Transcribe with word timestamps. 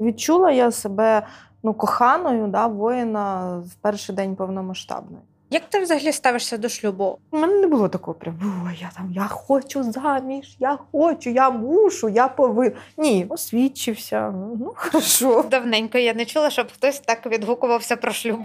Відчула 0.00 0.50
я 0.50 0.70
себе 0.70 1.22
ну, 1.62 1.74
коханою 1.74 2.46
да, 2.46 2.66
воїна 2.66 3.56
в 3.58 3.74
перший 3.74 4.14
день 4.14 4.36
повномасштабної. 4.36 5.22
Як 5.52 5.62
ти 5.68 5.80
взагалі 5.80 6.12
ставишся 6.12 6.58
до 6.58 6.68
шлюбу? 6.68 7.18
У 7.30 7.38
мене 7.38 7.54
не 7.54 7.66
було 7.66 7.88
такого 7.88 8.14
прям, 8.14 8.34
О, 8.66 8.70
я 8.80 8.90
там 8.96 9.12
я 9.12 9.26
хочу 9.26 9.92
заміж, 9.92 10.56
я 10.58 10.78
хочу, 10.92 11.30
я 11.30 11.50
мушу, 11.50 12.08
я 12.08 12.28
повинна. 12.28 12.76
Ні, 12.96 13.26
освідчився. 13.28 14.30
Ну, 14.30 14.72
хорошо. 14.76 15.44
Давненько 15.50 15.98
я 15.98 16.14
не 16.14 16.24
чула, 16.24 16.50
щоб 16.50 16.66
хтось 16.72 17.00
так 17.00 17.26
відгукувався 17.26 17.96
про 17.96 18.12
шлюб. 18.12 18.40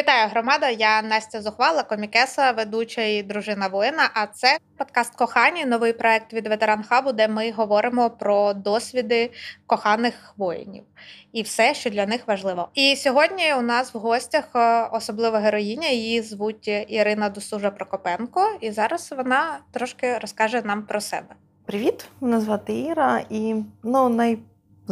Вітаю 0.00 0.28
громада! 0.28 0.68
Я 0.68 1.02
Настя 1.02 1.42
Зухвала, 1.42 1.82
комікеса, 1.82 2.52
ведуча 2.52 3.02
і 3.02 3.22
дружина 3.22 3.68
воїна. 3.68 4.10
А 4.14 4.26
це 4.26 4.58
подкаст 4.76 5.14
кохані, 5.14 5.64
новий 5.64 5.92
проект 5.92 6.32
від 6.32 6.46
ветеран 6.46 6.82
хабу, 6.82 7.12
де 7.12 7.28
ми 7.28 7.52
говоримо 7.52 8.10
про 8.10 8.54
досвіди 8.54 9.30
коханих 9.66 10.34
воїнів 10.36 10.84
і 11.32 11.42
все, 11.42 11.74
що 11.74 11.90
для 11.90 12.06
них 12.06 12.28
важливо. 12.28 12.68
І 12.74 12.96
сьогодні 12.96 13.54
у 13.54 13.62
нас 13.62 13.94
в 13.94 13.98
гостях 13.98 14.44
е, 14.54 14.88
особлива 14.92 15.38
героїня. 15.38 15.88
Її 15.88 16.22
звуть 16.22 16.68
Ірина 16.88 17.28
Досужа 17.28 17.70
Прокопенко, 17.70 18.58
і 18.60 18.70
зараз 18.70 19.14
вона 19.16 19.58
трошки 19.72 20.18
розкаже 20.18 20.62
нам 20.64 20.82
про 20.82 21.00
себе. 21.00 21.34
Привіт, 21.66 22.08
мене 22.20 22.40
звати 22.40 22.80
Іра, 22.80 23.24
і 23.30 23.54
ну 23.82 24.08
най 24.08 24.38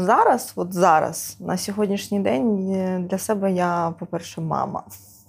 Зараз, 0.01 0.53
от 0.57 0.73
зараз, 0.73 1.37
на 1.41 1.57
сьогоднішній 1.57 2.21
день, 2.21 2.73
е, 2.73 2.99
для 3.11 3.19
себе 3.19 3.53
я, 3.53 3.95
по-перше, 3.99 4.41
мама. 4.41 4.83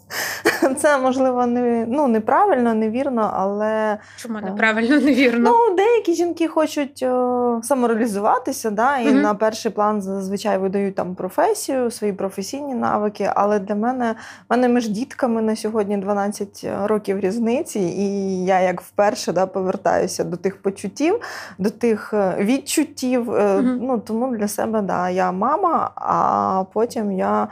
Це 0.78 0.98
можливо 0.98 1.46
не 1.46 1.86
ну 1.88 2.08
неправильно, 2.08 2.74
невірно, 2.74 3.32
але 3.34 3.98
чому 4.18 4.38
е, 4.38 4.42
неправильно 4.42 5.00
невірно? 5.00 5.50
Ну, 5.50 5.76
деякі 5.76 6.14
жінки 6.14 6.48
хочуть 6.48 7.04
о, 7.04 7.60
самореалізуватися, 7.64 8.70
да, 8.70 8.98
і 8.98 9.08
mm 9.08 9.20
на 9.20 9.34
перший 9.34 9.72
план 9.72 10.02
зазвичай 10.02 10.58
видають 10.58 10.96
там 10.96 11.16
професію, 11.16 11.92
свої 11.92 12.14
професійні 12.14 12.76
навики. 12.76 13.32
Але 13.36 13.60
для 13.60 13.76
мене 13.76 14.16
в 14.50 14.54
мене 14.54 14.68
між 14.68 14.90
дітками 14.90 15.42
на 15.42 15.56
сьогодні 15.56 15.98
12 15.98 16.66
років 16.84 17.20
різниці, 17.20 17.80
і 17.80 18.46
я 18.46 18.60
як 18.60 18.82
вперше 18.82 19.34
да, 19.34 19.46
повертаюся 19.46 20.24
до 20.24 20.38
тих 20.38 20.62
почуттів, 20.62 21.20
до 21.58 21.70
тих 21.70 22.14
е, 22.14 22.36
відчуттів. 22.40 23.32
mm 23.32 23.78
Ну 23.82 23.98
тому 23.98 24.36
для 24.38 24.48
себе 24.48 24.82
да, 24.82 25.10
я 25.10 25.32
мама, 25.32 25.92
а 25.96 26.64
потім 26.74 27.12
я 27.12 27.48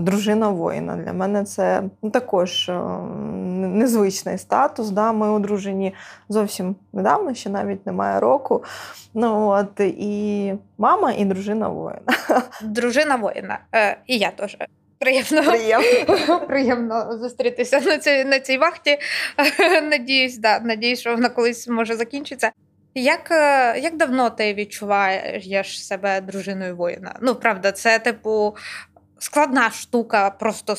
дружина 0.00 0.48
воїна. 0.48 0.96
Для 0.96 1.12
мене 1.12 1.44
це 1.44 1.82
ну, 2.02 2.10
також 2.10 2.68
е, 2.68 2.80
незвичний 3.52 4.38
статус. 4.38 4.90
Да? 4.90 5.12
Ми 5.12 5.30
одружені 5.30 5.94
зовсім 6.28 6.76
недавно, 6.92 7.34
ще 7.34 7.50
навіть 7.50 7.86
немає 7.86 8.20
року. 8.20 8.64
Ну, 9.14 9.48
от, 9.48 9.80
І 9.80 10.52
мама, 10.78 11.12
і 11.12 11.24
дружина 11.24 11.68
воїна. 11.68 12.00
Дружина 12.62 13.16
воїна. 13.16 13.58
Е, 13.74 13.96
І 14.06 14.18
я 14.18 14.30
теж. 14.30 14.56
Приємно 14.98 15.42
Приємно. 15.42 16.40
Приємно 16.48 17.18
зустрітися 17.18 17.80
на 17.80 17.98
цій 17.98 18.24
на 18.24 18.40
цій 18.40 18.58
вахті. 18.58 18.98
Надіюсь, 19.82 20.38
да, 20.38 20.60
надіюсь, 20.60 21.00
що 21.00 21.14
вона 21.14 21.28
колись 21.28 21.68
може 21.68 21.96
закінчиться. 21.96 22.50
Як 22.94 23.30
е, 23.30 23.78
як 23.78 23.96
давно 23.96 24.30
ти 24.30 24.54
відчуваєш 24.54 25.86
себе 25.86 26.20
дружиною 26.20 26.76
воїна? 26.76 27.14
Ну, 27.22 27.34
правда, 27.34 27.72
це 27.72 27.98
типу 27.98 28.56
складна 29.20 29.70
штука 29.70 30.30
просто 30.30 30.76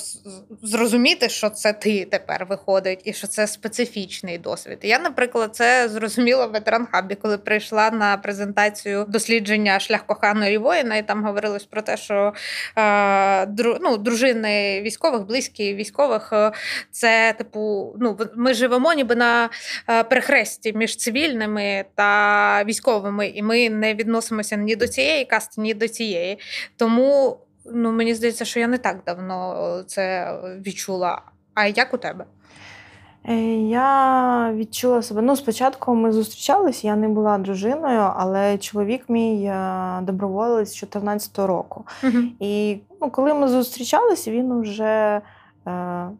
зрозуміти, 0.63 1.29
що 1.29 1.49
це 1.49 1.73
ти 1.73 2.05
тепер 2.05 2.45
виходить, 2.45 3.01
і 3.03 3.13
що 3.13 3.27
це 3.27 3.47
специфічний 3.47 4.37
досвід. 4.37 4.79
Я, 4.81 4.99
наприклад, 4.99 5.55
це 5.55 5.89
зрозуміла 5.89 6.45
в 6.45 6.51
ветеранхабі, 6.51 7.15
коли 7.15 7.37
прийшла 7.37 7.91
на 7.91 8.17
презентацію 8.17 9.05
дослідження 9.07 9.79
шлях 9.79 10.05
коханої 10.05 10.57
воїна, 10.57 10.97
і 10.97 11.07
там 11.07 11.23
говорилось 11.23 11.63
про 11.63 11.81
те, 11.81 11.97
що 11.97 12.33
е, 12.77 13.45
ну, 13.81 13.97
дружини 13.97 14.81
військових, 14.81 15.21
близькі 15.21 15.73
військових, 15.73 16.33
е, 16.33 16.51
це 16.91 17.33
типу, 17.37 17.95
ну 17.99 18.17
ми 18.35 18.53
живемо 18.53 18.93
ніби 18.93 19.15
на 19.15 19.49
е, 19.89 20.03
перехресті 20.03 20.73
між 20.73 20.95
цивільними 20.95 21.85
та 21.95 22.63
військовими, 22.63 23.27
і 23.27 23.43
ми 23.43 23.69
не 23.69 23.93
відносимося 23.93 24.55
ні 24.55 24.75
до 24.75 24.87
цієї 24.87 25.25
касти, 25.25 25.61
ні 25.61 25.73
до 25.73 25.87
цієї. 25.87 26.39
Тому. 26.77 27.37
Ну, 27.65 27.91
мені 27.91 28.13
здається, 28.13 28.45
що 28.45 28.59
я 28.59 28.67
не 28.67 28.77
так 28.77 28.97
давно 29.05 29.55
е, 29.79 29.83
це 29.83 30.33
відчула. 30.65 31.21
А 31.53 31.65
як 31.65 31.93
у 31.93 31.97
тебе? 31.97 32.25
Е, 33.29 33.35
я 33.69 34.53
відчула 34.55 35.01
себе. 35.01 35.21
Ну, 35.21 35.35
спочатку 35.35 35.95
ми 35.95 36.11
зустрічалися, 36.11 36.87
я 36.87 36.95
не 36.95 37.07
була 37.07 37.37
дружиною, 37.37 38.11
але 38.15 38.57
чоловік 38.57 39.09
мій 39.09 39.43
е, 39.43 39.99
доброволець 40.01 40.69
з 40.69 40.75
14 40.75 41.39
року. 41.39 41.85
uh 42.03 42.27
І 42.39 42.79
ну, 43.01 43.09
коли 43.09 43.33
ми 43.33 43.47
зустрічалися, 43.47 44.31
він 44.31 44.61
вже 44.61 45.21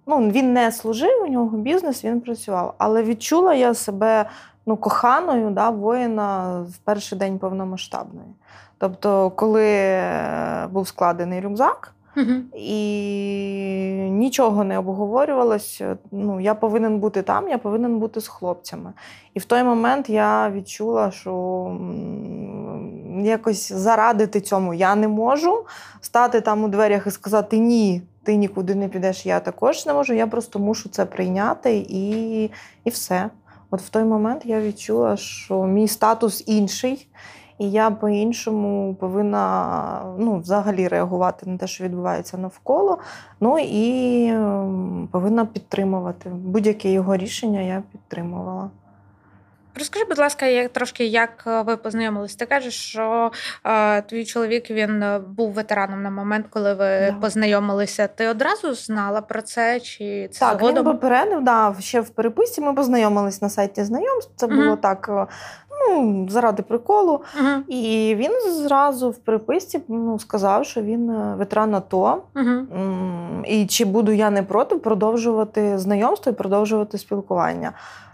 ну, 0.07 0.30
він 0.30 0.53
не 0.53 0.72
служив, 0.72 1.24
у 1.24 1.28
нього 1.28 1.57
бізнес, 1.57 2.06
він 2.06 2.22
працював. 2.22 2.75
Але 2.78 3.03
відчула 3.03 3.53
я 3.53 3.74
себе 3.74 4.25
ну, 4.66 4.78
коханою 4.78 5.50
да, 5.50 5.69
воїна 5.69 6.59
в 6.62 6.78
перший 6.78 7.18
день 7.18 7.40
повномасштабної. 7.40 8.28
Тобто, 8.81 9.30
коли 9.30 9.66
е, 9.66 10.68
був 10.72 10.88
складений 10.88 11.42
рюкзак, 11.42 11.94
uh 12.18 12.42
і 12.56 14.09
нічого 14.12 14.64
не 14.64 14.78
обговорювалось, 14.78 15.81
ну, 16.12 16.40
я 16.40 16.56
повинен 16.56 17.00
бути 17.00 17.22
там, 17.22 17.50
я 17.50 17.58
повинен 17.58 18.00
бути 18.00 18.22
з 18.22 18.28
хлопцями. 18.28 18.94
І 19.34 19.40
в 19.40 19.46
той 19.46 19.64
момент 19.64 20.09
я 20.09 20.50
відчула, 20.50 21.12
що 21.12 21.31
якось 23.22 23.72
зарадити 23.72 24.42
цьому 24.42 24.74
я 24.74 24.96
не 24.96 25.08
можу 25.08 25.66
стати 26.02 26.42
там 26.42 26.63
у 26.63 26.68
дверях 26.68 27.08
і 27.08 27.12
сказати 27.12 27.58
ні. 27.58 28.02
Ти 28.24 28.36
нікуди 28.36 28.75
не 28.75 28.88
підеш, 28.88 29.25
я 29.25 29.40
також 29.40 29.86
не 29.86 29.94
можу. 29.94 30.13
Я 30.13 30.28
просто 30.28 30.59
мушу 30.59 30.90
це 30.90 31.06
прийняти 31.06 31.86
і 31.90 32.44
і 32.84 32.90
все. 32.90 33.30
От 33.72 33.81
в 33.81 33.90
той 33.90 34.03
момент 34.03 34.42
я 34.46 34.62
відчула, 34.62 35.18
що 35.18 35.63
мій 35.63 35.88
статус 35.88 36.44
інший, 36.48 37.08
і 37.62 37.72
я 37.72 37.92
по-іншому 37.92 38.96
повинна 39.00 40.16
ну, 40.18 40.40
взагалі 40.40 40.88
реагувати 40.88 41.50
на 41.50 41.58
те, 41.58 41.68
що 41.68 41.84
відбувається 41.84 42.38
навколо. 42.38 42.98
Ну 43.40 43.60
і 43.60 44.26
ем, 44.28 45.10
повинна 45.12 45.46
підтримувати. 45.46 46.30
Будь-яке 46.30 46.92
його 46.92 47.18
рішення 47.18 47.62
я 47.62 47.84
підтримувала. 47.92 48.70
Розкажи, 49.76 50.06
будь 50.06 50.20
ласка, 50.20 50.46
як 50.46 50.70
трошки 50.70 51.06
як 51.06 51.44
е, 51.48 51.62
ви 51.62 51.78
познайомились? 51.78 52.36
Ти 52.36 52.46
кажеш, 52.46 52.74
що 52.74 53.32
е, 53.66 54.02
твій 54.02 54.26
чоловік 54.26 54.72
він 54.72 55.04
е, 55.04 55.20
був 55.20 55.54
ветераном 55.54 56.04
на 56.04 56.09
момент, 56.09 56.46
коли 56.50 56.74
ви 56.74 57.12
да. 57.12 57.16
познайомилися. 57.22 58.08
Ти 58.08 58.28
одразу 58.28 58.74
знала 58.74 59.22
про 59.22 59.42
це? 59.42 59.80
Чи 59.80 60.30
це 60.31 60.40
так, 60.40 60.60
згодом? 60.60 60.86
він 60.86 60.94
попередив, 60.94 61.44
да, 61.44 61.76
ще 61.80 62.02
в 62.02 62.10
переписці 62.10 62.62
ми 62.62 62.74
познайомились 62.74 63.42
на 63.42 63.50
сайті 63.50 63.84
знайомств. 63.84 64.31
Це 64.36 64.48
було 64.48 64.72
uh 64.72 64.78
так. 64.78 65.10
Е, 65.10 65.28
ну, 65.90 66.28
заради 66.30 66.64
приколу. 66.64 67.22
uh 67.42 67.62
І 67.68 68.16
він 68.16 68.31
зразу 68.54 69.10
в 69.10 69.18
переписці 69.18 69.81
ну, 69.88 70.20
сказав, 70.20 70.66
що 70.66 70.81
він 70.81 71.12
ветеран 71.38 71.76
АТО. 71.76 72.24
uh 72.36 73.44
І 73.46 73.66
чи 73.66 73.86
буду 73.86 74.12
я 74.12 74.30
не 74.30 74.44
проти 74.44 74.76
продовжувати 74.76 75.78
знайомство 75.78 76.31
і 76.31 76.36
продовжувати 76.36 76.98
спілкування. 76.98 77.74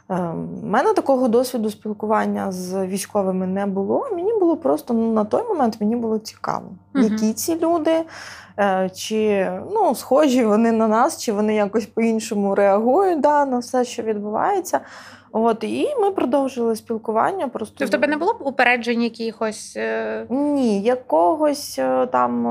У 0.09 0.13
ем, 0.13 0.49
мене 0.63 0.93
такого 0.93 1.27
досвіду 1.27 1.69
спілкування 1.69 2.51
з 2.51 2.85
військовими 2.85 3.47
не 3.47 3.65
було. 3.65 4.07
Мені 4.11 4.33
було 4.39 4.57
просто 4.57 4.93
ну, 4.93 5.13
на 5.13 5.23
той 5.25 5.43
момент 5.43 5.77
мені 5.81 5.95
було 5.95 6.19
цікаво, 6.19 6.65
які 6.95 7.33
ці 7.33 7.59
люди, 7.59 8.03
е, 8.59 8.89
чи 8.93 9.51
ну, 9.73 9.95
схожі 9.95 10.45
вони 10.45 10.71
на 10.71 10.87
нас, 10.87 11.17
чи 11.17 11.31
вони 11.31 11.55
якось 11.55 11.85
по-іншому 11.85 12.55
реагують 12.55 13.21
да, 13.21 13.45
на 13.45 13.57
все, 13.57 13.85
що 13.85 14.03
відбувається. 14.03 14.79
От 15.39 15.63
і 15.63 15.95
ми 15.99 16.11
продовжили 16.11 16.75
спілкування. 16.75 17.47
Просто 17.47 17.75
Тобто 17.77 17.89
в 17.89 17.89
тебе 17.89 18.07
не 18.07 18.17
було 18.17 18.33
б 18.33 18.37
упереджень 18.39 19.01
якихось? 19.01 19.73
Е? 19.77 20.25
Ні, 20.29 20.81
якогось 20.81 21.79
е, 21.79 22.07
там, 22.11 22.43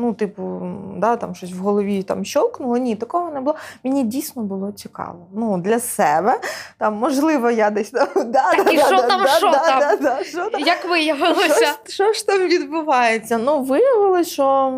ну, 0.00 0.14
типу, 0.14 0.60
да, 0.96 1.16
там 1.16 1.34
щось 1.34 1.52
в 1.52 1.58
голові 1.58 2.02
там 2.02 2.24
щолкнуло. 2.24 2.76
Ні, 2.76 2.96
такого 2.96 3.30
не 3.30 3.40
було. 3.40 3.56
Мені 3.84 4.04
дійсно 4.04 4.42
було 4.42 4.72
цікаво. 4.72 5.26
Ну, 5.34 5.58
для 5.58 5.80
себе. 5.80 6.40
Там, 6.78 6.94
можливо, 6.94 7.50
я 7.50 7.70
десь 7.70 7.90
да, 7.92 8.06
Так, 8.06 8.64
да, 8.64 8.70
і 8.70 8.78
що 8.78 8.96
да, 8.96 9.02
там, 9.02 9.22
да, 9.22 9.28
що 9.28 9.50
да, 9.50 9.58
там? 9.58 9.80
Да, 9.80 9.96
да, 9.96 10.24
що 10.24 10.50
там? 10.50 10.60
Як 10.60 10.88
виявилося? 10.88 11.66
Що, 11.84 11.92
що 11.92 12.12
ж 12.12 12.26
там 12.26 12.38
відбувається? 12.38 13.38
Ну, 13.38 13.62
виявилося, 13.62 14.30
що 14.30 14.70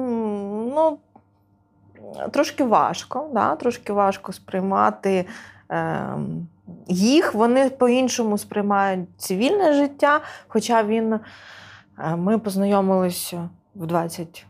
ну, 0.74 0.98
трошки 2.30 2.64
важко, 2.64 3.28
да, 3.32 3.56
трошки 3.56 3.92
важко 3.92 4.32
сприймати. 4.32 5.26
Е, 5.70 6.16
їх 6.88 7.34
вони 7.34 7.70
по-іншому 7.70 8.38
сприймають 8.38 9.08
цивільне 9.16 9.72
життя. 9.72 10.20
Хоча 10.48 10.82
він, 10.82 11.12
е, 11.12 11.20
ми 12.16 12.38
познайомилися 12.38 13.48
в 13.74 13.86
20 13.86 14.46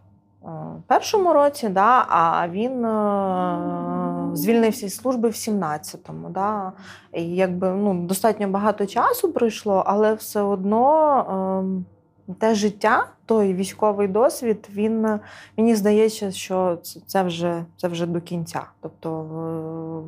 першому 0.87 1.33
році, 1.33 1.69
да, 1.69 2.07
а 2.09 2.49
він 2.49 2.85
е, 2.85 4.37
звільнився 4.37 4.89
з 4.89 4.97
служби 4.97 5.29
в 5.29 5.33
17-му. 5.33 6.29
Да. 6.29 6.73
І 7.13 7.35
якби 7.37 7.71
ну, 7.71 8.07
достатньо 8.07 8.49
багато 8.49 8.87
часу 8.87 9.33
пройшло, 9.33 9.83
але 9.87 10.15
все 10.15 10.43
одно 10.43 11.85
е, 12.29 12.35
те 12.39 12.55
життя, 12.55 13.07
той 13.27 13.55
військовий 13.55 14.09
досвід, 14.09 14.69
він 14.73 15.21
мені 15.57 15.75
здається, 15.75 16.31
що 16.31 16.79
це 17.07 17.23
вже, 17.23 17.65
це 17.77 17.89
вже 17.89 18.07
до 18.07 18.21
кінця. 18.21 18.63
Тобто 18.81 19.23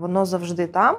воно 0.01 0.25
завжди 0.25 0.67
там. 0.67 0.97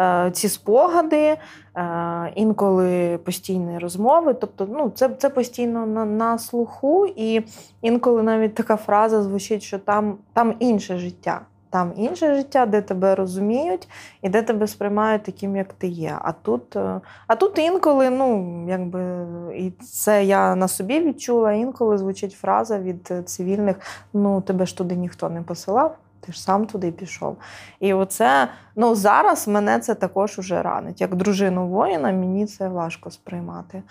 Е, 0.00 0.30
ці 0.32 0.48
спогади, 0.48 1.36
е, 1.76 2.32
інколи 2.34 3.18
постійні 3.18 3.78
розмови. 3.78 4.34
Тобто, 4.34 4.68
ну, 4.70 4.92
це 4.94 5.08
це 5.08 5.30
постійно 5.30 5.86
на 5.86 6.04
на 6.04 6.38
слуху, 6.38 7.06
і 7.16 7.42
інколи 7.82 8.22
навіть 8.22 8.54
така 8.54 8.76
фраза 8.76 9.22
звучить, 9.22 9.62
що 9.62 9.78
там, 9.78 10.18
там 10.32 10.54
інше 10.58 10.98
життя. 10.98 11.40
Там 11.70 11.92
інше 11.96 12.34
життя, 12.34 12.66
де 12.66 12.82
тебе 12.82 13.14
розуміють 13.14 13.88
і 14.22 14.28
де 14.28 14.42
тебе 14.42 14.66
сприймають 14.66 15.22
таким, 15.22 15.56
як 15.56 15.72
ти 15.72 15.86
є. 15.88 16.18
А 16.20 16.32
тут 16.32 16.76
е, 16.76 17.00
а 17.26 17.36
тут 17.36 17.58
інколи, 17.58 18.10
ну, 18.10 18.64
якби, 18.68 19.26
і 19.56 19.70
це 19.70 20.24
я 20.24 20.56
на 20.56 20.68
собі 20.68 21.00
відчула, 21.00 21.52
інколи 21.52 21.98
звучить 21.98 22.32
фраза 22.32 22.78
від 22.78 23.12
цивільних: 23.24 23.76
ну, 24.12 24.40
тебе 24.40 24.66
ж 24.66 24.76
туди 24.76 24.96
ніхто 24.96 25.28
не 25.28 25.42
посилав 25.42 25.96
ти 26.26 26.32
ж 26.32 26.42
сам 26.42 26.66
туди 26.66 26.92
пішов. 26.92 27.36
І 27.80 27.94
оце 27.94 28.48
ну 28.76 28.94
зараз 28.94 29.48
мене 29.48 29.78
це 29.78 29.94
також 29.94 30.38
уже 30.38 30.62
ранить. 30.62 31.00
Як 31.00 31.14
дружину 31.14 31.68
воїна, 31.68 32.12
мені 32.12 32.46
це 32.46 32.68
важко 32.68 33.10
сприймати. 33.10 33.82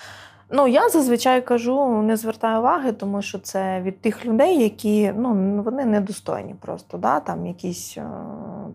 Ну, 0.50 0.68
я 0.68 0.90
зазвичай 0.90 1.42
кажу, 1.42 2.02
не 2.02 2.18
звертаю 2.18 2.60
уваги, 2.60 2.92
тому 2.92 3.22
що 3.22 3.40
це 3.40 3.82
від 3.82 4.02
тих 4.02 4.26
людей, 4.26 4.64
які 4.64 5.14
ну, 5.18 5.62
вони 5.66 5.86
недостойні 5.86 6.56
просто. 6.62 6.98
Да? 6.98 7.20
Там 7.20 7.46
якісь 7.46 7.98
е, 7.98 8.06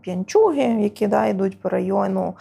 п'янчуги, 0.01 0.63
які 0.63 1.07
да, 1.07 1.27
йдуть 1.27 1.61
по 1.61 1.69
району, 1.69 2.35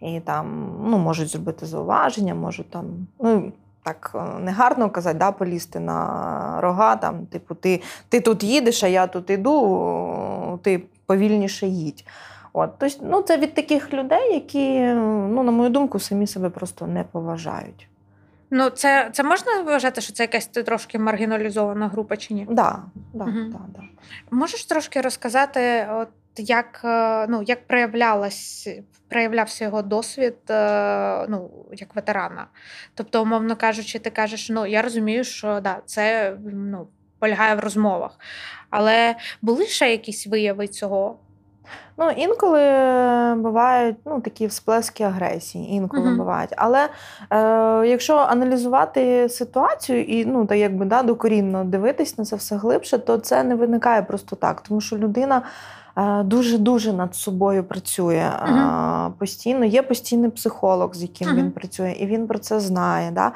і 0.00 0.20
там 0.20 0.76
ну, 0.84 0.98
можуть 0.98 1.28
зробити 1.28 1.66
зауваження, 1.66 2.34
можуть 2.34 2.70
там. 2.70 2.84
ну, 3.20 3.52
так 3.86 4.12
е, 4.14 4.40
негарно 4.40 4.90
казати, 4.90 5.18
да, 5.18 5.32
полізти 5.32 5.80
на 5.80 6.60
рога, 6.60 6.96
там, 6.96 7.26
типу, 7.26 7.54
ти 7.54 7.82
ти 8.08 8.20
тут 8.20 8.44
їдеш, 8.44 8.84
а 8.84 8.86
я 8.86 9.06
тут 9.06 9.30
іду, 9.30 9.52
ти 10.56 10.82
повільніше 11.06 11.66
їдь. 11.66 12.04
От, 12.52 12.70
тобто, 12.78 12.98
ну, 13.02 13.22
Це 13.22 13.36
від 13.38 13.54
таких 13.54 13.92
людей, 13.92 14.34
які, 14.34 14.80
ну, 14.80 15.42
на 15.42 15.52
мою 15.52 15.70
думку, 15.70 15.98
самі 15.98 16.26
себе 16.26 16.50
просто 16.50 16.86
не 16.86 17.04
поважають. 17.04 17.88
Ну, 18.50 18.70
це 18.70 19.10
це 19.12 19.22
можна 19.22 19.62
вважати, 19.62 20.00
що 20.00 20.12
це 20.12 20.22
якась 20.22 20.46
трошки 20.46 20.98
маргіналізована 20.98 21.88
група 21.88 22.16
чи 22.16 22.34
ні? 22.34 22.46
Так, 22.46 22.54
да, 22.54 22.82
да, 23.14 23.24
угу. 23.24 23.34
да, 23.34 23.58
да. 23.68 23.82
Можеш 24.30 24.64
трошки 24.64 25.00
розказати, 25.00 25.88
от 25.92 26.08
як 26.36 26.80
е, 26.84 27.26
ну, 27.28 27.42
як 27.46 27.66
проявлялась, 27.66 28.68
проявлявся 29.08 29.64
його 29.64 29.82
досвід 29.82 30.36
е, 30.50 31.26
ну, 31.28 31.50
як 31.72 31.96
ветерана. 31.96 32.46
Тобто, 32.94 33.22
умовно 33.22 33.56
кажучи, 33.56 33.98
ти 33.98 34.10
кажеш, 34.10 34.50
ну 34.50 34.66
я 34.66 34.82
розумію, 34.82 35.24
що 35.24 35.60
да, 35.60 35.80
це 35.86 36.36
ну, 36.52 36.88
полягає 37.18 37.54
в 37.54 37.60
розмовах. 37.60 38.10
Але 38.70 39.14
були 39.42 39.66
ще 39.66 39.90
якісь 39.90 40.26
вияви 40.26 40.68
цього? 40.68 41.16
Ну, 41.98 42.10
інколи 42.10 42.60
бувають 43.36 43.96
ну, 44.06 44.20
такі 44.20 44.46
всплески 44.46 45.04
агресії, 45.04 45.72
інколи 45.72 46.08
uh-huh. 46.08 46.16
бувають. 46.16 46.50
Але 46.56 46.88
е, 47.30 47.86
якщо 47.86 48.16
аналізувати 48.16 49.28
ситуацію 49.28 50.04
і 50.04 50.24
ну, 50.24 50.46
так 50.46 50.58
якби 50.58 50.84
да, 50.84 51.02
докорінно 51.02 51.64
дивитись 51.64 52.18
на 52.18 52.24
це 52.24 52.36
все 52.36 52.56
глибше, 52.56 52.98
то 52.98 53.18
це 53.18 53.42
не 53.42 53.54
виникає 53.54 54.02
просто 54.02 54.36
так, 54.36 54.60
тому 54.60 54.80
що 54.80 54.96
людина 54.96 55.42
дуже-дуже 56.24 56.92
над 56.92 57.14
собою 57.14 57.64
працює 57.64 58.30
угу. 58.48 59.12
постійно. 59.18 59.64
Є 59.64 59.82
постійний 59.82 60.30
психолог, 60.30 60.94
з 60.94 61.02
яким 61.02 61.28
угу. 61.28 61.36
він 61.36 61.50
працює, 61.50 61.96
і 61.98 62.06
він 62.06 62.26
про 62.26 62.38
це 62.38 62.60
знає. 62.60 63.10
Да? 63.10 63.32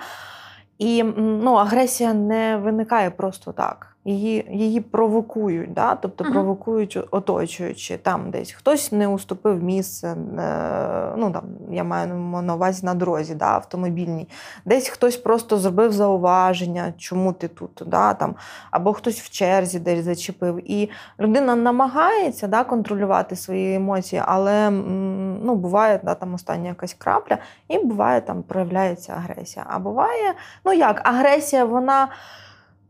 І 0.81 1.03
ну, 1.17 1.55
агресія 1.55 2.15
не 2.15 2.57
виникає 2.57 3.11
просто 3.11 3.53
так 3.53 3.90
її 4.05 4.47
її 4.51 4.81
провокують, 4.81 5.73
да? 5.73 5.95
тобто 5.95 6.25
uh-huh. 6.25 6.33
провокують 6.33 6.99
оточуючи 7.11 7.97
там 7.97 8.31
десь 8.31 8.53
хтось 8.53 8.93
не 8.93 9.09
уступив 9.09 9.63
місце, 9.63 10.09
е, 10.09 11.15
ну 11.17 11.31
там 11.31 11.43
я 11.71 11.85
маю 11.85 12.15
на 12.43 12.55
увазі 12.55 12.87
на 12.87 12.95
дорозі, 12.95 13.35
да, 13.35 13.47
автомобільній, 13.47 14.29
десь 14.65 14.89
хтось 14.89 15.17
просто 15.17 15.59
зробив 15.59 15.93
зауваження, 15.93 16.93
чому 16.99 17.33
ти 17.33 17.49
тут, 17.49 17.83
да, 17.87 18.15
там, 18.15 18.35
або 18.71 18.93
хтось 18.93 19.21
в 19.21 19.31
черзі 19.31 19.79
десь 19.79 20.05
зачепив. 20.05 20.71
І 20.71 20.91
людина 21.21 21.57
намагається 21.57 22.49
да, 22.49 22.65
контролювати 22.65 23.37
свої 23.37 23.75
емоції, 23.75 24.23
але 24.27 24.71
ну, 24.71 25.55
буває 25.55 26.01
да, 26.05 26.15
там 26.15 26.35
остання 26.35 26.69
якась 26.69 26.95
крапля, 26.95 27.39
і 27.69 27.79
буває 27.79 28.21
там 28.21 28.43
проявляється 28.43 29.13
агресія. 29.13 29.67
А 29.69 29.79
буває, 29.79 30.35
ну 30.65 30.73
як, 30.73 31.09
агресія, 31.09 31.65
вона 31.65 32.09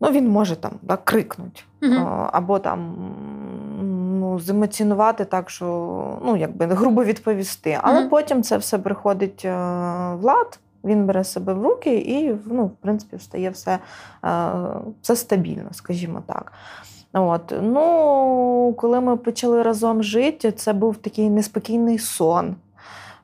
ну 0.00 0.11
він 0.11 0.29
може 0.29 0.56
там 0.56 0.73
так, 0.87 1.05
крикнути. 1.05 1.61
uh 1.82 2.29
Або 2.32 2.58
там 2.58 2.94
ну, 4.20 4.38
земоцінувати 4.38 5.25
так, 5.25 5.50
що 5.50 5.67
ну, 6.25 6.37
якби 6.37 6.67
грубо 6.67 7.05
відповісти. 7.05 7.79
Але 7.82 8.05
uh 8.05 8.08
потім 8.08 8.43
це 8.43 8.56
все 8.56 8.79
приходить 8.79 9.44
е, 9.44 9.50
в 10.14 10.23
лад, 10.23 10.58
він 10.85 11.06
бере 11.06 11.25
себе 11.25 11.55
в 11.55 11.62
руки 11.62 11.99
і 11.99 12.35
ну, 12.47 12.67
в 12.67 12.76
принципі 12.81 13.19
стає 13.19 13.50
все, 13.50 13.79
е, 14.25 14.52
все 15.02 15.17
стабільно, 15.17 15.69
скажімо 15.73 16.23
так. 16.26 16.53
От. 17.12 17.55
Ну, 17.62 18.75
Коли 18.79 19.00
ми 19.00 19.17
почали 19.17 19.62
разом 19.62 20.03
жити, 20.03 20.53
це 20.53 20.73
був 20.73 20.96
такий 20.96 21.31
неспокійний 21.31 21.99
сон. 21.99 22.56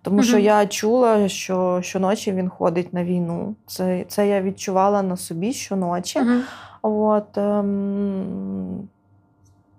Тому 0.06 0.22
що 0.22 0.38
я 0.38 0.66
чула, 0.66 1.28
що 1.28 1.80
щоночі 1.82 2.32
він 2.32 2.48
ходить 2.48 2.92
на 2.92 3.04
війну. 3.04 3.54
Це 3.66 4.04
це 4.08 4.28
я 4.28 4.42
відчувала 4.42 5.02
на 5.02 5.16
собі 5.16 5.52
щоночі. 5.52 6.20
От, 6.82 7.38
ем, 7.38 8.88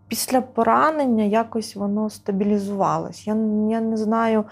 Після 0.08 0.42
поранення 0.42 1.24
якось 1.24 1.76
воно 1.76 2.10
стабілізувалось. 2.10 3.28
Я 3.28 3.34
я 3.70 3.82
не 3.82 3.98
знаю, 3.98 4.44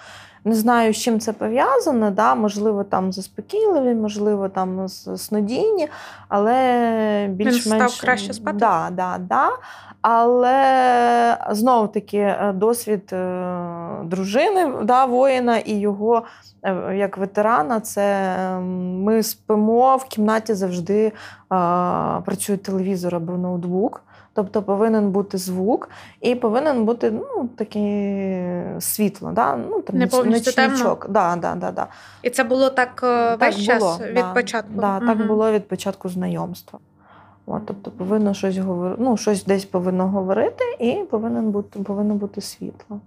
не 0.44 0.56
знаю, 0.56 0.94
з 0.94 0.98
чим 0.98 1.20
це 1.20 1.34
пов'язано. 1.34 2.12
Да? 2.12 2.36
Можливо, 2.36 2.84
там 2.84 3.12
заспокійливі, 3.12 3.96
можливо, 3.96 4.50
там 4.50 4.90
снодійні, 4.90 5.88
але 6.28 7.28
більш-менш 7.32 7.92
став 7.92 8.02
краще 8.02 8.34
спати. 8.34 8.58
Да, 8.58 8.90
да, 8.92 9.18
да. 9.18 9.50
Але 10.08 11.38
знов 11.50 11.92
таки 11.92 12.18
е, 12.18 12.54
досвід 12.56 13.14
е, 13.14 13.58
дружини 14.04 14.72
да, 14.84 15.06
воїна 15.06 15.58
і 15.58 15.80
його 15.80 16.24
е, 16.64 16.96
як 16.96 17.18
ветерана, 17.18 17.80
це 17.80 18.36
ем, 18.40 19.04
ми 19.04 19.24
спимо 19.24 19.98
в 19.98 20.06
кімнаті 20.06 20.54
завжди 20.54 21.12
працює 22.26 22.58
телевізор 22.58 23.16
або 23.16 23.34
ноутбук. 23.34 24.05
Тобто 24.36 24.64
повинен 24.64 25.12
бути 25.12 25.38
звук 25.38 25.90
і 26.22 26.36
повинен 26.36 26.86
бути 26.86 27.12
ну, 27.12 27.50
таке 27.56 28.76
світло. 28.80 29.32
Да? 29.32 29.56
Ну, 29.56 29.82
там 29.82 29.98
Не 29.98 30.08
повністю 30.08 30.52
темно? 30.52 30.98
Да, 31.10 31.36
да, 31.36 31.56
да, 31.56 31.72
да. 31.72 31.88
І 32.22 32.30
це 32.30 32.44
було 32.44 32.70
так, 32.70 32.96
так 33.02 33.42
весь 33.42 33.64
час 33.64 34.00
від 34.02 34.16
да, 34.16 34.34
початку? 34.34 34.72
Да, 34.76 34.98
угу. 34.98 35.08
Так 35.08 35.28
було 35.28 35.52
від 35.52 35.68
початку 35.68 36.10
знайомства. 36.10 36.80
От, 37.46 37.66
Тобто 37.66 37.92
повинно 37.92 38.34
щось 38.34 38.58
говорити, 38.58 39.02
ну, 39.04 39.18
щось 39.18 39.46
десь 39.46 39.66
повинно 39.66 40.08
говорити, 40.08 40.64
і 40.80 40.94
повинен 40.94 41.52
бути, 41.52 41.80
повинно 41.80 42.16
бути 42.16 42.42
світло. 42.42 43.00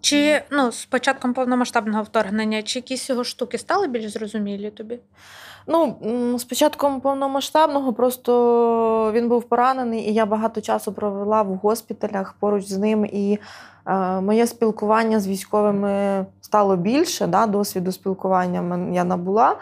Чи 0.00 0.42
ну, 0.50 0.72
з 0.72 0.84
початком 0.84 1.34
повномасштабного 1.34 2.02
вторгнення, 2.02 2.62
чи 2.62 2.78
якісь 2.78 3.10
його 3.10 3.24
штуки 3.24 3.58
стали 3.58 3.86
більш 3.86 4.12
зрозумілі 4.12 4.70
тобі? 4.70 4.98
Ну, 5.72 5.96
з 6.38 6.44
початком 6.44 7.00
повномасштабного 7.00 7.92
просто 7.92 9.12
він 9.14 9.28
був 9.28 9.42
поранений, 9.42 10.10
і 10.10 10.14
я 10.14 10.26
багато 10.26 10.60
часу 10.60 10.92
провела 10.92 11.42
в 11.42 11.54
госпіталях 11.54 12.34
поруч 12.40 12.64
з 12.64 12.78
ним. 12.78 13.04
І 13.04 13.38
е, 13.86 14.20
моє 14.20 14.46
спілкування 14.46 15.20
з 15.20 15.28
військовими 15.28 16.26
стало 16.40 16.76
більше. 16.76 17.26
да, 17.26 17.46
Досвіду 17.46 17.92
спілкування 17.92 18.90
я 18.92 19.04
набула. 19.04 19.56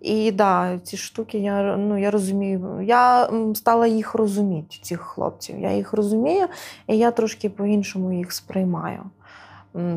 І 0.00 0.32
да, 0.32 0.78
ці 0.82 0.96
штуки 0.96 1.38
я 1.38 1.76
ну, 1.76 1.98
я 1.98 2.10
розумію. 2.10 2.80
Я 2.82 3.30
стала 3.54 3.86
їх 3.86 4.14
розуміти, 4.14 4.76
цих 4.82 5.00
хлопців. 5.00 5.60
Я 5.60 5.72
їх 5.72 5.92
розумію, 5.92 6.46
і 6.86 6.98
я 6.98 7.10
трошки 7.10 7.50
по-іншому 7.50 8.12
їх 8.12 8.32
сприймаю. 8.32 9.02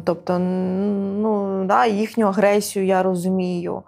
Тобто, 0.03 0.39
ну, 0.39 1.63
да, 1.65 1.86
їхню 1.86 2.27
агресію 2.27 2.86
я 2.86 3.03
розумію. 3.03 3.84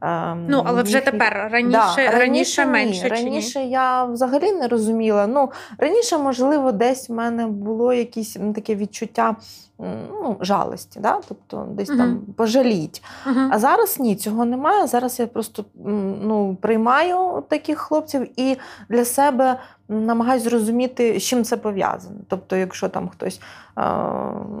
Ем, 0.00 0.46
ну, 0.48 0.62
але 0.66 0.82
вже 0.82 1.00
тепер 1.00 1.48
раніше 1.52 1.72
да, 1.96 1.96
раніше, 1.96 2.18
раніше 2.18 2.66
менше. 2.66 3.02
Ні. 3.02 3.08
Раніше 3.08 3.64
ні? 3.64 3.70
я 3.70 4.04
взагалі 4.04 4.52
не 4.52 4.68
розуміла. 4.68 5.26
Ну, 5.26 5.50
Раніше, 5.78 6.18
можливо, 6.18 6.72
десь 6.72 7.08
в 7.08 7.12
мене 7.12 7.46
було 7.46 7.92
якесь 7.92 8.38
таке 8.54 8.74
відчуття 8.74 9.36
ну, 9.78 10.36
жалості, 10.40 11.00
да? 11.00 11.20
тобто 11.28 11.66
десь 11.70 11.88
угу. 11.88 11.98
там 11.98 12.20
пожаліть. 12.36 13.02
Угу. 13.26 13.40
А 13.50 13.58
зараз 13.58 14.00
ні, 14.00 14.16
цього 14.16 14.44
немає. 14.44 14.86
Зараз 14.86 15.20
я 15.20 15.26
просто 15.26 15.64
ну, 16.22 16.56
приймаю 16.60 17.44
таких 17.48 17.78
хлопців 17.78 18.40
і 18.40 18.56
для 18.88 19.04
себе 19.04 19.60
намагаюсь 19.88 20.42
зрозуміти, 20.42 21.20
з 21.20 21.22
чим 21.22 21.44
це 21.44 21.56
пов'язано. 21.56 22.16
Тобто, 22.28 22.56
якщо 22.56 22.88
там 22.88 23.08
хтось, 23.08 23.40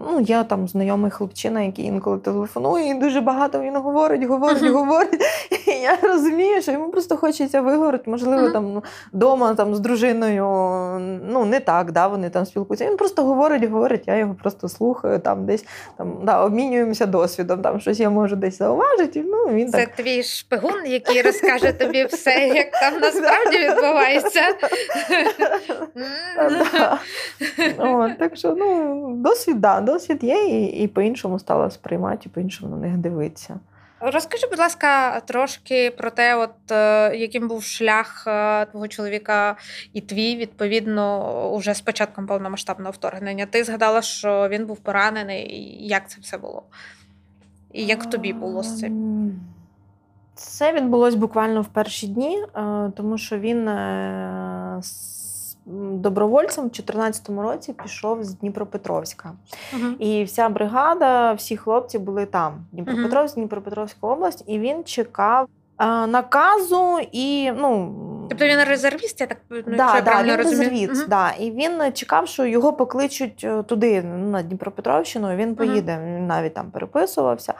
ну 0.06 0.20
я 0.20 0.44
там 0.44 0.68
знайомий 0.68 1.10
хлопчина, 1.10 1.62
який 1.62 1.84
інколи 1.84 2.18
телефонує, 2.18 2.90
і 2.90 2.94
дуже 2.94 3.20
багато 3.20 3.60
він 3.60 3.76
говорить, 3.76 4.24
говорить, 4.24 4.62
uh-huh. 4.62 4.72
говорить. 4.72 5.20
І 5.66 5.70
я 5.70 5.96
розумію, 6.02 6.62
що 6.62 6.72
йому 6.72 6.90
просто 6.90 7.16
хочеться 7.16 7.60
виговорити, 7.60 8.10
можливо, 8.10 8.42
uh-huh. 8.42 8.52
там 8.52 8.82
вдома 9.12 9.54
там 9.54 9.74
з 9.74 9.80
дружиною 9.80 10.44
ну 11.28 11.44
не 11.44 11.60
так, 11.60 11.92
да, 11.92 12.06
вони 12.06 12.30
там 12.30 12.46
спілкуються. 12.46 12.86
Він 12.86 12.96
просто 12.96 13.24
говорить, 13.24 13.70
говорить, 13.70 14.02
я 14.06 14.16
його 14.16 14.34
просто 14.34 14.68
слухаю, 14.68 15.18
там 15.18 15.46
десь 15.46 15.64
там 15.96 16.18
да, 16.22 16.44
обмінюємося 16.44 17.06
досвідом, 17.06 17.62
там 17.62 17.80
щось 17.80 18.00
я 18.00 18.10
можу 18.10 18.36
десь 18.36 18.58
зауважити. 18.58 19.24
Ну, 19.26 19.46
він 19.48 19.70
Це 19.70 19.78
так... 19.78 19.96
твій 19.96 20.22
шпигун, 20.22 20.86
який 20.86 21.22
розкаже 21.22 21.72
тобі 21.72 22.04
все, 22.04 22.48
як 22.54 22.70
там 22.70 22.94
насправді 23.00 23.58
відбувається. 23.58 24.40
Так 28.18 28.36
що 28.36 28.54
ну, 28.58 29.12
досвід, 29.14 29.60
да, 29.60 29.80
досвід 29.80 30.24
є, 30.24 30.46
і, 30.46 30.66
і 30.66 30.88
по-іншому 30.88 31.38
стала 31.38 31.70
сприймати, 31.70 32.22
і 32.26 32.28
по-іншому 32.28 32.76
на 32.76 32.88
них 32.88 32.96
дивитися. 32.96 33.58
Розкажи, 34.00 34.46
будь 34.50 34.58
ласка, 34.58 35.20
трошки 35.20 35.90
про 35.90 36.10
те, 36.10 36.34
от 36.36 36.72
е, 36.72 37.16
яким 37.16 37.48
був 37.48 37.62
шлях 37.62 38.24
е, 38.26 38.64
твого 38.66 38.88
чоловіка 38.88 39.56
і 39.92 40.00
твій, 40.00 40.36
відповідно, 40.36 41.50
уже 41.50 41.74
з 41.74 41.80
початком 41.80 42.26
повномасштабного 42.26 42.90
вторгнення. 42.90 43.46
Ти 43.46 43.64
згадала, 43.64 44.02
що 44.02 44.48
він 44.48 44.66
був 44.66 44.76
поранений. 44.76 45.76
Як 45.86 46.10
це 46.10 46.20
все 46.20 46.38
було? 46.38 46.62
І 47.72 47.86
як 47.86 48.10
тобі 48.10 48.32
було 48.32 48.62
з 48.62 48.78
цим? 48.78 49.40
Це 50.34 50.72
відбулось 50.72 51.14
буквально 51.14 51.62
в 51.62 51.68
перші 51.68 52.06
дні, 52.06 52.38
е, 52.56 52.92
тому 52.96 53.18
що 53.18 53.38
він 53.38 53.68
добровольцем 55.92 56.64
в 56.64 56.70
2014 56.70 57.28
році 57.28 57.72
пішов 57.82 58.24
з 58.24 58.34
Дніпропетровська. 58.34 59.32
Uh-huh. 59.74 59.96
І 59.98 60.24
вся 60.24 60.48
бригада, 60.48 61.32
всі 61.32 61.56
хлопці 61.56 61.98
були 61.98 62.26
там. 62.26 62.66
Дніпропетровськ, 62.72 63.34
uh-huh. 63.34 63.40
Дніпропетровська 63.40 64.06
область, 64.06 64.44
і 64.46 64.58
він 64.58 64.84
чекав 64.84 65.48
а, 65.76 66.06
наказу 66.06 66.98
і 67.12 67.52
ну. 67.52 67.94
Тобто 68.28 68.46
він 68.46 68.58
резервіст, 68.58 69.20
я 69.20 69.26
так 69.26 69.38
ну, 69.50 69.62
да, 69.66 69.94
я 69.94 70.00
да, 70.00 70.22
він 70.22 70.36
резервіст, 70.36 71.04
uh-huh. 71.04 71.08
да. 71.08 71.30
І 71.30 71.50
він 71.50 71.92
чекав, 71.92 72.28
що 72.28 72.46
його 72.46 72.72
покличуть 72.72 73.40
е, 73.44 73.62
туди, 73.62 74.02
на 74.02 74.42
Дніпропетровщину, 74.42 75.32
і 75.32 75.36
він 75.36 75.54
поїде. 75.54 75.98
Він 76.04 76.26
навіть 76.26 76.54
там 76.54 76.70
переписувався. 76.70 77.54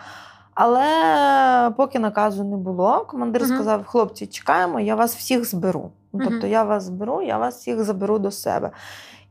Але 0.55 1.71
поки 1.77 1.99
наказу 1.99 2.45
не 2.45 2.57
було, 2.57 3.05
командир 3.09 3.47
сказав: 3.47 3.87
хлопці, 3.87 4.27
чекаємо, 4.27 4.81
я 4.81 4.95
вас 4.95 5.17
всіх 5.17 5.45
зберу. 5.45 5.91
Ну, 6.13 6.25
тобто 6.25 6.47
я 6.47 6.63
вас 6.65 6.85
зберу, 6.85 7.23
я 7.23 7.39
вас 7.39 7.57
всіх 7.57 7.85
заберу 7.85 8.19
до 8.19 8.31
себе. 8.31 8.71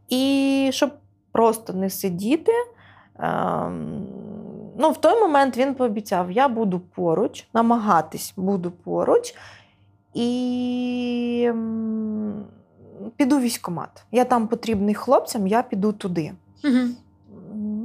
І 0.09 0.69
щоб 0.73 0.91
просто 1.31 1.73
не 1.73 1.89
сидіти. 1.89 2.51
Ем, 3.19 4.07
ну, 4.77 4.91
В 4.91 4.97
той 5.01 5.21
момент 5.21 5.57
він 5.57 5.75
пообіцяв: 5.75 6.31
я 6.31 6.47
буду 6.47 6.79
поруч, 6.79 7.47
намагатись 7.53 8.33
буду 8.37 8.71
поруч 8.71 9.35
і 10.13 11.45
ем, 11.49 12.45
піду 13.15 13.39
військкомат. 13.39 14.05
Я 14.11 14.25
там 14.25 14.47
потрібний 14.47 14.95
хлопцям, 14.95 15.47
я 15.47 15.61
піду 15.61 15.93
туди. 15.93 16.33
Угу. 16.63 16.87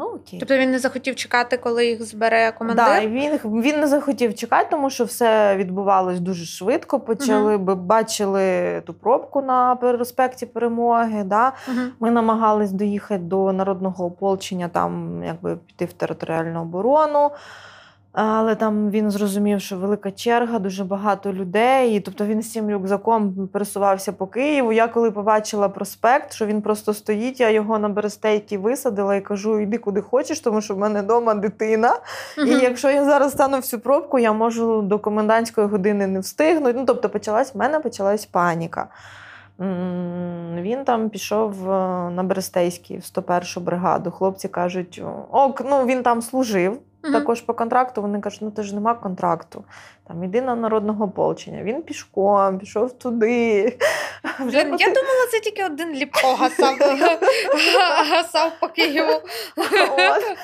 Ну, 0.03 0.09
окей. 0.09 0.39
Тобто 0.41 0.57
він 0.57 0.71
не 0.71 0.79
захотів 0.79 1.17
чекати, 1.17 1.57
коли 1.57 1.87
їх 1.87 2.03
збере 2.03 2.53
командир? 2.59 2.85
Так, 2.85 3.05
він 3.05 3.39
він 3.45 3.81
не 3.81 3.87
захотів 3.87 4.35
чекати, 4.35 4.67
тому 4.71 4.91
що 4.91 5.05
все 5.05 5.57
відбувалось 5.57 6.21
дуже 6.21 6.45
швидко. 6.45 7.01
Почали 7.01 7.57
угу. 7.57 7.75
бачили 7.75 8.81
ту 8.87 8.95
пробку 8.95 9.43
на 9.43 9.77
проспекті 9.77 10.47
Перемоги. 10.47 11.25
Да? 11.25 11.53
Угу. 11.69 11.81
Ми 12.01 12.11
намагались 12.11 12.73
доїхати 12.73 13.23
до 13.23 13.53
народного 13.53 14.05
ополчення, 14.05 14.69
там 14.69 15.23
якби 15.27 15.57
піти 15.57 15.85
в 15.85 15.93
територіальну 15.93 16.63
оборону. 16.63 17.31
Але 18.13 18.55
там 18.55 18.91
він 18.91 19.11
зрозумів, 19.11 19.61
що 19.61 19.77
велика 19.77 20.11
черга, 20.11 20.59
дуже 20.59 20.85
багато 20.85 21.33
людей. 21.33 21.97
І, 21.97 22.01
Тобто 22.01 22.25
він 22.25 22.43
з 22.43 22.53
цим 22.53 22.71
рюкзаком 22.71 23.49
пересувався 23.53 24.13
по 24.13 24.27
Києву. 24.27 24.73
Я 24.73 24.89
коли 24.89 25.11
побачила 25.11 25.69
проспект, 25.69 26.33
що 26.33 26.47
він 26.47 26.63
просто 26.63 26.95
стоїть, 26.95 27.41
я 27.41 27.51
його 27.51 27.79
на 27.79 27.89
берестейки 27.89 28.59
висадила 28.59 29.15
і 29.15 29.21
кажу: 29.21 29.61
йди 29.61 29.79
куди 29.79 30.01
хочеш, 30.01 30.41
тому 30.41 30.61
що 30.61 30.75
в 30.75 30.79
мене 30.79 31.03
вдома 31.03 31.35
дитина. 31.35 31.99
uh 32.39 32.47
І 32.47 32.63
якщо 32.63 32.91
я 32.91 33.05
зараз 33.05 33.33
стану 33.33 33.57
всю 33.57 33.81
пробку, 33.81 34.19
я 34.19 34.33
можу 34.33 34.83
до 34.83 34.99
комендантської 34.99 35.67
години 35.67 36.07
не 36.07 36.21
встигнути. 36.21 36.79
Ну, 36.79 36.85
тобто, 36.87 37.09
почалась 37.09 37.55
в 37.55 37.59
мене 37.59 37.81
почалась 37.81 38.27
паніка. 38.27 38.89
Він 40.61 40.85
там 40.85 41.11
пішов 41.11 41.71
е, 41.71 42.11
на 42.11 42.23
Берестейський 42.23 42.99
в 42.99 43.01
101-шу 43.01 43.61
бригаду. 43.61 44.11
Хлопці 44.11 44.49
кажуть, 44.49 45.03
ок, 45.31 45.63
ну 45.71 45.87
він 45.87 46.03
там 46.03 46.23
служив. 46.23 46.79
Угу. 47.05 47.13
Також 47.13 47.41
по 47.41 47.55
контракту 47.55 48.03
вони 48.03 48.21
кажуть, 48.21 48.43
ну 48.43 48.51
ти 48.51 48.63
ж 48.63 48.75
нема 48.75 48.95
контракту. 48.95 49.65
Там 50.05 50.25
іди 50.25 50.43
на 50.43 50.55
народного 50.55 51.05
ополчення. 51.05 51.63
Він 51.63 51.83
пішком, 51.83 52.59
пішов 52.59 52.93
туди. 52.99 53.79
Вже 54.41 54.59
Я 54.59 54.65
поти... 54.65 54.85
думала, 54.85 55.27
це 55.33 55.41
тільки 55.41 55.65
один 55.65 55.93
ліпко 55.93 56.35
гасав, 56.35 56.75
гасав 58.11 58.53
по 58.61 58.69
Києву. 58.69 59.23
От. 59.57 60.37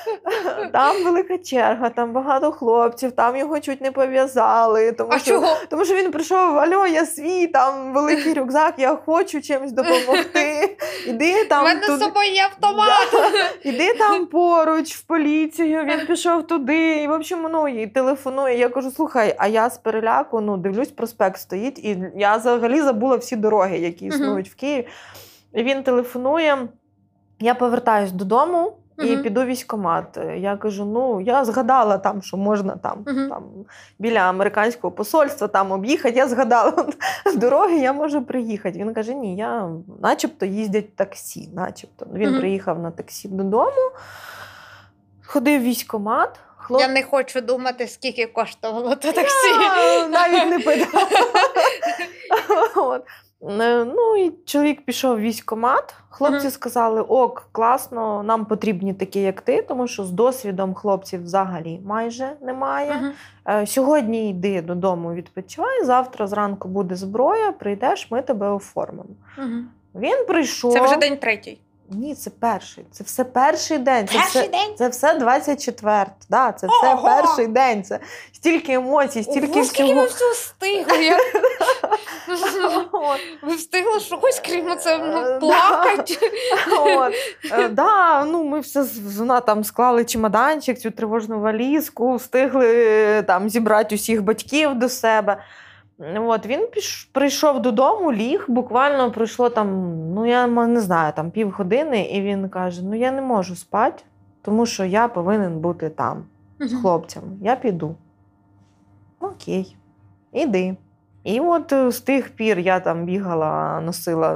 Там 0.71 1.03
велика 1.03 1.37
черга, 1.37 1.89
там 1.89 2.11
багато 2.11 2.51
хлопців, 2.51 3.11
там 3.11 3.37
його 3.37 3.59
чуть 3.59 3.81
не 3.81 3.91
пов'язали. 3.91 4.91
Тому 4.91 5.09
а 5.13 5.19
що 5.19 5.31
чого? 5.31 5.57
Тому 5.69 5.85
що 5.85 5.95
він 5.95 6.11
прийшов, 6.11 6.57
альо, 6.57 6.87
я 6.87 7.05
свій, 7.05 7.47
там 7.47 7.93
великий 7.93 8.33
рюкзак, 8.39 8.73
я 8.77 8.95
хочу 8.95 9.41
чимось 9.41 9.71
допомогти. 9.71 10.77
Іди 11.07 11.45
там. 11.45 11.61
У 11.61 11.67
мене 11.67 11.81
з 11.81 11.99
собою 11.99 12.31
є 12.31 12.43
автомат. 12.43 13.09
Да. 13.11 13.29
Іди 13.69 13.93
там 13.93 14.25
поруч 14.25 14.95
в 14.95 15.01
поліцію, 15.01 15.83
він 15.83 16.07
пішов 16.07 16.47
туди. 16.47 17.03
І 17.03 17.07
в 17.07 17.11
общем, 17.11 17.47
ну, 17.51 17.67
і 17.67 17.87
телефонує. 17.87 18.57
Я 18.57 18.69
кажу, 18.69 18.91
слухай, 18.91 19.35
а 19.37 19.47
я 19.47 19.69
з 19.69 19.77
переляку 19.77 20.41
ну, 20.41 20.57
дивлюсь, 20.57 20.91
проспект 20.91 21.39
стоїть, 21.39 21.79
і 21.79 21.97
я 22.15 22.35
взагалі 22.35 22.81
забула 22.81 23.15
всі 23.15 23.35
дороги, 23.35 23.78
які 23.79 24.05
існують 24.05 24.47
uh-huh. 24.47 24.51
в 24.51 24.55
Києві. 24.55 24.87
І 25.53 25.63
він 25.63 25.83
телефонує. 25.83 26.67
Я 27.39 27.55
повертаюсь 27.55 28.11
додому. 28.11 28.73
І 28.97 29.01
uh-huh. 29.01 29.23
піду 29.23 29.43
військкомат. 29.43 30.19
Я 30.37 30.57
кажу: 30.57 30.85
ну 30.85 31.21
я 31.21 31.45
згадала 31.45 31.97
там, 31.97 32.21
що 32.21 32.37
можна 32.37 32.75
там 32.75 32.97
uh-huh. 33.05 33.29
там 33.29 33.43
біля 33.99 34.19
американського 34.19 34.91
посольства 34.91 35.47
там 35.47 35.71
об'їхати. 35.71 36.17
Я 36.17 36.27
згадала 36.27 36.85
дороги, 37.35 37.79
я 37.79 37.93
можу 37.93 38.21
приїхати. 38.21 38.79
Він 38.79 38.93
каже: 38.93 39.13
Ні, 39.13 39.35
я 39.35 39.69
начебто 40.01 40.45
їздять 40.45 40.95
таксі. 40.95 41.49
начебто. 41.53 42.07
Він 42.13 42.29
uh-huh. 42.29 42.39
приїхав 42.39 42.79
на 42.79 42.91
таксі 42.91 43.27
додому, 43.27 43.91
ходив 45.25 45.61
військкомат. 45.61 46.39
Хлоп... 46.57 46.81
Я 46.81 46.87
не 46.87 47.03
хочу 47.03 47.41
думати, 47.41 47.87
скільки 47.87 48.25
коштувало 48.25 48.95
то 48.95 49.11
таксі. 49.11 49.49
Я 49.61 50.07
навіть 50.07 50.49
не 50.49 50.59
питала. 50.75 51.07
Ну 53.41 54.17
і 54.17 54.31
чоловік 54.45 54.85
пішов 54.85 55.17
в 55.17 55.19
військкомат. 55.19 55.95
Хлопці 56.09 56.47
uh-huh. 56.47 56.51
сказали: 56.51 57.01
ок, 57.01 57.49
класно, 57.51 58.23
нам 58.23 58.45
потрібні 58.45 58.93
такі, 58.93 59.21
як 59.21 59.41
ти, 59.41 59.61
тому 59.61 59.87
що 59.87 60.03
з 60.03 60.11
досвідом 60.11 60.73
хлопців 60.73 61.23
взагалі 61.23 61.79
майже 61.85 62.31
немає. 62.41 63.13
Uh-huh. 63.45 63.65
Сьогодні 63.65 64.29
йди 64.29 64.61
додому, 64.61 65.13
відпочивай. 65.13 65.85
Завтра 65.85 66.27
зранку 66.27 66.67
буде 66.67 66.95
зброя, 66.95 67.51
прийдеш, 67.51 68.11
ми 68.11 68.21
тебе 68.21 68.49
оформимо. 68.49 69.09
Uh-huh. 69.37 69.63
Він 69.95 70.25
прийшов. 70.27 70.73
Це 70.73 70.81
вже 70.81 70.95
день 70.95 71.17
третій. 71.17 71.59
Ні, 71.91 72.15
це 72.15 72.29
перший. 72.29 72.85
Це 72.91 73.03
все 73.03 73.23
перший 73.23 73.77
день. 73.77 74.07
Це 74.07 74.13
перший 74.13 74.41
все, 74.41 74.51
день? 74.51 74.75
Це 74.77 74.87
все 74.87 75.13
24. 75.13 76.05
Да, 76.29 76.51
Це 76.51 76.67
все 76.67 76.93
Ого! 76.93 77.03
перший 77.03 77.47
день. 77.47 77.83
Це 77.83 77.99
стільки 78.33 78.73
емоцій, 78.73 79.23
стільки 79.23 79.51
Ого, 79.51 79.61
всього. 79.61 79.65
Скільки 79.65 79.93
ви 79.93 80.05
все 80.05 80.31
встигли. 80.31 81.17
Ви 83.41 83.55
встигли 83.55 83.99
щось, 83.99 84.41
крім 84.45 84.77
це 84.77 84.97
ну, 84.97 85.19
е, 85.19 85.39
плакати. 85.39 86.17
От. 86.79 87.13
Е, 87.51 87.67
да, 87.67 88.25
ну, 88.25 88.43
Ми 88.43 88.59
все 88.59 88.85
вона 89.17 89.39
там 89.39 89.63
склали 89.63 90.05
чемоданчик, 90.05 90.79
цю 90.79 90.91
тривожну 90.91 91.39
валізку, 91.39 92.15
встигли 92.15 93.23
там 93.27 93.49
зібрати 93.49 93.95
усіх 93.95 94.23
батьків 94.23 94.75
до 94.75 94.89
себе. 94.89 95.37
От, 95.99 96.45
Він 96.45 96.67
піш, 96.67 97.09
прийшов 97.11 97.61
додому, 97.61 98.13
ліг, 98.13 98.45
буквально 98.47 99.11
пройшло 99.11 99.49
там, 99.49 99.69
ну 100.13 100.25
я 100.25 100.47
не 100.47 100.81
знаю, 100.81 101.13
там 101.15 101.31
півгодини, 101.31 102.05
і 102.05 102.21
він 102.21 102.49
каже: 102.49 102.81
Ну 102.83 102.95
я 102.95 103.11
не 103.11 103.21
можу 103.21 103.55
спати, 103.55 104.03
тому 104.41 104.65
що 104.65 104.85
я 104.85 105.07
повинен 105.07 105.59
бути 105.59 105.89
там 105.89 106.25
з 106.59 106.81
хлопцями. 106.81 107.27
Я 107.41 107.55
піду. 107.55 107.95
Окей, 109.19 109.75
іди. 110.33 110.75
І 111.23 111.39
от 111.39 111.73
е, 111.73 111.91
з 111.91 111.99
тих 111.99 112.29
пір 112.29 112.59
я 112.59 112.79
там 112.79 113.05
бігала, 113.05 113.81
носила 113.81 114.31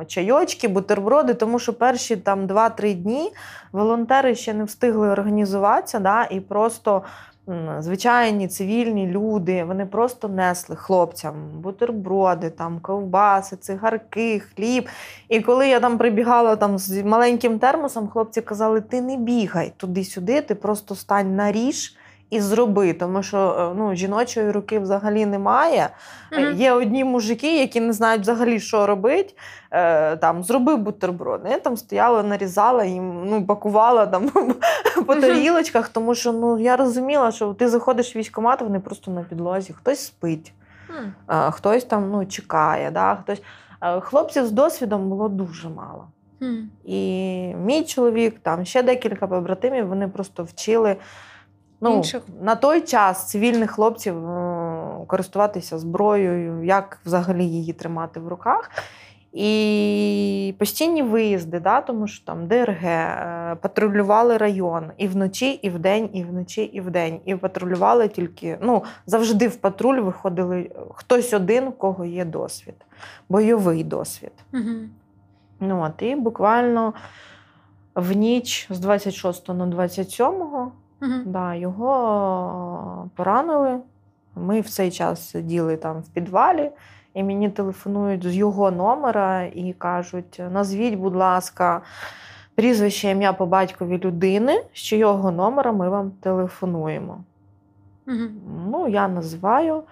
е, 0.00 0.04
чайочки, 0.04 0.68
бутерброди, 0.68 1.34
тому 1.34 1.58
що 1.58 1.74
перші 1.74 2.16
там 2.16 2.46
2-3 2.46 2.94
дні 2.94 3.32
волонтери 3.72 4.34
ще 4.34 4.54
не 4.54 4.64
встигли 4.64 5.08
організуватися, 5.08 5.98
да, 5.98 6.24
і 6.24 6.40
просто 6.40 7.02
звичайні 7.78 8.48
цивільні 8.48 9.06
люди, 9.06 9.64
вони 9.64 9.86
просто 9.86 10.28
несли 10.28 10.76
хлопцям 10.76 11.34
бутерброди, 11.60 12.50
там, 12.50 12.80
ковбаси, 12.80 13.56
цигарки, 13.56 14.40
хліб. 14.40 14.88
І 15.28 15.40
коли 15.40 15.68
я 15.68 15.80
там 15.80 15.98
прибігала 15.98 16.56
там 16.56 16.78
з 16.78 17.02
маленьким 17.02 17.58
термосом, 17.58 18.08
хлопці 18.08 18.40
казали: 18.40 18.80
ти 18.80 19.00
не 19.00 19.16
бігай 19.16 19.72
туди-сюди, 19.76 20.40
ти 20.40 20.54
просто 20.54 20.94
стань 20.94 21.36
на 21.36 21.52
ріж 21.52 21.96
і 22.30 22.40
зроби, 22.40 22.92
тому 22.92 23.22
що 23.22 23.38
е, 23.38 23.74
ну, 23.78 23.94
жіночої 23.94 24.50
руки 24.50 24.78
взагалі 24.78 25.26
немає. 25.26 25.90
Mm-hmm. 26.32 26.54
Є 26.54 26.72
одні 26.72 27.04
мужики, 27.04 27.60
які 27.60 27.80
не 27.80 27.92
знають 27.92 28.22
взагалі, 28.22 28.60
що 28.60 28.86
робити. 28.86 29.34
Е, 29.70 30.16
там, 30.16 30.44
Зроби 30.44 30.76
бутерброд. 30.76 31.40
Я 31.50 31.58
там 31.58 31.76
стояла, 31.76 32.22
нарізала 32.22 32.84
їм, 32.84 33.26
ну, 33.26 33.46
пакувала 33.46 34.06
там 34.06 34.28
по 35.06 35.14
тарілочках, 35.14 35.88
тому 35.88 36.14
що 36.14 36.32
ну, 36.32 36.58
я 36.58 36.76
розуміла, 36.76 37.32
що 37.32 37.54
ти 37.54 37.68
заходиш 37.68 38.16
в 38.16 38.18
військкомат, 38.18 38.62
вони 38.62 38.80
просто 38.80 39.10
на 39.10 39.22
підлозі, 39.22 39.72
хтось 39.72 40.04
спить, 40.04 40.52
mm. 41.28 41.50
хтось 41.50 41.84
там 41.84 42.10
ну, 42.10 42.26
чекає. 42.26 42.90
Да, 42.90 43.18
хтось... 43.22 43.42
Хлопців 44.00 44.46
з 44.46 44.50
досвідом 44.50 45.08
було 45.08 45.28
дуже 45.28 45.68
мало. 45.68 46.04
І 46.84 47.00
мій 47.64 47.84
чоловік, 47.84 48.38
там 48.42 48.64
ще 48.64 48.82
декілька 48.82 49.26
побратимів, 49.26 49.86
вони 49.86 50.08
просто 50.08 50.44
вчили. 50.44 50.96
Ну, 51.80 51.96
Інших? 51.96 52.22
На 52.42 52.54
той 52.54 52.80
час 52.80 53.28
цивільних 53.28 53.70
хлопців 53.70 54.28
е, 54.28 55.04
користуватися 55.06 55.78
зброєю, 55.78 56.64
як 56.64 56.98
взагалі 57.04 57.44
її 57.44 57.72
тримати 57.72 58.20
в 58.20 58.28
руках. 58.28 58.70
І 59.32 60.54
постійні 60.58 61.02
виїзди, 61.02 61.60
да, 61.60 61.80
тому 61.80 62.08
що 62.08 62.26
там 62.26 62.46
ДРГ 62.46 62.84
е, 62.84 63.56
патрулювали 63.60 64.36
район 64.36 64.90
і 64.96 65.08
вночі, 65.08 65.50
і 65.50 65.70
вдень, 65.70 66.10
і 66.12 66.24
вночі, 66.24 66.62
і 66.62 66.80
вдень. 66.80 67.20
І 67.24 67.36
патрулювали 67.36 68.08
тільки 68.08 68.58
ну, 68.62 68.84
завжди 69.06 69.48
в 69.48 69.56
патруль 69.56 70.00
виходили 70.00 70.70
хтось 70.94 71.32
один, 71.32 71.66
у 71.66 71.72
кого 71.72 72.04
є 72.04 72.24
досвід, 72.24 72.74
бойовий 73.28 73.84
досвід. 73.84 74.32
Угу. 74.52 74.70
Ну, 75.60 75.82
от, 75.82 76.02
І 76.02 76.14
буквально 76.14 76.94
в 77.94 78.12
ніч 78.12 78.66
з 78.70 78.78
26 78.78 79.48
на 79.48 79.66
27 79.66 80.32
Угу. 81.02 81.12
Да, 81.24 81.54
Його 81.54 83.10
поранили. 83.16 83.78
Ми 84.34 84.60
в 84.60 84.68
цей 84.68 84.90
час 84.90 85.30
сиділи 85.30 85.76
там 85.76 86.00
в 86.00 86.08
підвалі, 86.08 86.70
і 87.14 87.22
мені 87.22 87.50
телефонують 87.50 88.24
з 88.24 88.36
його 88.36 88.70
номера 88.70 89.42
і 89.42 89.72
кажуть: 89.78 90.40
назвіть, 90.52 90.94
будь 90.94 91.16
ласка, 91.16 91.80
прізвище 92.54 93.10
ім'я 93.10 93.32
по 93.32 93.46
батькові 93.46 93.98
людини, 93.98 94.64
з 94.72 94.78
чийого 94.78 95.30
номера 95.30 95.72
ми 95.72 95.88
вам 95.88 96.10
телефонуємо. 96.10 97.24
Угу. 98.06 98.24
Ну, 98.70 98.88
я 98.88 99.08
називаю 99.08 99.82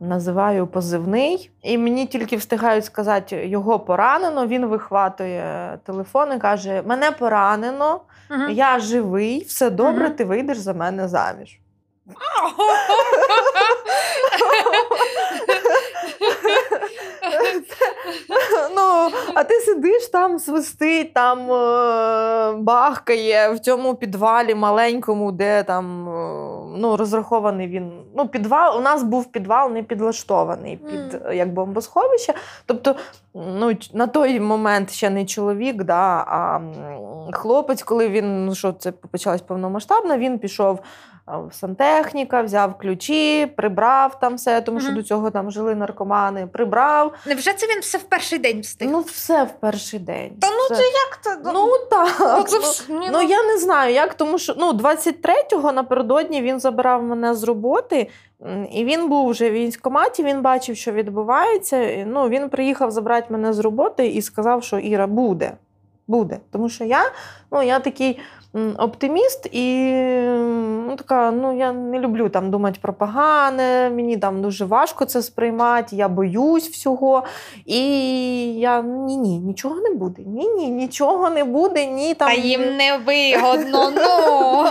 називаю 0.00 0.66
позивний, 0.66 1.50
і 1.62 1.78
мені 1.78 2.06
тільки 2.06 2.36
встигають 2.36 2.84
сказати, 2.84 3.48
його 3.48 3.78
поранено. 3.78 4.46
Він 4.46 4.66
вихватує 4.66 5.78
телефон 5.84 6.32
і 6.36 6.38
каже: 6.38 6.82
Мене 6.86 7.10
поранено, 7.10 8.00
угу. 8.30 8.48
я 8.50 8.78
живий, 8.78 9.44
все 9.44 9.70
добре, 9.70 10.06
угу. 10.06 10.14
ти 10.14 10.24
вийдеш 10.24 10.58
за 10.58 10.74
мене 10.74 11.08
заміж. 11.08 11.60
ну, 18.76 19.10
А 19.34 19.44
ти 19.44 19.54
сидиш 19.54 20.06
там, 20.06 20.38
свистить, 20.38 21.14
там 21.14 21.52
е, 21.52 22.52
бахкає 22.52 23.52
в 23.52 23.58
цьому 23.58 23.94
підвалі 23.94 24.54
маленькому, 24.54 25.32
де 25.32 25.62
там 25.62 26.08
е, 26.08 26.53
ну, 26.74 26.96
розрахований 26.96 27.68
він. 27.68 27.92
Ну, 28.16 28.28
підвал, 28.28 28.78
У 28.78 28.80
нас 28.80 29.02
був 29.02 29.32
підвал 29.32 29.70
не 29.70 29.82
підлаштований 29.82 30.76
під 30.76 31.14
mm. 31.14 31.32
як 31.32 31.52
бомбосховище. 31.52 32.34
Тобто 32.66 32.96
ну, 33.34 33.72
на 33.92 34.06
той 34.06 34.40
момент 34.40 34.90
ще 34.90 35.10
не 35.10 35.24
чоловік, 35.24 35.84
да, 35.84 36.24
а 36.26 36.60
хлопець, 37.32 37.82
коли 37.82 38.08
він 38.08 38.46
ну, 38.46 38.54
що 38.54 38.72
це 38.72 38.92
почалось 38.92 39.42
повномасштабно, 39.42 40.18
він 40.18 40.38
пішов 40.38 40.80
сантехніка, 41.50 42.42
взяв 42.42 42.78
ключі, 42.78 43.46
прибрав 43.56 44.20
там 44.20 44.34
все, 44.34 44.60
тому 44.60 44.80
що 44.80 44.90
mm-hmm. 44.90 44.94
до 44.94 45.02
цього 45.02 45.30
там 45.30 45.50
жили 45.50 45.74
наркомани. 45.74 46.46
Прибрав. 46.46 47.12
Невже 47.26 47.52
це 47.52 47.66
він 47.66 47.80
все 47.80 47.98
в 47.98 48.02
перший 48.02 48.38
день 48.38 48.60
встиг? 48.60 48.88
Ну, 48.90 49.00
все 49.00 49.44
в 49.44 49.60
перший 49.60 50.00
день. 50.00 50.32
Та 50.40 50.48
ну 50.50 50.76
це 50.76 50.82
як 50.82 51.18
це? 51.20 51.38
Ну, 51.52 51.68
так. 51.90 52.16
Ну, 52.20 52.42
це 52.42 52.58
ну, 52.88 53.00
ну, 53.00 53.06
ну 53.12 53.22
я 53.22 53.42
не 53.42 53.58
знаю, 53.58 53.94
як, 53.94 54.14
тому 54.14 54.38
що 54.38 54.54
ну, 54.58 54.72
23-го 54.72 55.72
напередодні 55.72 56.42
він 56.42 56.60
забирав 56.60 57.02
мене 57.02 57.34
з 57.34 57.42
роботи. 57.42 58.10
І 58.72 58.84
він 58.84 59.08
був 59.08 59.28
вже 59.28 59.50
в 59.50 59.52
військкоматі, 59.52 60.22
він 60.22 60.42
бачив, 60.42 60.76
що 60.76 60.92
відбувається. 60.92 62.04
Ну, 62.06 62.28
Він 62.28 62.48
приїхав 62.48 62.90
забрати 62.90 63.26
мене 63.30 63.52
з 63.52 63.58
роботи 63.58 64.06
і 64.06 64.22
сказав, 64.22 64.64
що 64.64 64.78
Іра 64.78 65.06
буде. 65.06 65.52
Буде. 66.06 66.38
Тому 66.50 66.68
що 66.68 66.84
я 66.84 67.02
ну, 67.52 67.62
я 67.62 67.78
такий 67.78 68.20
оптиміст, 68.78 69.48
і 69.52 69.92
ну, 70.86 70.96
така, 70.96 71.30
ну, 71.30 71.58
я 71.58 71.72
не 71.72 71.98
люблю 71.98 72.28
там 72.28 72.50
думати 72.50 72.78
про 72.82 72.92
погане, 72.92 73.90
мені 73.90 74.16
там 74.16 74.42
дуже 74.42 74.64
важко 74.64 75.04
це 75.04 75.22
сприймати, 75.22 75.96
я 75.96 76.08
боюсь 76.08 76.68
всього. 76.68 77.24
І 77.66 77.80
я 78.54 78.82
ні, 78.82 79.16
ні, 79.16 79.38
нічого 79.38 79.80
не 79.80 79.90
буде. 79.90 80.22
Ні, 80.22 80.48
ні, 80.48 80.68
нічого 80.68 81.30
не 81.30 81.44
буде. 81.44 81.86
ні 81.86 82.14
там... 82.14 82.28
А 82.28 82.32
їм 82.32 82.76
не 82.76 82.98
вигодно. 82.98 83.90
ну. 83.96 84.66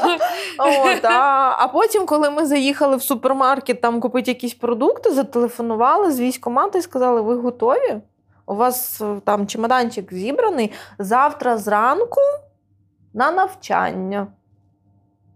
От, 0.59 1.05
А 1.05 1.55
а 1.59 1.67
потім, 1.67 2.05
коли 2.05 2.29
ми 2.29 2.45
заїхали 2.45 2.95
в 2.95 3.03
супермаркет 3.03 3.81
там 3.81 3.99
купити 3.99 4.31
якісь 4.31 4.53
продукти, 4.53 5.11
зателефонували 5.11 6.11
з 6.11 6.19
військкомату 6.19 6.77
і 6.77 6.81
сказали, 6.81 7.21
ви 7.21 7.35
готові? 7.35 7.97
У 8.45 8.55
вас 8.55 9.01
там 9.25 9.47
чемоданчик 9.47 10.13
зібраний 10.13 10.71
завтра 10.99 11.57
зранку 11.57 12.21
на 13.13 13.31
навчання. 13.31 14.27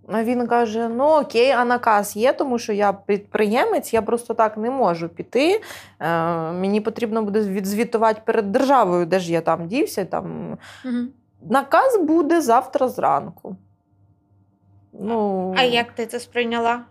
Він 0.10 0.48
каже: 0.48 0.90
ну 0.90 1.04
окей, 1.04 1.52
а 1.52 1.66
наказ 1.66 2.16
є, 2.16 2.34
тому 2.34 2.60
що 2.60 2.74
я 2.74 2.94
підприємець, 2.94 3.94
я 3.94 4.02
просто 4.02 4.34
так 4.34 4.58
не 4.58 4.70
можу 4.70 5.10
піти. 5.10 5.62
Е, 6.00 6.52
Мені 6.52 6.82
потрібно 6.82 7.24
буде 7.24 7.42
відзвітувати 7.42 8.22
перед 8.26 8.52
державою, 8.52 9.06
де 9.06 9.20
ж 9.20 9.32
я 9.32 9.42
там 9.42 9.68
дівся. 9.68 10.06
Там. 10.06 10.58
Угу. 10.86 10.96
Наказ 11.50 12.00
буде 12.02 12.42
завтра 12.42 12.88
зранку. 12.90 13.56
Ну, 15.00 15.54
А 15.58 15.64
як 15.64 15.92
ти 15.92 16.06
це 16.06 16.20
сприйняла? 16.20 16.82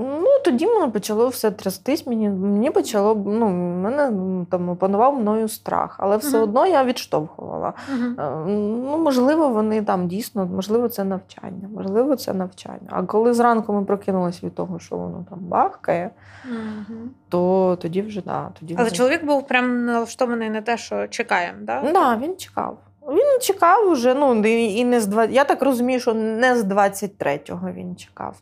Ну, 0.00 0.26
тоді 0.44 0.66
мене 0.66 0.88
почало 0.88 1.28
все 1.28 1.50
трястись. 1.50 2.06
Мені 2.06 2.28
мені 2.28 2.70
почало 2.70 3.22
ну, 3.26 3.48
мене 3.82 4.12
там 4.50 4.68
опанував 4.68 5.20
мною 5.20 5.48
страх, 5.48 5.96
але 5.98 6.16
все 6.16 6.38
uh-huh. 6.38 6.42
одно 6.42 6.66
я 6.66 6.84
відштовхувала. 6.84 7.72
Uh-huh. 7.92 8.46
Ну, 8.46 8.98
Можливо, 8.98 9.48
вони 9.48 9.82
там 9.82 10.08
дійсно, 10.08 10.46
можливо, 10.46 10.88
це 10.88 11.04
навчання, 11.04 11.68
можливо, 11.74 12.16
це 12.16 12.34
навчання. 12.34 12.88
А 12.88 13.02
коли 13.02 13.34
зранку 13.34 13.72
ми 13.72 13.84
прокинулися 13.84 14.46
від 14.46 14.54
того, 14.54 14.78
що 14.78 14.96
воно 14.96 15.24
там 15.30 15.38
бахкає, 15.38 16.10
uh-huh. 16.50 16.94
то 17.28 17.76
тоді 17.80 18.02
вже 18.02 18.22
да, 18.22 18.48
тоді 18.60 18.74
Але 18.78 18.86
вже... 18.86 18.96
чоловік 18.96 19.24
був 19.24 19.46
прям 19.46 19.84
налаштований 19.84 20.50
на 20.50 20.60
те, 20.60 20.76
що 20.76 21.06
чекаємо, 21.06 21.58
так? 21.66 21.84
Да? 21.84 21.92
Да, 21.92 22.16
він 22.16 22.36
чекав. 22.36 22.78
Він 23.08 23.40
чекав 23.40 23.88
уже, 23.88 24.14
ну 24.14 24.34
і 24.44 24.84
не 24.84 25.00
з 25.00 25.06
20... 25.06 25.34
Я 25.34 25.44
так 25.44 25.62
розумію, 25.62 26.00
що 26.00 26.14
не 26.14 26.56
з 26.56 26.64
23-го 26.64 27.70
він 27.70 27.96
чекав. 27.96 28.36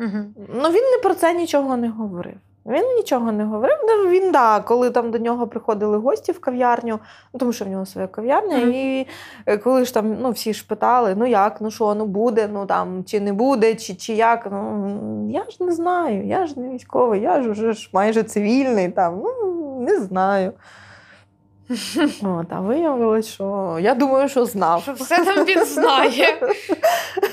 Угу. 0.00 0.18
Ну 0.54 0.70
він 0.70 0.90
не 0.90 0.98
про 1.02 1.14
це 1.14 1.34
нічого 1.34 1.76
не 1.76 1.88
говорив. 1.88 2.34
Він 2.66 2.96
нічого 2.96 3.32
не 3.32 3.44
говорив. 3.44 3.76
Ну, 3.88 4.10
він, 4.10 4.32
да, 4.32 4.60
коли 4.60 4.90
там 4.90 5.10
до 5.10 5.18
нього 5.18 5.46
приходили 5.46 5.96
гості 5.96 6.32
в 6.32 6.40
кав'ярню, 6.40 6.98
ну 7.32 7.40
тому 7.40 7.52
що 7.52 7.64
в 7.64 7.68
нього 7.68 7.86
своя 7.86 8.06
кав'ярня, 8.06 8.56
mm-hmm. 8.56 8.72
і 8.72 9.06
е, 9.46 9.58
коли 9.58 9.84
ж 9.84 9.94
там 9.94 10.16
ну, 10.20 10.30
всі 10.30 10.54
ж 10.54 10.66
питали, 10.66 11.14
ну 11.18 11.26
як, 11.26 11.60
ну 11.60 11.70
що, 11.70 11.94
ну 11.94 12.06
буде, 12.06 12.48
ну 12.52 12.66
там, 12.66 13.04
чи 13.04 13.20
не 13.20 13.32
буде, 13.32 13.74
чи 13.74 13.94
чи 13.94 14.14
як. 14.14 14.48
Ну 14.50 15.28
я 15.30 15.44
ж 15.44 15.56
не 15.60 15.72
знаю, 15.72 16.26
я 16.26 16.46
ж 16.46 16.60
не 16.60 16.68
військовий, 16.68 17.20
я 17.20 17.42
ж 17.42 17.50
вже 17.50 17.72
ж 17.72 17.90
майже 17.92 18.22
цивільний, 18.22 18.88
там, 18.88 19.22
ну 19.24 19.80
не 19.80 20.00
знаю. 20.00 20.52
От, 22.22 22.46
А 22.50 22.60
виявилось, 22.60 23.26
що 23.26 23.78
я 23.80 23.94
думаю, 23.94 24.28
що 24.28 24.44
знав. 24.44 24.82
Що 24.82 24.92
Все 24.92 25.24
там 25.24 25.44
він 25.44 25.64
знає. 25.64 26.54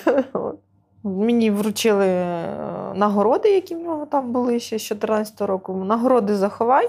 Мені 1.03 1.51
вручили 1.51 2.07
е, 2.07 2.47
нагороди, 2.95 3.49
які 3.49 3.75
в 3.75 3.79
нього 3.79 4.05
там 4.05 4.31
були 4.31 4.59
ще 4.59 4.79
з 4.79 4.81
14 4.81 5.41
року. 5.41 5.73
Нагороди 5.73 6.35
заховай, 6.35 6.85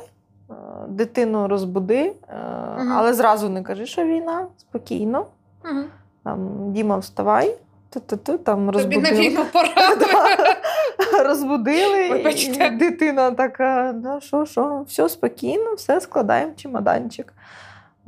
е, 0.51 0.55
дитину 0.89 1.49
розбуди, 1.49 2.13
угу. 2.29 2.91
але 2.97 3.15
зразу 3.15 3.49
не 3.49 3.63
кажи, 3.63 3.87
що 3.87 4.05
війна, 4.05 4.47
спокійно. 4.59 5.27
Угу. 5.65 5.85
Там, 6.25 6.73
Діма, 6.73 6.99
вставай. 6.99 7.55
Ту-ту-ту, 7.91 8.39
там 8.39 8.71
розбудили. 8.71 9.03
Тобі 9.03 9.17
на 9.17 9.21
війну 9.21 9.45
пора. 9.53 9.69
Розбудили, 11.25 12.23
і 12.35 12.71
дитина 12.71 13.31
така, 13.31 13.93
да, 13.97 14.21
що, 14.21 14.47
що, 14.47 14.85
все 14.89 15.09
спокійно, 15.09 15.75
все 15.75 16.01
складаємо 16.01 16.53
чемоданчик. 16.57 17.33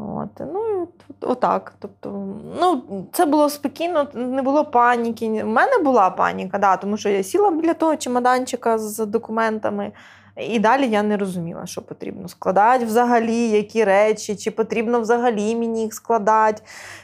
От, 0.01 0.47
ну, 0.53 0.89
Отак. 1.21 1.73
Тобто, 1.79 2.27
ну, 2.61 2.83
Це 3.13 3.27
було 3.27 3.51
спокійно, 3.51 4.07
не 4.15 4.43
було 4.43 4.65
паніки. 4.65 5.45
У 5.45 5.47
мене 5.47 5.79
була 5.85 6.11
паніка, 6.11 6.59
да, 6.59 6.77
тому 6.77 6.97
що 6.97 7.09
я 7.09 7.23
сіла 7.23 7.51
біля 7.51 7.75
того 7.75 7.97
чемоданчика 7.97 8.79
з 8.79 9.07
документами. 9.07 9.93
І 10.37 10.59
далі 10.59 10.89
я 10.89 11.03
не 11.03 11.17
розуміла, 11.17 11.67
що 11.67 11.83
потрібно 11.83 12.29
складати 12.29 12.85
взагалі, 12.85 13.49
які 13.49 13.85
речі, 13.85 14.37
чи 14.37 14.51
потрібно 14.51 15.01
взагалі 15.01 15.57
мені 15.57 15.83
їх 15.83 15.95
складати, 15.95 16.63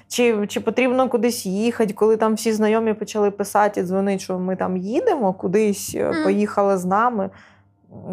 чи 0.08 0.46
чи 0.46 0.60
потрібно 0.60 1.08
кудись 1.08 1.46
їхати, 1.46 1.94
коли 1.94 2.16
там 2.16 2.34
всі 2.34 2.52
знайомі 2.52 2.94
почали 2.94 3.30
писати, 3.30 3.80
і 3.80 3.84
дзвонити, 3.84 4.18
що 4.18 4.38
ми 4.38 4.56
там 4.56 4.76
їдемо, 4.76 5.32
кудись 5.32 5.94
mm. 5.94 6.24
поїхали 6.24 6.78
з 6.78 6.84
нами. 6.84 7.30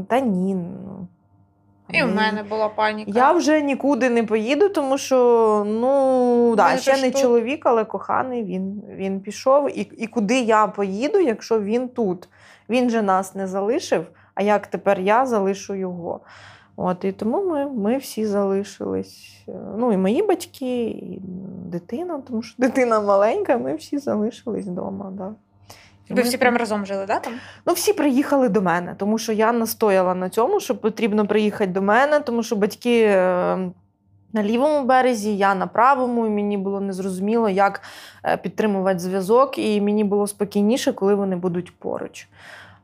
Та 0.08 0.20
ні. 0.20 0.56
ну. 0.56 1.08
І 1.90 2.04
в 2.04 2.16
мене 2.16 2.44
була 2.44 2.70
паніка. 2.70 3.12
Я 3.16 3.32
вже 3.32 3.62
нікуди 3.62 4.10
не 4.10 4.24
поїду, 4.24 4.70
тому 4.70 4.98
що 4.98 5.64
ну 5.68 6.54
да, 6.56 6.78
ще 6.78 6.98
не 7.02 7.12
тут. 7.12 7.22
чоловік, 7.22 7.66
але 7.66 7.86
коханий 7.86 8.44
він 8.44 8.84
він 8.96 9.20
пішов. 9.20 9.78
І 9.78 9.82
і 9.82 10.08
куди 10.08 10.40
я 10.40 10.68
поїду, 10.68 11.20
якщо 11.20 11.62
він 11.62 11.88
тут? 11.88 12.30
Він 12.70 12.90
же 12.90 13.02
нас 13.02 13.36
не 13.36 13.48
залишив. 13.48 14.06
А 14.36 14.44
як 14.44 14.68
тепер 14.68 15.00
я 15.00 15.26
залишу 15.26 15.76
його? 15.76 16.20
От, 16.76 17.06
І 17.06 17.12
тому 17.12 17.46
ми 17.46 17.66
ми 17.66 17.98
всі 17.98 18.26
залишились. 18.26 19.46
Ну, 19.78 19.94
і 19.94 19.98
мої 19.98 20.24
батьки, 20.24 20.86
і 20.86 21.20
дитина, 21.66 22.22
тому 22.28 22.42
що 22.42 22.56
дитина 22.58 23.02
маленька, 23.02 23.58
ми 23.58 23.76
всі 23.76 23.98
залишились 23.98 24.66
вдома. 24.66 25.12
Да. 25.18 25.34
Ви 26.10 26.22
всі 26.22 26.38
прямо 26.38 26.58
разом 26.58 26.86
жили, 26.86 27.06
да? 27.06 27.20
там? 27.20 27.34
Ну, 27.66 27.74
всі 27.74 27.94
приїхали 27.94 28.50
до 28.50 28.62
мене, 28.62 28.96
тому 28.98 29.18
що 29.18 29.32
я 29.34 29.52
настояла 29.52 30.16
на 30.16 30.30
цьому, 30.30 30.60
що 30.60 30.76
потрібно 30.76 31.28
приїхати 31.28 31.72
до 31.72 31.82
мене, 31.82 32.20
тому 32.20 32.44
що 32.44 32.56
батьки 32.56 33.02
е, 33.02 33.58
на 34.34 34.44
лівому 34.44 34.84
березі, 34.88 35.38
я 35.38 35.56
на 35.56 35.68
правому, 35.68 36.28
і 36.28 36.30
мені 36.30 36.58
було 36.58 36.82
незрозуміло, 36.82 37.50
як 37.50 37.82
е, 38.26 38.38
підтримувати 38.38 39.00
зв'язок, 39.00 39.58
і 39.58 39.82
мені 39.82 40.04
було 40.04 40.28
спокійніше, 40.28 40.94
коли 40.94 41.16
вони 41.16 41.36
будуть 41.36 41.78
поруч. 41.78 42.28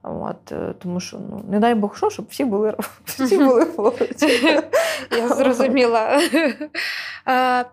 От, 0.04 0.52
е, 0.52 0.74
Тому 0.80 1.00
що, 1.00 1.18
ну, 1.30 1.44
не 1.50 1.60
дай 1.60 1.76
Бог, 1.76 1.98
що, 1.98 2.10
щоб 2.10 2.26
всі 2.30 2.46
були 2.46 2.76
всі 3.06 3.38
були 3.38 3.66
поруч. 3.66 4.22
Я 5.18 5.28
зрозуміла. 5.28 6.22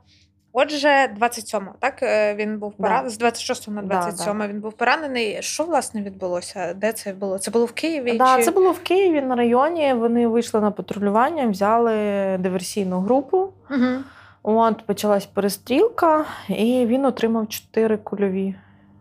Отже, 0.59 1.11
27-го, 1.21 1.75
так 1.79 2.03
е, 2.03 2.35
він 2.35 2.59
був 2.59 2.73
поранений, 2.73 3.05
да. 3.05 3.11
з 3.11 3.19
26 3.19 3.69
на 3.69 3.83
27 3.83 4.39
да, 4.39 4.49
він 4.49 4.61
був 4.61 4.73
поранений. 4.73 5.37
Що 5.41 5.65
власне 5.65 6.03
відбулося? 6.03 6.75
Де 6.75 6.93
це 6.93 7.13
було? 7.13 7.39
Це 7.39 7.51
було 7.51 7.65
в 7.65 7.73
Києві? 7.73 8.19
Так, 8.19 8.39
чи... 8.39 8.45
це 8.45 8.51
було 8.51 8.73
в 8.73 8.79
Києві 8.79 9.23
на 9.23 9.35
районі. 9.35 9.95
Вони 9.95 10.29
вийшли 10.29 10.61
на 10.61 10.71
патрулювання, 10.71 11.47
взяли 11.47 11.95
диверсійну 12.39 13.01
групу. 13.01 13.53
Угу. 13.71 14.03
От 14.43 14.87
почалась 14.87 15.27
перестрілка, 15.27 16.25
і 16.49 16.87
він 16.87 17.05
отримав 17.05 17.49
чотири 17.49 17.97
кульові. 17.97 18.55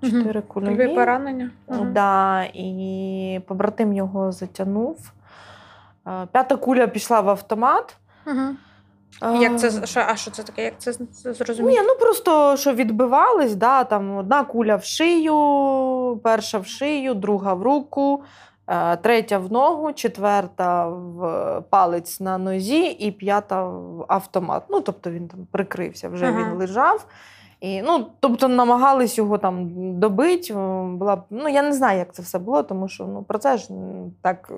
Чотири 0.04 0.40
угу. 0.40 0.48
кульові 0.48 0.88
поранення. 0.88 1.50
Угу. 1.68 1.86
Да, 1.86 2.44
І 2.54 3.42
побратим 3.48 3.94
його 3.94 4.32
затягнув. 4.32 5.12
Е, 6.08 6.28
п'ята 6.32 6.56
куля 6.56 6.88
пішла 6.88 7.22
в 7.22 7.30
автомат. 7.30 7.98
Угу. 8.28 8.56
Як 9.22 9.60
це 9.60 9.88
що, 9.88 10.00
а 10.08 10.16
що 10.16 10.32
це 10.32 10.44
таке? 10.44 10.64
Як 10.64 10.74
це 10.80 10.94
зрозуміло? 11.34 11.70
Ні, 11.70 11.88
ну 11.88 11.96
просто 12.00 12.58
що 12.58 12.74
відбивались, 12.74 13.56
да, 13.56 13.84
там 13.84 14.18
одна 14.18 14.44
куля 14.44 14.76
в 14.76 14.84
шию, 14.84 16.20
перша 16.24 16.58
в 16.60 16.68
шию, 16.68 17.14
друга 17.14 17.54
в 17.54 17.62
руку, 17.62 18.24
е, 18.68 18.98
третя 18.98 19.38
в 19.38 19.52
ногу, 19.52 19.94
четверта 19.94 20.88
в 20.88 21.62
палець 21.70 22.20
на 22.20 22.38
нозі 22.38 22.86
і 22.86 23.12
п'ята 23.12 23.64
в 23.64 24.06
автомат. 24.08 24.64
Ну, 24.70 24.82
тобто 24.82 25.12
він 25.12 25.28
там 25.28 25.48
прикрився, 25.52 26.10
вже 26.10 26.26
ага. 26.26 26.40
він 26.40 26.58
лежав. 26.58 27.06
І, 27.60 27.82
ну, 27.82 28.08
Тобто 28.20 28.48
намагались 28.48 29.18
його 29.18 29.38
там 29.38 29.70
добити. 30.00 30.54
Була, 30.54 31.24
ну, 31.30 31.50
Я 31.50 31.62
не 31.62 31.74
знаю, 31.74 32.00
як 32.00 32.14
це 32.14 32.22
все 32.22 32.40
було, 32.40 32.64
тому 32.64 32.88
що 32.88 33.04
ну, 33.04 33.24
про 33.24 33.38
це 33.38 33.58
ж 33.58 33.68
так 34.22 34.52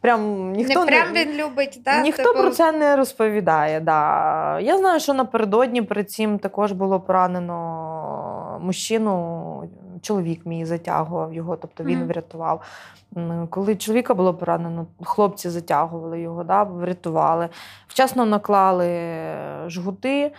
прям 0.00 0.52
ніхто 0.52 0.84
не 0.84 0.86
прям 0.86 1.12
він 1.12 1.32
любить, 1.32 1.80
да? 1.84 2.00
ніхто 2.02 2.22
типу... 2.22 2.38
про 2.38 2.50
це 2.50 2.72
не 2.72 2.96
розповідає. 2.96 3.80
Да. 3.80 4.60
Я 4.60 4.78
знаю, 4.78 5.00
що 5.00 5.14
напередодні 5.14 5.82
перед 5.82 6.10
цим 6.10 6.38
також 6.38 6.72
було 6.72 7.00
поранено 7.00 8.58
мужчину, 8.60 9.70
чоловік 10.02 10.46
мій 10.46 10.64
затягував 10.64 11.34
його, 11.34 11.56
тобто 11.56 11.84
він 11.84 11.98
mm. 11.98 12.06
врятував. 12.06 12.62
Коли 13.50 13.76
чоловіка 13.76 14.14
було 14.14 14.34
поранено, 14.34 14.86
хлопці 15.04 15.50
затягували 15.50 16.20
його, 16.20 16.44
да, 16.44 16.62
врятували. 16.62 17.48
Вчасно 17.88 18.26
наклали 18.26 18.90
жгути. 19.66 20.32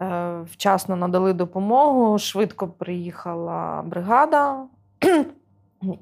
Е, 0.00 0.40
вчасно 0.52 0.96
надали 0.96 1.32
допомогу, 1.32 2.18
швидко 2.18 2.68
приїхала 2.68 3.82
бригада. 3.82 4.66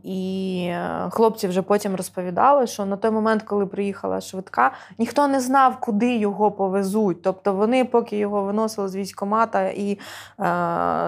І 0.03 0.65
е, 0.71 1.09
хлопці 1.11 1.49
вже 1.49 1.63
потім 1.63 1.97
розповідали, 1.97 2.67
що 2.67 2.87
на 2.87 2.97
той 2.97 3.11
момент, 3.11 3.43
коли 3.43 3.67
приїхала 3.67 4.21
швидка, 4.21 4.71
ніхто 4.99 5.29
не 5.29 5.41
знав, 5.41 5.81
куди 5.81 6.17
його 6.17 6.51
повезуть. 6.51 7.23
Тобто 7.23 7.53
вони, 7.53 7.85
поки 7.85 8.17
його 8.19 8.43
виносили 8.43 8.89
з 8.89 8.97
військомата 8.97 9.63
і 9.63 9.93
е, 9.93 9.99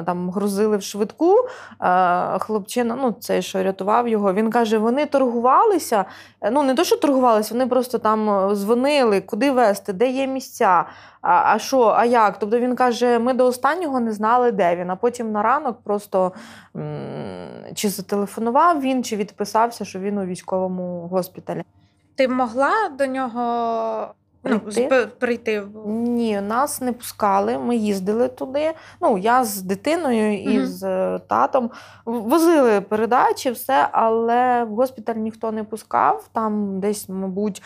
там 0.03 0.31
грузили 0.31 0.77
в 0.77 0.83
швидку, 0.83 1.35
е, 1.83 2.39
хлопчина, 2.39 2.99
ну 3.03 3.13
цей, 3.21 3.43
що 3.43 3.63
рятував 3.63 4.09
його, 4.09 4.33
він 4.33 4.51
каже: 4.51 4.79
вони 4.79 5.07
торгувалися. 5.07 6.05
Е, 6.41 6.51
ну 6.51 6.63
не 6.63 6.75
то, 6.75 6.85
що 6.85 6.97
торгувалися, 6.97 7.55
вони 7.55 7.67
просто 7.67 7.99
там 7.99 8.51
дзвонили, 8.55 9.21
куди 9.21 9.51
везти, 9.51 9.93
де 9.93 10.11
є 10.11 10.27
місця. 10.27 10.85
А 11.23 11.43
а 11.47 11.59
що, 11.59 11.95
а 11.97 12.05
як? 12.05 12.39
Тобто 12.39 12.59
він 12.59 12.77
каже, 12.77 13.19
ми 13.19 13.35
до 13.35 13.47
останнього 13.47 14.01
не 14.01 14.13
знали, 14.13 14.53
де 14.53 14.77
він. 14.77 14.91
А 14.91 14.97
потім 14.97 15.33
на 15.33 15.43
ранок 15.43 15.77
просто 15.85 16.33
м- 16.77 17.75
чи 17.75 17.89
зателефонував 17.89 18.60
він, 18.75 19.05
чи 19.05 19.17
відписався, 19.17 19.85
що 19.85 19.99
він 19.99 20.19
у 20.19 20.25
військовому 20.25 21.09
госпіталі. 21.09 21.63
Ти 22.15 22.29
могла 22.29 22.73
до 22.99 23.07
нього 23.07 24.15
ну, 24.45 24.61
прийти? 24.61 25.07
прийти? 25.19 25.63
Ні, 25.87 26.41
нас 26.41 26.81
не 26.81 26.93
пускали. 26.93 27.59
Ми 27.59 27.77
їздили 27.77 28.29
туди. 28.29 28.73
Ну, 29.01 29.19
я 29.19 29.45
з 29.45 29.63
дитиною 29.63 30.43
і 30.43 30.59
угу. 30.59 30.67
з 30.67 30.83
е, 30.83 31.21
татом 31.29 31.71
возили 32.05 32.81
передачі, 32.81 33.51
все, 33.51 33.89
але 33.93 34.65
в 34.65 34.75
госпіталь 34.75 35.15
ніхто 35.15 35.53
не 35.53 35.65
пускав. 35.65 36.29
Там 36.33 36.81
десь, 36.81 37.09
мабуть. 37.09 37.63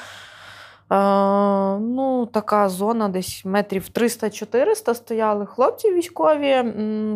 Ну, 0.90 2.28
Така 2.33 2.68
зона 2.68 3.09
десь 3.09 3.44
метрів 3.44 3.83
300-400 3.83 4.94
стояли 4.94 5.46
хлопці 5.46 5.92
військові, 5.92 6.64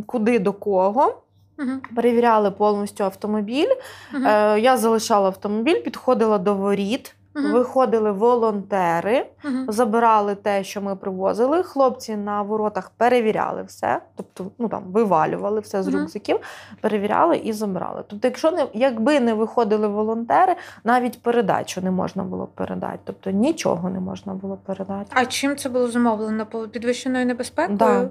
куди 0.07 0.39
до 0.39 0.53
кого. 0.53 1.23
Угу. 1.59 1.71
Перевіряли 1.97 2.51
повністю 2.51 3.05
автомобіль. 3.05 3.73
Угу. 4.15 4.25
Я 4.59 4.77
залишала 4.77 5.27
автомобіль, 5.27 5.83
підходила 5.83 6.39
до 6.39 6.55
воріт. 6.55 7.15
Угу. 7.37 7.49
Виходили 7.49 8.13
волонтери, 8.13 9.27
угу. 9.45 9.73
забирали 9.73 10.35
те, 10.35 10.65
що 10.65 10.83
ми 10.83 10.97
привозили. 10.97 11.63
Хлопці 11.63 12.17
на 12.17 12.43
воротах 12.43 12.91
перевіряли 12.91 13.63
все, 13.63 14.01
тобто 14.17 14.51
ну 14.59 14.69
там 14.69 14.83
вивалювали 14.93 15.61
все 15.61 15.83
з 15.83 15.89
рюкзаків, 15.89 16.41
перевіряли 16.81 17.37
і 17.37 17.53
забирали. 17.53 18.05
Тобто, 18.09 18.29
якщо 18.29 18.51
не 18.51 18.67
якби 18.75 19.21
не 19.21 19.35
виходили 19.35 19.89
волонтери, 19.89 20.57
навіть 20.85 21.23
передачу 21.23 21.81
не 21.81 21.91
можна 21.91 22.23
було 22.23 22.47
передати. 22.47 22.99
Тобто 23.05 23.31
нічого 23.31 23.91
не 23.91 24.01
можна 24.01 24.35
було 24.35 24.57
передати. 24.57 25.11
А 25.11 25.27
чим 25.27 25.57
це 25.57 25.69
було 25.69 25.89
зумовлено? 25.89 26.47
Підвищеною 26.47 27.27
небезпекою? 27.27 27.79
Да. 27.79 28.11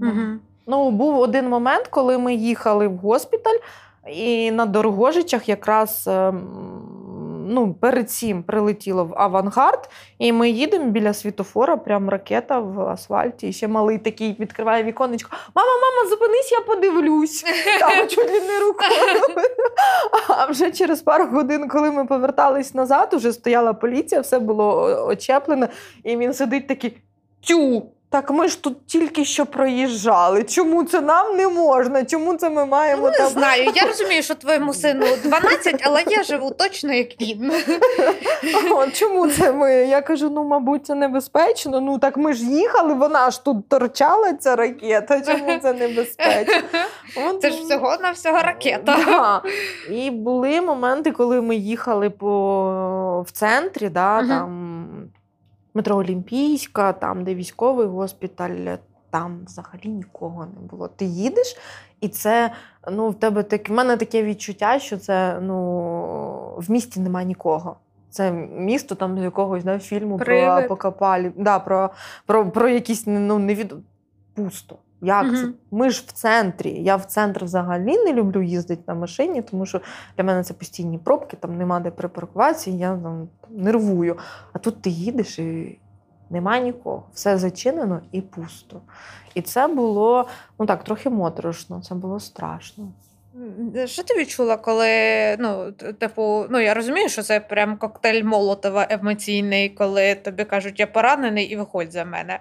Угу. 0.00 0.38
Ну 0.66 0.90
був 0.90 1.18
один 1.18 1.48
момент, 1.48 1.86
коли 1.88 2.18
ми 2.18 2.34
їхали 2.34 2.88
в 2.88 2.96
госпіталь, 2.96 3.58
і 4.08 4.50
на 4.50 4.66
Дорогожичах 4.66 5.48
якраз. 5.48 6.04
Ем, 6.06 6.84
ну, 7.46 7.74
перед 7.74 8.10
цим 8.10 8.42
прилетіло 8.42 9.04
в 9.04 9.14
авангард, 9.16 9.90
і 10.18 10.32
ми 10.32 10.50
їдемо 10.50 10.90
біля 10.90 11.14
світофора, 11.14 11.76
прям 11.76 12.08
ракета 12.08 12.58
в 12.58 12.80
асфальті. 12.80 13.48
І 13.48 13.52
ще 13.52 13.68
малий 13.68 13.98
такий 13.98 14.36
відкриває 14.40 14.84
віконечко. 14.84 15.30
Мама, 15.54 15.68
мама, 15.68 16.10
зупинись, 16.10 16.52
я 16.52 16.60
подивлюсь. 16.60 17.44
Там 17.80 18.08
чуть 18.08 18.30
ли 18.30 18.40
не 18.40 18.60
рукою. 18.60 19.44
А 20.28 20.46
вже 20.46 20.70
через 20.70 21.02
пару 21.02 21.26
годин, 21.26 21.68
коли 21.68 21.90
ми 21.90 22.04
повертались 22.04 22.74
назад, 22.74 23.08
вже 23.12 23.32
стояла 23.32 23.72
поліція, 23.74 24.20
все 24.20 24.38
було 24.38 24.82
очеплено, 25.08 25.68
і 26.04 26.16
він 26.16 26.34
сидить 26.34 26.66
такий 26.66 26.96
тю. 27.40 27.82
Так 28.14 28.30
ми 28.30 28.48
ж 28.48 28.62
тут 28.62 28.86
тільки 28.86 29.24
що 29.24 29.46
проїжджали. 29.46 30.42
Чому 30.42 30.84
це 30.84 31.00
нам 31.00 31.36
не 31.36 31.48
можна? 31.48 32.04
Чому 32.04 32.34
це 32.34 32.50
ми 32.50 32.66
маємо 32.66 33.02
Ну, 33.02 33.10
Не 33.10 33.18
там... 33.18 33.28
знаю. 33.28 33.72
Я 33.74 33.86
розумію, 33.86 34.22
що 34.22 34.34
твоєму 34.34 34.74
сину 34.74 35.06
12, 35.22 35.80
але 35.84 36.04
я 36.06 36.22
живу 36.22 36.50
точно 36.50 36.92
як 36.92 37.20
він. 37.20 37.52
О, 38.70 38.86
Чому 38.86 39.28
це 39.28 39.52
ми? 39.52 39.74
Я 39.74 40.00
кажу: 40.00 40.30
ну, 40.30 40.44
мабуть, 40.44 40.86
це 40.86 40.94
небезпечно. 40.94 41.80
Ну 41.80 41.98
так 41.98 42.16
ми 42.16 42.32
ж 42.32 42.44
їхали, 42.44 42.94
вона 42.94 43.30
ж 43.30 43.44
тут 43.44 43.68
торчала 43.68 44.32
ця 44.32 44.56
ракета. 44.56 45.20
Чому 45.20 45.58
це 45.62 45.72
небезпечно? 45.72 46.62
От, 47.28 47.42
це 47.42 47.50
ж 47.50 47.62
всього 47.62 47.96
на 48.02 48.10
всього 48.10 48.38
ракета. 48.38 48.98
Да. 49.06 49.42
І 49.94 50.10
були 50.10 50.60
моменти, 50.60 51.10
коли 51.10 51.40
ми 51.40 51.56
їхали 51.56 52.10
по 52.10 53.24
в 53.26 53.30
центрі, 53.30 53.88
да, 53.88 54.18
uh 54.18 54.28
там 54.28 54.73
метро 55.74 55.96
Олімпійська, 55.96 56.92
там, 56.92 57.24
де 57.24 57.34
військовий 57.34 57.86
госпіталь, 57.86 58.76
там 59.10 59.40
взагалі 59.46 59.88
нікого 59.88 60.46
не 60.46 60.68
було. 60.68 60.88
Ти 60.88 61.04
їдеш, 61.04 61.56
і 62.00 62.08
це 62.08 62.50
ну, 62.92 63.08
в 63.08 63.14
тебе 63.14 63.42
так, 63.42 63.68
в 63.68 63.72
мене 63.72 63.96
таке 63.96 64.22
відчуття, 64.22 64.78
що 64.78 64.96
це 64.96 65.40
ну, 65.40 66.54
в 66.56 66.70
місті 66.70 67.00
нема 67.00 67.22
нікого. 67.22 67.76
Це 68.10 68.32
місто 68.32 68.94
там 68.94 69.18
з 69.18 69.22
якогось 69.22 69.64
да, 69.64 69.78
фільму 69.78 70.18
Привет. 70.18 70.44
про 70.44 70.64
Апокапалі, 70.64 71.32
да, 71.36 71.58
про, 71.58 71.90
про, 72.26 72.50
про 72.50 72.68
якісь 72.68 73.02
ну, 73.06 73.38
невід... 73.38 73.74
пусто. 74.34 74.76
Як 75.00 75.36
це? 75.36 75.48
Ми 75.70 75.90
ж 75.90 76.04
в 76.06 76.12
центрі. 76.12 76.82
Я 76.82 76.96
в 76.96 77.04
центр 77.04 77.44
взагалі 77.44 77.98
не 78.04 78.12
люблю 78.12 78.42
їздити 78.42 78.82
на 78.86 78.94
машині, 78.94 79.42
тому 79.42 79.66
що 79.66 79.80
для 80.16 80.24
мене 80.24 80.44
це 80.44 80.54
постійні 80.54 80.98
пробки, 80.98 81.36
там 81.36 81.58
нема 81.58 81.80
де 81.80 81.90
припаркуватися, 81.90 82.70
і 82.70 82.78
я 82.78 82.96
там, 82.96 83.28
нервую. 83.50 84.16
А 84.52 84.58
тут 84.58 84.82
ти 84.82 84.90
їдеш 84.90 85.38
і 85.38 85.78
нема 86.30 86.58
нікого. 86.58 87.02
Все 87.12 87.38
зачинено 87.38 88.00
і 88.12 88.20
пусто. 88.20 88.80
І 89.34 89.42
це 89.42 89.68
було 89.68 90.28
ну 90.58 90.66
так, 90.66 90.84
трохи 90.84 91.10
моторошно, 91.10 91.82
це 91.82 91.94
було 91.94 92.20
страшно. 92.20 92.88
Що 93.84 94.02
ти 94.02 94.14
відчула, 94.14 94.56
коли 94.56 94.88
ну, 95.38 95.72
типу, 95.72 96.46
ну 96.50 96.60
я 96.60 96.74
розумію, 96.74 97.08
що 97.08 97.22
це 97.22 97.40
прям 97.40 97.76
коктейль 97.76 98.24
Молотова 98.24 98.86
емоційний, 98.90 99.68
коли 99.68 100.14
тобі 100.14 100.44
кажуть, 100.44 100.80
я 100.80 100.86
поранений 100.86 101.44
і 101.44 101.56
виходь 101.56 101.92
за 101.92 102.04
мене. 102.04 102.38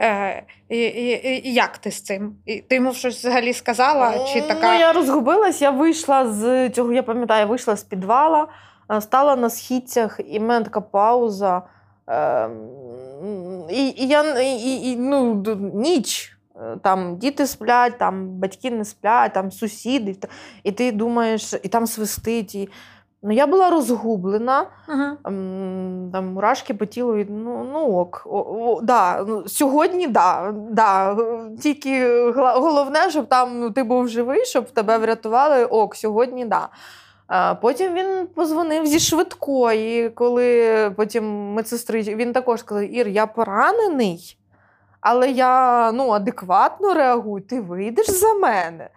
Е, 0.00 0.42
і, 0.68 0.78
і, 0.78 1.48
і 1.48 1.54
як 1.54 1.78
ти 1.78 1.90
з 1.90 2.02
цим? 2.02 2.36
І 2.46 2.56
ти 2.60 2.74
йому 2.74 2.92
щось 2.92 3.18
взагалі 3.18 3.52
сказала? 3.52 4.26
Чи 4.32 4.40
така... 4.40 4.72
Ну, 4.72 4.78
я 4.78 4.92
розгубилась, 4.92 5.62
я 5.62 5.70
вийшла 5.70 6.32
з 6.32 6.70
цього, 6.70 6.92
я 6.92 7.02
пам'ятаю, 7.02 7.48
вийшла 7.48 7.76
з 7.76 7.82
підвала, 7.82 8.48
е, 8.92 9.00
стала 9.00 9.36
на 9.36 9.50
східцях, 9.50 10.20
і 10.28 10.38
в 10.38 10.42
мене 10.42 10.64
така 10.64 10.80
пауза. 10.80 11.62
Е, 12.08 12.48
і, 13.70 13.86
і 13.88 14.06
я 14.08 14.40
і, 14.40 14.90
і, 14.90 14.96
ну, 14.96 15.44
ніч. 15.74 16.37
Е, 16.62 16.76
Там 16.82 17.16
діти 17.16 17.46
сплять, 17.46 17.98
там 17.98 18.28
батьки 18.28 18.70
не 18.70 18.84
сплять, 18.84 19.32
там 19.32 19.52
сусіди. 19.52 20.16
І 20.64 20.72
ти 20.72 20.92
думаєш, 20.92 21.54
і 21.62 21.68
там 21.68 21.86
свистить. 21.86 22.54
І... 22.54 22.68
Ну, 23.22 23.32
я 23.32 23.46
була 23.46 23.70
розгублена. 23.70 24.66
М, 25.26 26.10
Там 26.12 26.26
мурашки 26.32 26.74
по 26.74 26.86
тілу, 26.86 27.18
і, 27.18 27.26
ну, 27.30 27.66
ну 27.72 27.98
ок. 27.98 28.22
О, 28.26 28.38
о, 28.38 28.80
да, 28.82 29.24
ну, 29.28 29.48
сьогодні 29.48 30.06
да, 30.06 30.54
да. 30.70 31.16
Тільки 31.62 32.22
головне, 32.34 33.10
щоб 33.10 33.26
там 33.26 33.60
ну, 33.60 33.70
ти 33.70 33.82
був 33.82 34.08
живий, 34.08 34.44
щоб 34.44 34.70
тебе 34.70 34.98
врятували. 34.98 35.64
Ок, 35.64 35.96
сьогодні 35.96 36.44
да. 36.44 36.68
Потім 37.62 37.94
він 37.94 38.26
позвонив 38.34 38.86
зі 38.86 38.98
швидкої, 38.98 40.10
коли 40.10 40.90
потім 40.96 41.52
медсестри, 41.52 42.02
він 42.02 42.32
також 42.32 42.60
сказав: 42.60 42.94
Ір, 42.94 43.08
я 43.08 43.26
поранений, 43.26 44.37
але 45.00 45.30
я 45.30 45.92
ну, 45.92 46.10
адекватно 46.10 46.94
реагую, 46.94 47.42
ти 47.42 47.60
вийдеш 47.60 48.10
за 48.10 48.34
мене. 48.34 48.88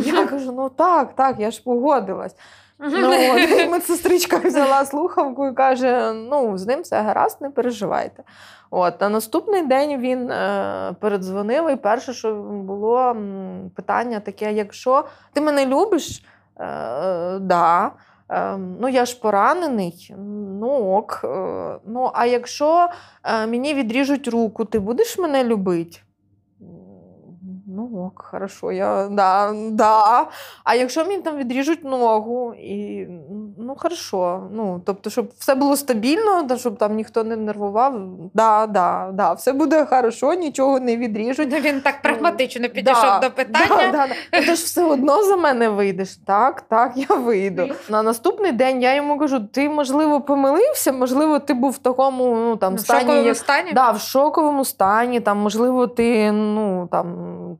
Я 0.00 0.26
кажу: 0.26 0.52
ну 0.52 0.68
так, 0.68 1.14
так, 1.14 1.36
я 1.38 1.50
ж 1.50 1.62
погодилась. 1.62 2.34
Ну, 2.78 3.08
от, 3.34 3.50
і 3.50 3.68
медсестричка 3.68 4.36
взяла 4.44 4.84
слухавку 4.84 5.46
і 5.46 5.52
каже: 5.52 6.12
ну, 6.12 6.58
з 6.58 6.66
ним 6.66 6.80
все 6.80 7.02
гаразд, 7.02 7.38
не 7.40 7.50
переживайте. 7.50 8.22
От, 8.70 9.00
на 9.00 9.08
наступний 9.08 9.66
день 9.66 10.00
він 10.00 10.30
е, 10.30 10.94
передзвонив, 11.00 11.70
і 11.70 11.76
перше, 11.76 12.12
що 12.12 12.34
було 12.42 13.16
питання 13.74 14.20
таке: 14.20 14.52
якщо 14.52 15.04
ти 15.32 15.40
мене 15.40 15.66
любиш, 15.66 16.24
е, 16.60 17.38
да. 17.38 17.90
Е, 18.30 18.56
ну, 18.56 18.88
я 18.88 19.04
ж 19.04 19.20
поранений, 19.20 20.14
ну 20.60 20.68
ок. 20.68 21.20
Е, 21.24 21.28
ну, 21.86 22.10
а 22.14 22.26
якщо 22.26 22.88
е, 23.24 23.46
мені 23.46 23.74
відріжуть 23.74 24.28
руку, 24.28 24.64
ти 24.64 24.78
будеш 24.78 25.18
мене 25.18 25.44
любити? 25.44 25.98
Ну 28.08 28.12
ок, 28.14 28.24
хорошо, 28.30 28.72
я 28.72 29.08
да, 29.10 29.52
да. 29.70 30.26
А 30.64 30.74
якщо 30.74 31.04
мені 31.04 31.22
там 31.22 31.36
відріжуть 31.36 31.84
ногу, 31.84 32.54
і 32.54 33.06
ну 33.58 33.76
хорошо. 33.78 34.42
Ну, 34.52 34.82
тобто, 34.86 35.10
щоб 35.10 35.30
все 35.38 35.54
було 35.54 35.76
стабільно, 35.76 36.42
та 36.42 36.56
щоб 36.56 36.76
там 36.78 36.94
ніхто 36.94 37.24
не 37.24 37.36
нервував, 37.36 37.94
да, 38.34 38.66
да, 38.66 39.10
да, 39.12 39.32
все 39.32 39.52
буде 39.52 39.84
хорошо, 39.84 40.34
нічого 40.34 40.80
не 40.80 40.96
відріжуть. 40.96 41.52
Він 41.60 41.80
так 41.80 42.02
прагматично 42.02 42.68
підійшов 42.68 43.02
Да, 43.02 43.18
до 43.18 43.30
питання. 43.30 43.66
Да, 43.68 43.92
да, 43.92 44.06
да. 44.06 44.14
Ну, 44.32 44.40
Ти 44.40 44.46
ж 44.46 44.52
все 44.52 44.84
одно 44.84 45.24
за 45.24 45.36
мене 45.36 45.68
вийдеш. 45.68 46.16
Так, 46.26 46.60
так, 46.60 46.92
я 46.96 47.16
вийду. 47.16 47.68
На 47.88 48.02
наступний 48.02 48.52
день 48.52 48.82
я 48.82 48.94
йому 48.94 49.18
кажу: 49.18 49.40
ти, 49.40 49.68
можливо, 49.68 50.20
помилився, 50.20 50.92
можливо, 50.92 51.38
ти 51.38 51.54
був 51.54 51.70
в 51.70 51.78
такому 51.78 52.24
ну, 52.36 52.56
там, 52.56 52.74
В 52.74 52.80
стані. 52.80 53.00
шоковому 53.00 53.26
як- 53.26 53.36
стані? 53.36 53.72
Да, 53.72 53.90
в 53.90 54.00
шоковому 54.00 54.64
стані, 54.64 55.20
там, 55.20 55.38
можливо, 55.38 55.86
ти, 55.86 56.32
ну, 56.32 56.88
там, 56.92 57.06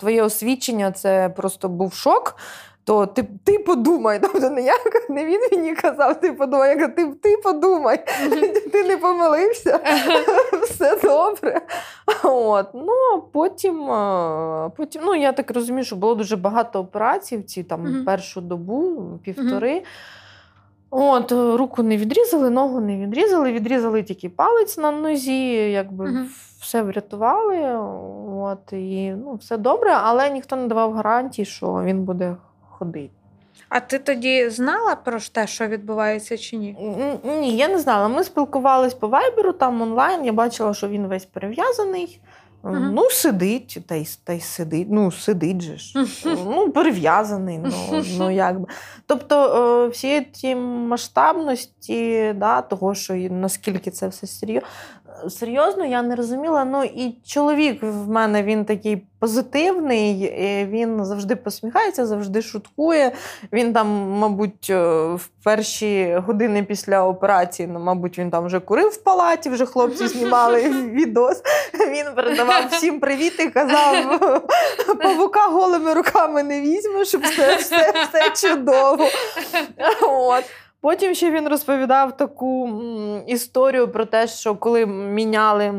твоє 0.00 0.22
освідчення 0.38 0.92
це 0.92 1.28
просто 1.36 1.68
був 1.68 1.92
шок. 1.94 2.36
То 2.84 3.06
ти, 3.06 3.26
ти 3.44 3.58
подумай, 3.58 4.18
тобто 4.22 4.50
не 4.50 4.62
я 4.62 4.74
не 5.08 5.24
він 5.24 5.40
мені 5.52 5.74
казав, 5.74 6.20
ти 6.20 6.32
подумай, 6.32 6.70
я 6.70 6.76
кажу, 6.76 6.92
ти, 6.96 7.06
ти 7.22 7.36
подумай, 7.36 8.04
ти 8.72 8.84
не 8.84 8.96
помилився, 8.96 9.80
все 10.62 10.98
добре. 11.02 11.60
От. 12.24 12.66
Ну, 12.74 12.92
а 13.14 13.18
потім, 13.32 13.86
потім, 14.76 15.02
ну, 15.04 15.14
я 15.14 15.32
так 15.32 15.50
розумію, 15.50 15.84
що 15.84 15.96
було 15.96 16.14
дуже 16.14 16.36
багато 16.36 16.80
операцій 16.80 17.36
в 17.36 17.44
ці 17.44 17.62
там 17.62 17.80
Мгм. 17.82 18.04
першу 18.04 18.40
добу, 18.40 19.02
півтори. 19.24 19.82
От, 20.90 21.32
е, 21.32 21.56
руку 21.56 21.82
не 21.82 21.96
відрізали, 21.96 22.50
ногу 22.50 22.80
не 22.80 22.96
відрізали, 22.96 23.52
відрізали 23.52 24.02
тільки 24.02 24.28
палець 24.28 24.78
на 24.78 24.90
нозі, 24.90 25.52
якби 25.54 26.04
Мгм. 26.10 26.28
все 26.60 26.82
врятували. 26.82 27.78
От, 28.42 28.72
і 28.72 29.10
ну, 29.10 29.34
все 29.34 29.56
добре, 29.56 29.90
але 30.02 30.30
ніхто 30.30 30.56
не 30.56 30.66
давав 30.66 30.92
гарантії, 30.92 31.46
що 31.46 31.82
він 31.84 32.04
буде 32.04 32.36
ходити. 32.68 33.10
А 33.68 33.80
ти 33.80 33.98
тоді 33.98 34.48
знала 34.48 34.94
про 34.94 35.18
те, 35.32 35.46
що 35.46 35.66
відбувається 35.66 36.38
чи 36.38 36.56
ні? 36.56 36.76
Ні, 37.24 37.56
я 37.56 37.68
не 37.68 37.78
знала. 37.78 38.08
Ми 38.08 38.24
спілкувались 38.24 38.94
по 38.94 39.08
вайберу, 39.08 39.52
там 39.52 39.82
онлайн. 39.82 40.24
Я 40.24 40.32
бачила, 40.32 40.74
що 40.74 40.88
він 40.88 41.06
весь 41.06 41.24
перев'язаний. 41.24 42.20
Мгм. 42.72 42.94
Ну, 42.94 43.10
сидить, 43.10 43.78
та 43.86 43.94
й, 43.94 44.08
та 44.24 44.32
й 44.32 44.40
сидить. 44.40 44.88
Ну, 44.90 45.12
сидить 45.12 45.60
же 45.60 45.76
ж. 45.76 46.04
Ну, 46.44 46.70
перев'язаний. 46.70 47.58
Ну, 47.58 48.02
ну, 48.18 48.30
якби. 48.30 48.66
Тобто, 49.06 49.84
е, 49.84 49.88
всі 49.88 50.20
ті 50.20 50.54
масштабності, 50.54 52.32
да, 52.36 52.62
того, 52.62 52.94
що 52.94 53.14
наскільки 53.14 53.90
це 53.90 54.08
все 54.08 54.26
серйозно, 54.26 54.68
серйозно, 55.30 55.84
я 55.84 56.02
не 56.02 56.14
розуміла. 56.14 56.64
Ну, 56.64 56.84
і 56.84 57.18
чоловік 57.24 57.82
в 57.82 58.08
мене 58.08 58.42
він 58.42 58.64
такий 58.64 59.06
позитивний, 59.20 60.34
він 60.70 61.04
завжди 61.04 61.36
посміхається, 61.36 62.06
завжди 62.06 62.42
шуткує. 62.42 63.12
Він 63.52 63.72
там, 63.72 63.86
мабуть, 64.10 64.66
е, 64.70 65.04
в 65.14 65.28
перші 65.44 66.14
години 66.26 66.62
після 66.62 67.04
операції, 67.04 67.68
ну, 67.72 67.80
мабуть, 67.80 68.18
він 68.18 68.30
там 68.30 68.46
вже 68.46 68.60
курив 68.60 68.88
в 68.88 68.96
палаті, 68.96 69.50
вже 69.50 69.66
хлопці 69.66 70.06
знімали 70.08 70.68
відос. 70.92 71.42
Він 71.90 72.06
передавав 72.14 72.68
всім 72.70 73.00
привіт 73.00 73.40
і 73.40 73.48
казав: 73.48 74.20
павука 75.02 75.46
голими 75.46 75.94
руками 75.94 76.42
не 76.42 76.60
візьму, 76.60 77.04
щоб 77.04 77.22
все, 77.22 77.56
все, 77.56 77.92
все 78.10 78.48
чудово. 78.48 79.08
От. 80.02 80.44
Потім 80.80 81.14
ще 81.14 81.30
він 81.30 81.48
розповідав 81.48 82.16
таку 82.16 82.70
історію 83.26 83.88
про 83.88 84.04
те, 84.04 84.26
що 84.26 84.54
коли 84.54 84.86
міняли 84.86 85.74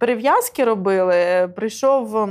перев'язки, 0.00 0.64
робили, 0.64 1.48
прийшов 1.56 2.28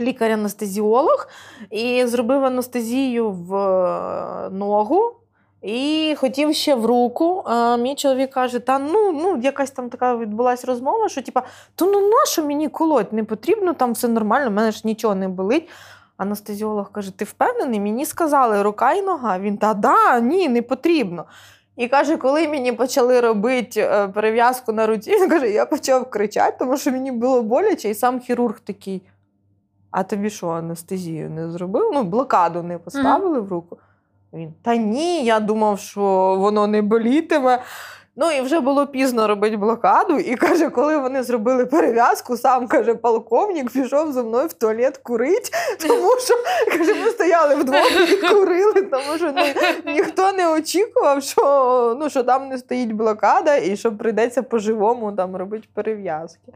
лікар-анестезіолог 0.00 1.28
і 1.70 2.06
зробив 2.06 2.44
анестезію 2.44 3.30
в 3.30 3.56
е, 3.56 4.50
ногу. 4.50 5.14
І 5.62 6.14
хотів 6.18 6.54
ще 6.54 6.74
в 6.74 6.86
руку. 6.86 7.42
А 7.46 7.76
мій 7.76 7.94
чоловік 7.94 8.30
каже: 8.30 8.58
та 8.58 8.78
ну, 8.78 9.12
ну 9.12 9.40
якась 9.42 9.70
там 9.70 9.90
така 9.90 10.16
відбулася 10.16 10.66
розмова, 10.66 11.08
що 11.08 11.22
типа, 11.22 11.42
то 11.74 11.86
ну 11.86 12.10
нащо 12.10 12.44
мені 12.44 12.68
колоть? 12.68 13.12
Не 13.12 13.24
потрібно, 13.24 13.74
там 13.74 13.92
все 13.92 14.08
нормально, 14.08 14.50
в 14.50 14.52
мене 14.52 14.72
ж 14.72 14.80
нічого 14.84 15.14
не 15.14 15.28
болить. 15.28 15.68
Анестезіолог 16.16 16.92
каже: 16.92 17.18
Ти 17.18 17.24
впевнений? 17.24 17.80
Мені 17.80 18.06
сказали 18.06 18.62
рука 18.62 18.92
і 18.92 19.02
нога. 19.02 19.38
Він 19.38 19.58
та 19.58 19.74
да, 19.74 20.20
ні, 20.20 20.48
не 20.48 20.62
потрібно. 20.62 21.24
І 21.80 21.88
каже, 21.88 22.16
коли 22.16 22.48
мені 22.48 22.72
почали 22.72 23.20
робити 23.20 23.80
е, 23.80 24.08
перев'язку 24.08 24.72
на 24.72 24.86
руці, 24.86 25.10
він 25.10 25.30
каже, 25.30 25.50
я 25.50 25.66
почав 25.66 26.10
кричати, 26.10 26.56
тому 26.58 26.76
що 26.76 26.92
мені 26.92 27.12
було 27.12 27.42
боляче, 27.42 27.88
і 27.90 27.94
сам 27.94 28.20
хірург 28.20 28.60
такий. 28.60 29.02
А 29.90 30.02
тобі 30.02 30.30
що, 30.30 30.48
анестезію 30.48 31.30
не 31.30 31.50
зробив? 31.50 31.90
Ну, 31.94 32.04
блокаду 32.04 32.62
не 32.62 32.78
поставили 32.78 33.40
в 33.40 33.48
руку. 33.48 33.78
Він, 34.32 34.54
та 34.62 34.76
ні, 34.76 35.24
я 35.24 35.40
думав, 35.40 35.78
що 35.78 36.00
воно 36.38 36.66
не 36.66 36.82
болітиме. 36.82 37.62
Ну 38.16 38.30
і 38.30 38.40
вже 38.40 38.60
було 38.60 38.86
пізно 38.86 39.28
робити 39.28 39.56
блокаду. 39.56 40.18
І 40.18 40.36
каже, 40.36 40.70
коли 40.70 40.98
вони 40.98 41.22
зробили 41.22 41.66
перев'язку, 41.66 42.36
сам 42.36 42.68
каже, 42.68 42.94
полковник 42.94 43.70
пішов 43.70 44.12
зі 44.12 44.22
мною 44.22 44.46
в 44.46 44.52
туалет 44.52 44.96
курить, 44.98 45.50
тому 45.88 46.10
що 46.18 46.34
каже, 46.78 46.94
ми 46.94 47.10
стояли 47.10 47.54
вдвох 47.54 48.10
і 48.10 48.16
курили, 48.16 48.82
тому 48.82 49.16
що 49.16 49.30
ні, 49.30 49.54
ніхто 49.92 50.32
не 50.32 50.52
очікував, 50.52 51.22
що 51.22 51.96
ну, 52.00 52.10
що 52.10 52.22
там 52.22 52.48
не 52.48 52.58
стоїть 52.58 52.92
блокада 52.92 53.56
і 53.56 53.76
що 53.76 53.92
прийдеться 53.92 54.42
по-живому 54.42 55.12
там 55.12 55.36
робити 55.36 55.68
перев'язки. 55.74 56.52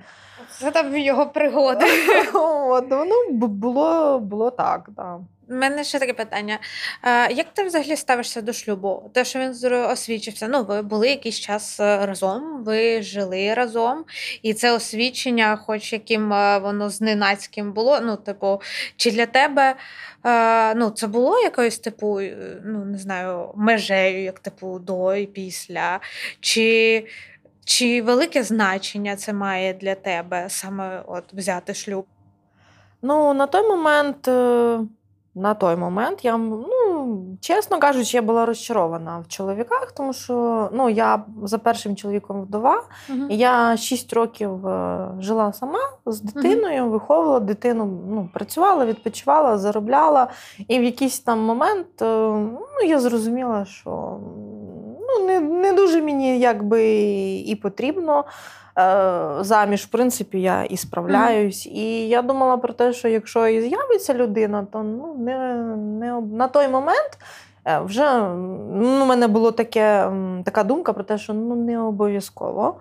Це 0.60 0.70
там 0.70 0.96
його 0.96 1.26
пригоди. 1.26 1.86
От, 2.34 2.84
ну, 2.90 3.30
було 3.30 4.18
було 4.18 4.50
так. 4.50 4.88
Да. 4.96 5.18
У 5.48 5.54
мене 5.54 5.84
ще 5.84 5.98
таке 5.98 6.12
питання. 6.12 6.58
А, 7.02 7.28
Як 7.30 7.46
ти 7.54 7.64
взагалі 7.64 7.96
ставишся 7.96 8.42
до 8.42 8.52
шлюбу? 8.52 9.10
Те, 9.14 9.24
що 9.24 9.38
він 9.38 9.74
освічився, 9.74 10.48
ну 10.48 10.64
ви 10.64 10.82
були 10.82 11.08
якийсь 11.08 11.40
час 11.40 11.80
е, 11.80 12.06
разом, 12.06 12.64
ви 12.64 13.02
жили 13.02 13.54
разом, 13.54 14.04
і 14.42 14.54
це 14.54 14.72
освічення, 14.72 15.56
хоч 15.56 15.92
яким 15.92 16.32
е, 16.32 16.58
воно 16.58 16.90
зненацьким 16.90 17.72
було. 17.72 18.00
Ну, 18.00 18.16
типу, 18.16 18.60
чи 18.96 19.10
для 19.10 19.26
тебе 19.26 19.76
а, 20.22 20.72
ну, 20.76 20.90
це 20.90 21.06
було 21.06 21.38
якоюсь 21.38 21.78
типу, 21.78 22.20
е, 22.20 22.60
ну 22.64 22.84
не 22.84 22.98
знаю, 22.98 23.50
межею, 23.56 24.22
як 24.24 24.38
типу 24.38 24.78
до 24.78 25.14
і 25.14 25.26
після? 25.26 26.00
Чи 26.40 27.06
чи 27.64 28.02
велике 28.02 28.42
значення 28.42 29.16
це 29.16 29.32
має 29.32 29.74
для 29.74 29.94
тебе 29.94 30.46
саме 30.50 31.02
от 31.06 31.24
взяти 31.32 31.74
шлюб? 31.74 32.06
Ну, 33.02 33.34
на 33.34 33.46
той 33.46 33.68
момент 33.68 34.28
на 35.34 35.54
той 35.54 35.76
момент 35.76 36.24
я, 36.24 36.36
ну, 36.36 37.36
чесно 37.40 37.78
кажучи, 37.78 38.16
я 38.16 38.22
була 38.22 38.46
розчарована 38.46 39.18
в 39.18 39.28
чоловіках, 39.28 39.92
тому 39.92 40.12
що 40.12 40.68
ну, 40.72 40.88
я 40.88 41.24
за 41.42 41.58
першим 41.58 41.96
чоловіком 41.96 42.42
вдова, 42.42 42.82
uh-huh. 43.10 43.28
і 43.28 43.36
я 43.36 43.76
6 43.76 44.12
років 44.12 44.66
е, 44.66 45.08
жила 45.20 45.52
сама 45.52 45.78
з 46.06 46.20
дитиною, 46.20 46.84
uh-huh. 46.84 46.90
виховувала 46.90 47.40
дитину, 47.40 48.02
ну, 48.08 48.28
працювала, 48.32 48.86
відпочивала, 48.86 49.58
заробляла. 49.58 50.28
І 50.68 50.78
в 50.78 50.84
якийсь 50.84 51.20
там 51.20 51.40
момент 51.40 52.02
е, 52.02 52.06
ну, 52.38 52.88
я 52.88 53.00
зрозуміла, 53.00 53.64
що 53.64 54.20
ну, 55.18 55.26
не, 55.26 55.40
не 55.40 55.72
дуже 55.72 56.02
мені 56.02 56.38
якби 56.38 56.92
і 57.46 57.58
потрібно. 57.62 58.24
Е, 58.78 59.36
заміж, 59.40 59.82
в 59.82 59.86
принципі, 59.86 60.40
я 60.40 60.64
і 60.64 60.76
справляюсь. 60.76 61.66
Mm. 61.66 61.70
І 61.70 62.08
я 62.08 62.22
думала 62.22 62.56
про 62.56 62.72
те, 62.72 62.92
що 62.92 63.08
якщо 63.08 63.48
і 63.48 63.60
з'явиться 63.60 64.14
людина, 64.14 64.66
то 64.72 64.82
ну, 64.82 65.14
не, 65.18 65.54
не 65.76 66.20
на 66.20 66.48
той 66.48 66.68
момент. 66.68 67.18
Е, 67.64 67.80
вже 67.80 68.28
ну, 68.72 69.02
у 69.02 69.06
мене 69.06 69.28
була 69.28 69.52
така 69.52 70.64
думка 70.64 70.92
про 70.92 71.04
те, 71.04 71.18
що 71.18 71.34
ну 71.34 71.54
не 71.54 71.78
обов'язково 71.78 72.76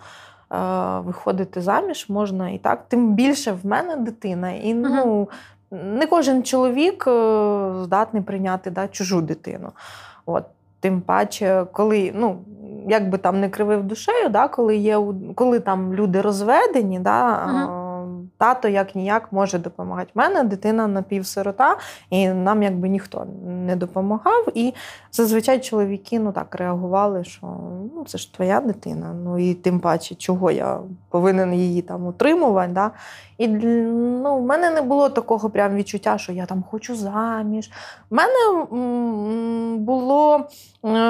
е, 0.51 0.57
виходити 0.99 1.61
заміж 1.61 2.09
можна 2.09 2.49
і 2.49 2.57
так. 2.57 2.85
Тим 2.87 3.13
більше 3.13 3.51
в 3.51 3.65
мене 3.65 3.95
дитина. 3.95 4.51
І 4.51 4.73
ну, 4.73 5.29
не 5.71 6.07
кожен 6.07 6.43
чоловік 6.43 7.03
здатний 7.83 8.23
прийняти 8.23 8.69
да, 8.71 8.87
чужу 8.87 9.21
дитину. 9.21 9.71
От. 10.25 10.45
Тим 10.83 11.01
паче, 11.01 11.65
коли 11.71 12.11
ну, 12.15 12.37
як 12.87 13.09
би 13.09 13.17
там 13.17 13.39
не 13.39 13.49
кривив 13.49 13.83
душею, 13.83 14.29
да, 14.29 14.47
коли 14.47 14.75
є 14.75 14.99
коли 15.35 15.59
там 15.59 15.93
люди 15.93 16.21
розведені, 16.21 16.99
да, 16.99 17.45
угу 17.45 17.83
тато 18.43 18.67
як 18.67 18.95
ніяк 18.95 19.31
може 19.31 19.59
допомагати. 19.59 20.11
У 20.15 20.19
мене 20.19 20.43
дитина 20.43 20.87
напівсирота, 20.87 21.77
і 22.09 22.27
нам 22.27 22.63
якби 22.63 22.89
ніхто 22.89 23.27
не 23.45 23.75
допомагав. 23.75 24.47
І 24.53 24.73
зазвичай 25.11 25.59
чоловіки 25.59 26.19
ну 26.19 26.31
так 26.31 26.55
реагували, 26.55 27.23
що 27.23 27.47
ну 27.95 28.03
це 28.07 28.17
ж 28.17 28.33
твоя 28.33 28.61
дитина. 28.61 29.13
Ну 29.23 29.39
і 29.39 29.53
тим 29.53 29.79
паче, 29.79 30.15
чого 30.15 30.51
я 30.51 30.79
повинен 31.09 31.53
її 31.53 31.81
там 31.81 32.07
утримувати. 32.07 32.71
Да? 32.73 32.91
І 33.43 33.47
ну, 33.47 34.37
в 34.37 34.41
мене 34.41 34.69
не 34.69 34.81
було 34.81 35.09
такого 35.09 35.49
прям 35.49 35.75
відчуття, 35.75 36.17
що 36.17 36.31
я 36.31 36.45
там 36.45 36.63
хочу 36.71 36.95
заміж. 36.95 37.69
У 38.09 38.15
мене 38.15 38.65
було 39.77 40.47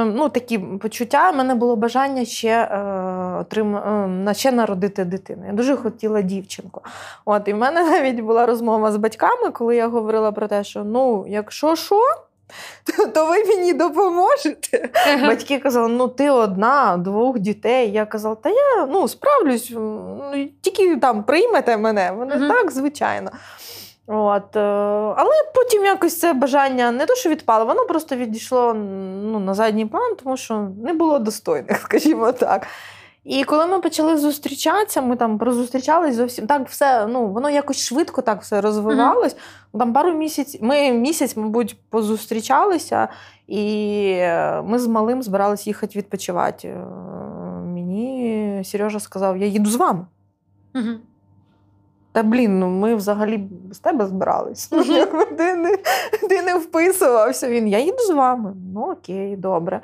ну, 0.05 0.29
такі 0.29 0.59
почуття, 0.59 1.31
в 1.31 1.35
мене 1.35 1.55
було 1.55 1.75
бажання 1.75 2.25
ще 2.25 2.49
е, 2.49 2.77
отрим... 3.39 3.75
е, 4.27 4.33
ще 4.33 4.51
народити 4.51 5.05
дитину. 5.05 5.43
Я 5.47 5.53
дуже 5.53 5.75
хотіла 5.75 6.21
дівчинку. 6.21 6.81
От, 7.25 7.47
І 7.47 7.53
в 7.53 7.57
мене 7.57 7.83
навіть 7.89 8.19
була 8.19 8.45
розмова 8.45 8.91
з 8.91 8.97
батьками, 8.97 9.51
коли 9.51 9.75
я 9.75 9.87
говорила 9.87 10.31
про 10.31 10.47
те, 10.47 10.63
що 10.63 10.83
ну, 10.83 11.25
якщо 11.27 11.75
що, 11.75 12.01
то, 12.83 13.07
то 13.07 13.25
ви 13.25 13.43
мені 13.43 13.73
допоможете. 13.73 14.89
Ага. 15.07 15.27
Батьки 15.27 15.59
казали, 15.59 15.87
ну 15.89 16.07
ти 16.07 16.29
одна, 16.29 16.97
двох 16.97 17.39
дітей. 17.39 17.91
Я 17.91 18.05
казала, 18.05 18.35
та 18.35 18.49
я 18.49 18.85
ну, 18.85 19.07
справлюсь, 19.07 19.71
ну, 19.75 20.49
тільки 20.61 20.97
там 20.97 21.23
приймете 21.23 21.77
мене. 21.77 22.11
Вони 22.11 22.35
ага. 22.35 22.47
так, 22.47 22.71
звичайно. 22.71 23.31
От, 24.07 24.55
е, 24.55 24.59
Але 25.17 25.31
потім 25.55 25.85
якось 25.85 26.19
це 26.19 26.33
бажання 26.33 26.91
не 26.91 27.05
то, 27.05 27.15
що 27.15 27.29
відпало, 27.29 27.65
воно 27.65 27.85
просто 27.85 28.15
відійшло 28.15 28.73
ну, 28.73 29.39
на 29.39 29.53
задній 29.53 29.85
план, 29.85 30.15
тому 30.23 30.37
що 30.37 30.67
не 30.83 30.93
було 30.93 31.19
достойних, 31.19 31.77
скажімо 31.83 32.31
так. 32.31 32.67
І 33.23 33.43
коли 33.43 33.65
ми 33.65 33.79
почали 33.79 34.17
зустрічатися, 34.17 35.01
ми 35.01 35.15
там 35.15 35.37
прозустрічались 35.37 36.15
зовсім 36.15 36.47
так, 36.47 36.69
все 36.69 37.07
ну 37.07 37.27
воно 37.27 37.49
якось 37.49 37.77
швидко 37.77 38.21
так 38.21 38.41
все 38.41 38.61
розвивалось. 38.61 39.35
Mm-hmm. 39.35 39.79
Там 39.79 39.93
пару 39.93 40.13
місяців, 40.13 40.63
ми 40.63 40.91
місяць, 40.91 41.37
мабуть, 41.37 41.77
позустрічалися, 41.89 43.07
і 43.47 44.03
е, 44.17 44.61
ми 44.61 44.79
з 44.79 44.87
малим 44.87 45.23
збиралися 45.23 45.69
їхати 45.69 45.99
відпочивати. 45.99 46.67
Е, 46.67 46.85
мені 47.65 48.61
Сережа 48.65 48.99
сказав: 48.99 49.37
Я 49.37 49.47
їду 49.47 49.69
з 49.69 49.75
вами. 49.75 50.05
Mm-hmm. 50.73 50.95
Та 52.11 52.23
блін, 52.23 52.59
ну 52.59 52.69
ми 52.69 52.95
взагалі 52.95 53.49
з 53.71 53.79
тебе 53.79 54.07
збирались. 54.07 54.71
Mm-hmm. 54.71 55.35
Ти 55.37 55.55
не 55.55 55.77
ти 56.29 56.41
не 56.41 56.57
вписувався. 56.57 57.49
Він 57.49 57.67
я 57.67 57.79
їду 57.79 57.99
з 57.99 58.09
вами. 58.09 58.53
Ну 58.73 58.81
окей, 58.81 59.35
добре. 59.35 59.81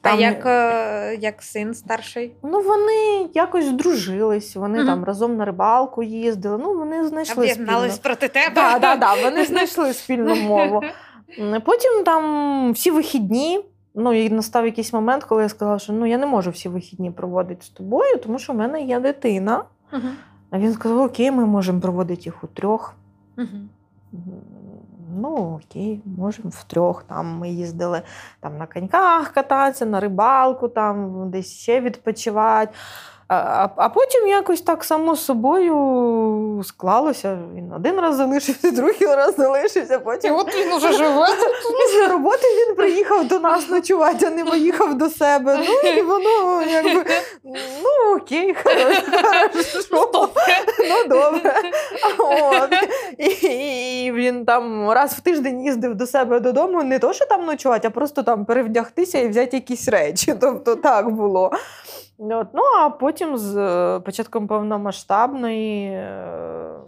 Там... 0.00 0.18
А 0.18 0.20
як 0.20 0.46
е, 0.46 1.16
як 1.20 1.42
син 1.42 1.74
старший? 1.74 2.32
Ну 2.42 2.60
вони 2.60 3.28
якось 3.34 3.64
здружились, 3.64 4.56
вони 4.56 4.78
mm 4.78 4.86
там 4.86 5.04
разом 5.04 5.36
на 5.36 5.44
рибалку 5.44 6.02
їздили. 6.02 6.58
Ну 6.58 6.78
вони 6.78 7.08
знайшли 7.08 7.48
спільну... 7.48 7.88
проти 8.02 8.28
тебе. 8.28 8.54
Да, 8.54 8.78
да, 8.78 8.96
да, 8.96 9.14
Вони 9.14 9.44
знайшли 9.44 9.92
спільну 9.92 10.34
мову. 10.34 10.82
Потім 11.64 12.04
там 12.04 12.72
всі 12.72 12.90
вихідні. 12.90 13.64
Ну 13.94 14.12
і 14.12 14.30
настав 14.30 14.64
якийсь 14.64 14.92
момент, 14.92 15.24
коли 15.24 15.42
я 15.42 15.48
сказала, 15.48 15.78
що 15.78 15.92
ну 15.92 16.06
я 16.06 16.18
не 16.18 16.26
можу 16.26 16.50
всі 16.50 16.68
вихідні 16.68 17.10
проводити 17.10 17.64
з 17.64 17.68
тобою, 17.68 18.18
тому 18.18 18.38
що 18.38 18.52
в 18.52 18.56
мене 18.56 18.82
є 18.82 19.00
дитина. 19.00 19.64
uh 19.92 20.00
А 20.50 20.58
він 20.58 20.72
сказав: 20.72 21.00
Окей, 21.00 21.30
ми 21.30 21.46
можемо 21.46 21.80
проводити 21.80 22.22
їх 22.24 22.44
у 22.44 22.46
трьох. 22.46 22.94
uh 23.36 23.46
Ну, 25.16 25.60
окей, 25.64 26.02
можемо 26.04 26.50
втрьох. 26.50 27.02
Там 27.02 27.38
ми 27.38 27.50
їздили 27.50 28.02
там 28.40 28.58
на 28.58 28.66
коньках 28.66 29.28
кататися, 29.28 29.86
на 29.86 30.00
рибалку, 30.00 30.68
там 30.68 31.30
десь 31.30 31.52
ще 31.52 31.80
відпочивати. 31.80 32.72
А 33.32 33.68
а 33.76 33.88
потім 33.88 34.26
якось 34.26 34.60
так 34.60 34.84
само 34.84 35.16
собою 35.16 36.62
склалося. 36.64 37.38
Він 37.54 37.72
один 37.72 38.00
раз 38.00 38.16
залишився, 38.16 38.70
другий 38.76 39.06
раз 39.16 39.36
залишився. 39.36 39.98
Потім 39.98 40.34
І 40.34 40.36
от 40.36 40.56
він 40.56 40.72
уже 40.72 40.92
живе. 40.92 41.26
Після 41.86 42.08
роботи 42.08 42.42
він 42.42 42.76
приїхав 42.76 43.28
до 43.28 43.38
нас 43.38 43.68
ночувати, 43.68 44.26
а 44.26 44.30
не 44.30 44.44
поїхав 44.44 44.98
до 44.98 45.08
себе. 45.08 45.60
Ну 45.68 45.90
і 45.90 46.02
воно 46.02 46.62
якби 46.62 47.04
ну 47.82 48.16
окей, 48.16 48.54
хорошо. 48.64 49.02
Ну 50.88 51.08
добре. 51.08 51.54
От. 52.18 52.74
І, 53.18 53.26
і 54.04 54.12
він 54.12 54.44
там 54.44 54.90
раз 54.90 55.12
в 55.12 55.20
тиждень 55.20 55.62
їздив 55.62 55.94
до 55.94 56.06
себе 56.06 56.40
додому, 56.40 56.82
не 56.82 56.98
то, 56.98 57.12
що 57.12 57.26
там 57.26 57.46
ночувати, 57.46 57.88
а 57.88 57.90
просто 57.90 58.22
там 58.22 58.44
перевдягтися 58.44 59.18
і 59.18 59.28
взяти 59.28 59.56
якісь 59.56 59.88
речі. 59.88 60.34
Тобто 60.40 60.76
так 60.76 61.10
було. 61.10 61.50
От. 62.22 62.48
Ну, 62.54 62.62
а 62.80 62.90
потім 62.90 63.38
з 63.38 63.56
е, 63.56 64.00
початком 64.00 64.46
повномасштабної. 64.46 65.84
Е, 65.84 66.24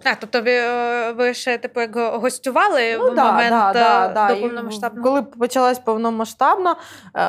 а, 0.05 0.14
тобто 0.21 0.42
ви 0.42 0.51
е, 0.51 1.12
ви 1.12 1.35
ще 1.35 1.59
типу 1.59 1.81
як 1.81 1.97
гостювали 1.97 2.97
ну, 2.99 3.11
в 3.11 3.14
да, 3.14 3.33
момент 3.33 3.51
да, 3.51 4.09
да, 4.14 4.35
до 4.35 4.40
повномасштабного? 4.40 5.09
Коли 5.09 5.23
почалась 5.23 5.79
повномасштабна, 5.79 6.77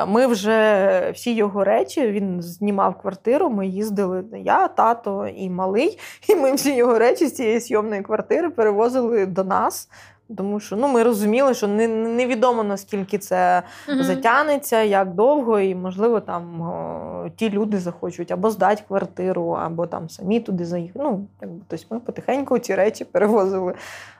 ми 0.06 0.26
вже 0.26 1.10
всі 1.14 1.34
його 1.34 1.64
речі, 1.64 2.08
він 2.08 2.42
знімав 2.42 2.98
квартиру, 2.98 3.50
ми 3.50 3.66
їздили, 3.66 4.24
я, 4.32 4.68
тато 4.68 5.26
і 5.36 5.50
малий, 5.50 5.98
і 6.28 6.34
ми 6.34 6.54
всі 6.54 6.74
його 6.74 6.98
речі 6.98 7.26
з 7.26 7.34
цієї 7.34 7.60
сйомної 7.60 8.02
квартири 8.02 8.50
перевозили 8.50 9.26
до 9.26 9.44
нас 9.44 9.88
Тому 10.36 10.60
що 10.60 10.76
ну, 10.76 10.88
ми 10.88 11.02
розуміли, 11.02 11.54
що 11.54 11.68
не, 11.68 11.88
невідомо 11.88 12.62
наскільки 12.62 13.18
це 13.18 13.62
угу. 13.88 14.02
затягнеться, 14.02 14.82
як 14.82 15.14
довго, 15.14 15.60
і, 15.60 15.74
можливо, 15.74 16.20
там 16.20 16.60
о, 16.60 17.28
ті 17.36 17.50
люди 17.50 17.78
захочуть 17.78 18.30
або 18.30 18.50
здати 18.50 18.82
квартиру, 18.88 19.48
або 19.48 19.86
там 19.86 20.10
самі 20.10 20.40
туди 20.40 20.64
заїхати. 20.64 21.00
Ну, 21.02 21.26
якби, 21.40 21.60
тобто 21.68 21.86
ми 21.90 22.00
потихеньку 22.00 22.58
ці 22.58 22.74
речі 22.74 23.04
перевозили 23.04 23.74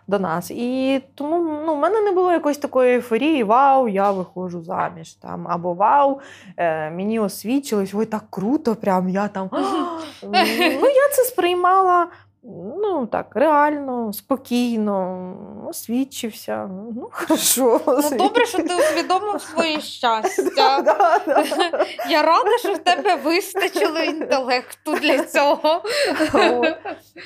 до 0.06 0.18
нас. 0.18 0.50
І 0.50 1.02
тому 1.14 1.62
ну, 1.66 1.74
в 1.74 1.78
мене 1.78 2.00
не 2.00 2.12
було 2.12 2.32
якоїсь 2.32 2.58
такої 2.58 2.94
ейфорії, 2.94 3.44
вау, 3.44 3.88
я 3.88 4.10
виходжу 4.10 4.62
заміж. 4.62 5.12
Там, 5.14 5.48
Або 5.48 5.74
вау, 5.74 6.20
е, 6.56 6.90
мені 6.90 7.20
освічилось, 7.20 7.94
ой, 7.94 8.06
так 8.06 8.24
круто, 8.30 8.74
прям 8.74 9.08
я 9.08 9.28
там. 9.28 9.50
ну, 9.52 10.88
Я 10.88 11.08
це 11.12 11.24
сприймала 11.24 12.06
Ну, 12.46 13.06
так, 13.06 13.26
реально, 13.34 14.12
спокійно, 14.12 15.36
освічився. 15.68 16.70
Ну, 16.94 17.08
хорошо. 17.12 17.80
Ну, 17.86 18.18
добре, 18.18 18.46
що 18.46 18.58
ти 18.58 18.74
усвідомив 18.74 19.40
своє 19.40 19.80
щастя. 19.80 20.78
Я 22.10 22.22
рада, 22.22 22.58
що 22.58 22.72
в 22.72 22.78
тебе 22.78 23.14
вистачило 23.16 23.98
інтелекту 23.98 24.94
для 24.94 25.24
цього. 25.24 25.82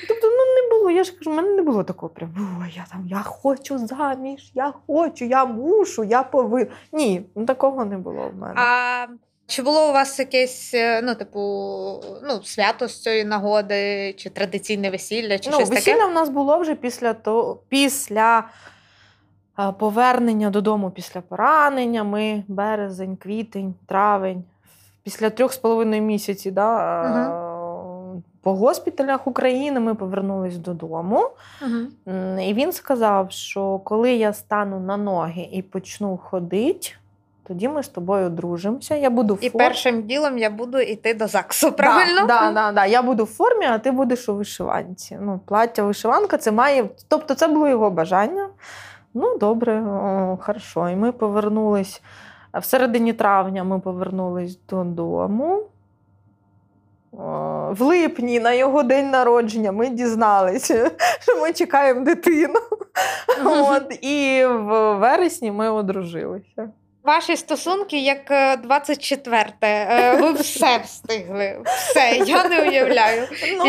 Тобто, 0.07 0.27
ну 0.27 0.45
не 0.55 0.69
було, 0.71 0.91
я 0.91 1.03
ж 1.03 1.17
кажу, 1.17 1.31
в 1.31 1.33
мене 1.33 1.49
не 1.49 1.61
було 1.61 1.83
такого 1.83 2.09
прям, 2.09 2.29
я 2.75 2.85
там, 2.91 3.07
я 3.07 3.21
хочу 3.23 3.77
заміж, 3.77 4.51
я 4.53 4.73
хочу, 4.87 5.25
я 5.25 5.45
мушу, 5.45 6.03
я 6.03 6.23
повинна. 6.23 6.71
Ні, 6.91 7.21
такого 7.47 7.85
не 7.85 7.97
було 7.97 8.31
в 8.33 8.35
мене. 8.35 8.53
А 8.55 9.07
чи 9.49 9.61
було 9.61 9.89
у 9.89 9.93
вас 9.93 10.19
якесь, 10.19 10.71
е, 10.73 11.01
ну, 11.01 11.15
типу, 11.15 11.39
ну, 12.23 12.43
свято 12.43 12.87
з 12.87 13.01
цієї 13.01 13.25
нагоди, 13.25 14.13
чи 14.13 14.29
традиційне 14.29 14.89
весілля, 14.89 15.39
чи 15.39 15.49
ну, 15.49 15.55
щось 15.55 15.69
весілля 15.69 15.95
таке? 15.95 16.11
в 16.11 16.13
нас 16.13 16.29
було 16.29 16.57
вже 16.57 16.75
після 16.75 17.13
того, 17.13 17.59
після 17.69 18.43
повернення 19.79 20.49
додому 20.49 20.91
після 20.91 21.21
поранення. 21.21 22.03
Ми 22.03 22.43
березень, 22.47 23.15
квітень, 23.15 23.73
травень, 23.85 24.43
після 25.03 25.29
трьох 25.29 25.53
з 25.53 25.57
половиною 25.57 26.01
місяців 26.01 26.53
да, 26.53 27.01
угу. 28.11 28.23
по 28.41 28.55
госпіталях 28.55 29.27
України 29.27 29.79
ми 29.79 29.95
повернулись 29.95 30.57
додому. 30.57 31.29
Угу. 31.61 32.13
І 32.41 32.53
він 32.53 32.71
сказав, 32.71 33.31
що 33.31 33.79
коли 33.83 34.13
я 34.13 34.33
стану 34.33 34.79
на 34.79 34.97
ноги 34.97 35.49
і 35.51 35.61
почну 35.61 36.17
ходити, 36.17 36.89
тоді 37.49 37.67
ми 37.67 37.83
з 37.83 37.87
тобою 37.87 38.29
дружимося. 38.29 38.95
Я 38.95 39.09
буду 39.09 39.35
в 39.35 39.45
І 39.45 39.49
першим 39.49 40.03
ділом 40.03 40.37
я 40.37 40.49
буду 40.49 40.79
йти 40.79 41.13
до 41.13 41.27
ЗАГСу, 41.27 41.71
правильно? 41.71 42.21
Да, 42.21 42.39
да, 42.39 42.51
да, 42.51 42.71
да. 42.71 42.85
Я 42.85 43.01
буду 43.01 43.23
в 43.23 43.27
формі, 43.27 43.65
а 43.65 43.77
ти 43.77 43.91
будеш 43.91 44.29
у 44.29 44.35
вишиванці. 44.35 45.17
Ну, 45.21 45.39
Плаття, 45.45 45.83
вишиванка 45.83 46.37
це 46.37 46.51
має. 46.51 46.89
Тобто, 47.07 47.35
це 47.35 47.47
було 47.47 47.67
його 47.67 47.89
бажання. 47.89 48.49
Ну, 49.13 49.37
добре, 49.37 49.81
о, 49.81 50.37
хорошо. 50.41 50.89
І 50.89 50.95
ми 50.95 51.11
повернулись 51.11 52.01
в 52.53 52.65
середині 52.65 53.13
травня 53.13 53.63
ми 53.63 53.79
повернулись 53.79 54.59
додому. 54.69 55.63
В 57.69 57.81
липні 57.81 58.39
на 58.39 58.53
його 58.53 58.83
день 58.83 59.09
народження 59.09 59.71
ми 59.71 59.89
дізналися, 59.89 60.91
що 61.19 61.41
ми 61.41 61.53
чекаємо 61.53 62.05
дитину. 62.05 62.59
От, 63.45 63.97
І 64.01 64.45
в 64.45 64.93
вересні 64.93 65.51
ми 65.51 65.69
одружилися. 65.69 66.69
Ваші 67.09 67.37
стосунки 67.37 67.99
як 67.99 68.31
24-те. 68.69 69.87
Е, 69.89 70.21
ви 70.21 70.31
все 70.41 70.77
встигли. 70.77 71.61
Все, 71.65 72.23
я 72.25 72.49
не 72.49 72.61
уявляю. 72.61 73.27
Ну, 73.57 73.65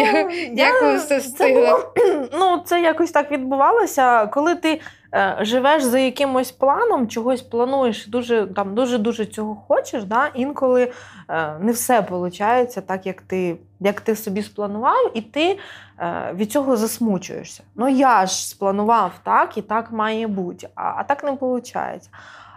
як 0.53 0.83
ви 0.83 0.97
все 0.97 1.19
встигли? 1.19 1.79
Це, 1.97 2.29
ну, 2.33 2.63
це 2.67 2.81
якось 2.81 3.11
так 3.11 3.31
відбувалося, 3.31 4.27
коли 4.27 4.55
ти. 4.55 4.81
Е, 5.15 5.37
живеш 5.41 5.83
за 5.83 5.99
якимось 5.99 6.53
планом, 6.53 7.09
чогось 7.09 7.43
плануєш, 7.43 8.07
дуже 8.07 8.47
там 8.47 8.75
дуже-дуже 8.75 9.27
цього 9.27 9.55
хочеш. 9.69 10.05
да? 10.05 10.31
Інколи 10.35 10.93
е, 11.29 11.55
не 11.61 11.73
все 11.73 12.01
виходить 12.01 12.87
так, 12.87 13.07
як 13.07 13.23
ти 13.23 13.57
як 13.81 14.01
ти 14.01 14.17
собі 14.17 14.43
спланував, 14.43 15.11
і 15.15 15.21
ти 15.21 15.59
е, 15.99 16.33
від 16.35 16.53
цього 16.53 16.77
засмучуєшся. 16.77 17.63
Ну 17.75 17.89
я 17.89 18.27
ж 18.27 18.49
спланував 18.49 19.13
так, 19.23 19.59
і 19.59 19.63
так 19.63 19.93
має 19.93 20.27
бути, 20.27 20.69
а, 20.75 20.93
а 20.97 21.05
так 21.05 21.25
не 21.25 21.31
виходить. 21.31 22.11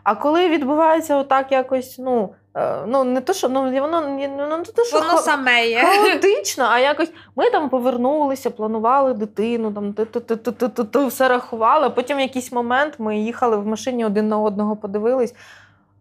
А 0.03 0.15
коли 0.15 0.49
відбувається 0.49 1.15
отак 1.15 1.51
якось, 1.51 1.95
ну. 1.99 2.33
Е, 2.57 2.77
ну, 2.87 3.03
не 3.03 3.21
то, 3.21 3.33
що 3.33 3.49
ну, 3.49 3.61
воно 3.61 4.01
ну, 4.01 4.57
не 4.57 4.63
то, 4.63 4.83
що 4.83 4.99
воно 4.99 5.17
саме 5.17 5.67
є. 5.67 5.83
хаотично, 5.83 6.63
а 6.69 6.79
якось 6.79 7.11
ми 7.35 7.49
там 7.49 7.69
повернулися, 7.69 8.49
планували 8.49 9.13
дитину, 9.13 9.71
там 9.71 11.07
все 11.07 11.27
рахували. 11.27 11.89
Потім 11.89 12.17
в 12.17 12.19
якийсь 12.19 12.51
момент 12.51 12.95
ми 12.97 13.19
їхали 13.19 13.57
в 13.57 13.67
машині 13.67 14.05
один 14.05 14.27
на 14.27 14.39
одного, 14.39 14.75
подивились. 14.75 15.35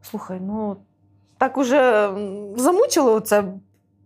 Слухай, 0.03 0.39
ну 0.41 0.77
так 1.39 1.59
уже 1.59 2.11
замучило 2.57 3.21
це 3.21 3.45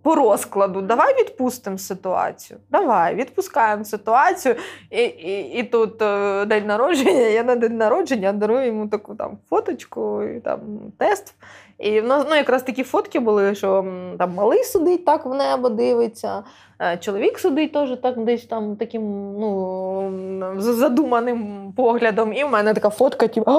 по 0.07 0.15
розкладу. 0.15 0.83
Давай 0.83 1.21
відпустимо 1.21 1.79
ситуацію. 1.79 2.61
Давай, 2.71 3.15
відпускаємо 3.15 3.85
ситуацію. 3.85 4.55
І 4.91 5.03
і, 5.03 5.59
і 5.59 5.63
тут 5.63 6.03
е, 6.03 6.45
день 6.45 6.67
народження, 6.67 7.11
я 7.13 7.43
на 7.43 7.57
день 7.57 7.77
народження 7.77 8.33
дарую 8.33 8.67
йому 8.67 8.89
таку 8.89 9.15
там 9.15 9.39
фоточку, 9.51 10.23
і 10.23 10.41
там 10.41 10.61
тест. 10.99 11.35
І 11.79 12.01
в 12.01 12.05
нас 12.05 12.27
ну, 12.31 12.37
якраз 12.37 12.63
такі 12.63 12.83
фотки 12.83 13.21
були, 13.21 13.55
що 13.55 13.85
там 14.19 14.35
малий 14.35 14.65
сидить, 14.65 15.05
так 15.05 15.27
в 15.27 15.35
небо 15.35 15.69
дивиться. 15.69 16.43
Е, 16.83 16.97
чоловік 16.97 17.39
сидить 17.39 17.73
теж 17.73 17.91
так 18.03 18.25
десь 18.25 18.45
там 18.45 18.77
таким 18.77 19.03
ну, 19.39 20.13
задуманим 20.59 21.73
поглядом. 21.77 22.33
І 22.33 22.45
в 22.45 22.51
мене 22.51 22.75
така 22.75 22.91
фотка, 22.91 23.29
типу, 23.29 23.51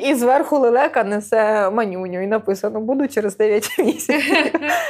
і 0.00 0.14
зверху 0.14 0.58
лелека 0.58 1.04
несе 1.04 1.70
манюню, 1.70 2.22
і 2.22 2.26
написано 2.26 2.80
Буду 2.80 3.08
через 3.08 3.36
9 3.36 3.78
місяців. 3.78 4.20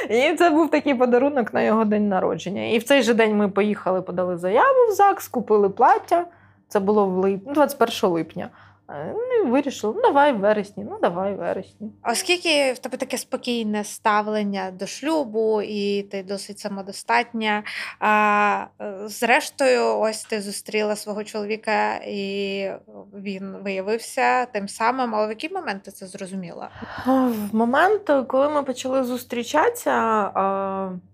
І 0.09 0.35
це 0.35 0.49
був 0.49 0.69
такий 0.69 0.95
подарунок 0.95 1.53
на 1.53 1.61
його 1.61 1.85
день 1.85 2.09
народження. 2.09 2.71
І 2.71 2.77
в 2.77 2.83
цей 2.83 3.01
же 3.01 3.13
день 3.13 3.37
ми 3.37 3.49
поїхали, 3.49 4.01
подали 4.01 4.37
заяву 4.37 4.87
в 4.89 4.91
ЗАГС, 4.91 5.27
купили 5.27 5.69
плаття. 5.69 6.25
Це 6.67 6.79
було 6.79 7.05
в 7.05 7.17
лип... 7.17 7.53
21 7.53 8.09
липня. 8.09 8.49
Е, 8.93 9.15
ну 9.15 9.47
і 9.47 9.51
вирішили, 9.51 9.93
ну 9.95 10.01
давай 10.01 10.33
в 10.33 10.37
вересні, 10.37 10.85
ну 10.89 10.97
давай 11.01 11.33
в 11.33 11.37
вересні. 11.37 11.91
А 12.01 12.11
оскільки 12.11 12.73
в 12.73 12.77
тебе 12.77 12.97
таке 12.97 13.17
спокійне 13.17 13.83
ставлення 13.83 14.71
до 14.71 14.87
шлюбу, 14.87 15.61
і 15.61 16.03
ти 16.03 16.23
досить 16.23 16.59
самодостатня. 16.59 17.63
А 17.99 18.65
е, 18.81 18.93
зрештою, 19.05 19.99
ось 19.99 20.23
ти 20.23 20.41
зустріла 20.41 20.95
свого 20.95 21.23
чоловіка, 21.23 21.95
і 21.95 22.69
він 23.13 23.55
виявився 23.63 24.45
тим 24.45 24.67
самим. 24.67 25.15
Але 25.15 25.27
в 25.27 25.29
який 25.29 25.53
момент 25.53 25.83
ти 25.83 25.91
це 25.91 26.07
зрозуміла? 26.07 26.69
В 27.05 27.55
момент, 27.55 28.11
коли 28.27 28.49
ми 28.49 28.63
почали 28.63 29.03
зустрічатися, 29.03 29.93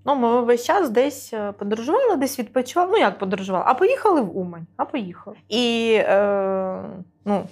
ну 0.06 0.16
ми 0.16 0.42
весь 0.42 0.66
час 0.66 0.90
десь 0.90 1.34
е, 1.34 1.52
подорожували, 1.52 2.16
десь 2.16 2.40
відпочивали. 2.40 2.92
Ну 2.92 2.98
як 2.98 3.18
подорожували? 3.18 3.66
А 3.68 3.74
поїхали 3.74 4.22
в 4.22 4.38
Умань, 4.38 4.68
а 4.78 4.86
поїхали. 4.86 5.36
І 5.50 5.94
е, 6.00 6.84
ну, 7.26 7.48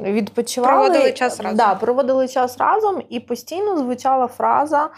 відпочивали. 0.00 0.72
Проводили 0.72 1.12
час 1.12 1.40
разом. 1.40 1.56
Да, 1.56 1.74
проводили 1.74 2.28
час 2.28 2.58
разом, 2.58 3.02
і 3.08 3.20
постійно 3.20 3.78
звучала 3.78 4.26
фраза 4.26 4.90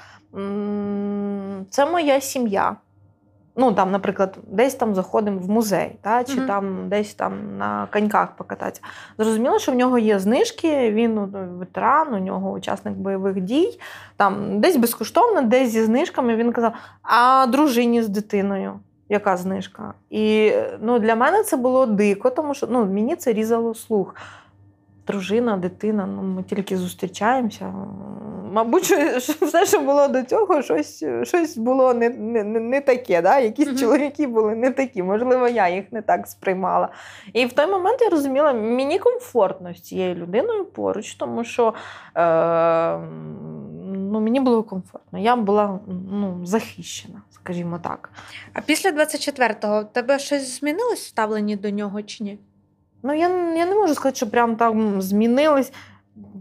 це 1.70 1.86
моя 1.86 2.20
сім'я. 2.20 2.76
Ну, 3.60 3.72
там, 3.72 3.90
наприклад, 3.90 4.38
десь 4.46 4.74
там 4.74 4.94
заходимо 4.94 5.38
в 5.40 5.50
музей, 5.50 5.98
та, 6.02 6.24
чи 6.24 6.32
mm-hmm. 6.32 6.46
там 6.46 6.88
десь 6.88 7.14
там 7.14 7.56
на 7.58 7.88
коньках 7.92 8.36
покататися. 8.36 8.82
Зрозуміло, 9.18 9.58
що 9.58 9.72
в 9.72 9.74
нього 9.74 9.98
є 9.98 10.18
знижки, 10.18 10.90
він 10.90 11.14
ну, 11.14 11.28
ветеран, 11.58 12.14
у 12.14 12.18
нього 12.18 12.50
учасник 12.50 12.94
бойових 12.94 13.40
дій, 13.40 13.80
там 14.16 14.60
десь 14.60 14.76
безкоштовно, 14.76 15.42
десь 15.42 15.70
зі 15.70 15.84
знижками. 15.84 16.36
Він 16.36 16.52
казав, 16.52 16.72
а 17.02 17.46
дружині 17.46 18.02
з 18.02 18.08
дитиною 18.08 18.80
яка 19.08 19.36
знижка? 19.36 19.94
І 20.10 20.52
ну, 20.80 20.98
для 20.98 21.16
мене 21.16 21.42
це 21.42 21.56
було 21.56 21.86
дико, 21.86 22.30
тому 22.30 22.54
що 22.54 22.66
ну, 22.70 22.86
мені 22.86 23.16
це 23.16 23.32
різало 23.32 23.74
слух. 23.74 24.14
Дружина, 25.08 25.56
дитина, 25.56 26.06
ну 26.06 26.22
ми 26.22 26.42
тільки 26.42 26.76
зустрічаємося. 26.76 27.74
Мабуть, 28.52 28.82
все, 29.42 29.66
що 29.66 29.80
було 29.80 30.08
до 30.08 30.22
цього, 30.22 30.62
щось 30.62 31.04
щось 31.22 31.56
було 31.56 31.94
не 31.94 32.08
не, 32.08 32.44
не 32.44 32.80
таке. 32.80 33.22
Да? 33.22 33.38
Якісь 33.38 33.68
mm-hmm. 33.68 33.80
чоловіки 33.80 34.26
були 34.26 34.54
не 34.54 34.70
такі. 34.70 35.02
Можливо, 35.02 35.48
я 35.48 35.68
їх 35.68 35.92
не 35.92 36.02
так 36.02 36.26
сприймала. 36.26 36.88
І 37.32 37.46
в 37.46 37.52
той 37.52 37.66
момент 37.66 38.00
я 38.00 38.08
розуміла, 38.08 38.52
мені 38.52 38.98
комфортно 38.98 39.74
з 39.74 39.80
цією 39.80 40.14
людиною 40.14 40.64
поруч, 40.64 41.14
тому 41.14 41.44
що 41.44 41.74
е, 42.14 42.98
ну, 43.94 44.20
мені 44.20 44.40
було 44.40 44.62
комфортно. 44.62 45.18
Я 45.18 45.36
була 45.36 45.78
ну, 46.10 46.40
захищена, 46.44 47.22
скажімо 47.30 47.78
так. 47.82 48.10
А 48.52 48.60
після 48.60 48.90
24-го 48.90 49.84
тебе 49.84 50.18
щось 50.18 50.58
змінилось 50.60 51.00
в 51.00 51.08
ставленні 51.08 51.56
до 51.56 51.70
нього 51.70 52.02
чи 52.02 52.24
ні? 52.24 52.38
Ну, 53.02 53.14
я 53.14 53.28
я 53.54 53.66
не 53.66 53.74
можу 53.74 53.94
сказати, 53.94 54.16
що 54.16 54.30
прям 54.30 54.56
там 54.56 55.02
змінились 55.02 55.72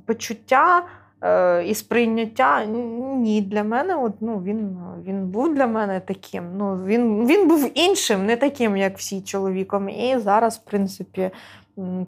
почуття 0.05 0.83
е, 1.21 1.63
і 1.65 1.75
сприйняття. 1.75 2.65
Ні, 2.65 3.41
для 3.41 3.63
мене 3.63 3.95
от, 3.95 4.13
ну, 4.21 4.41
він 4.43 4.77
він 5.05 5.27
був 5.27 5.55
для 5.55 5.67
мене 5.67 5.99
таким. 5.99 6.43
Ну, 6.57 6.85
Він 6.85 7.27
він 7.27 7.47
був 7.47 7.71
іншим, 7.73 8.25
не 8.25 8.35
таким, 8.35 8.77
як 8.77 8.97
всі 8.97 9.21
чоловіком. 9.21 9.89
І 9.89 10.17
зараз, 10.17 10.57
в 10.57 10.69
принципі, 10.69 11.31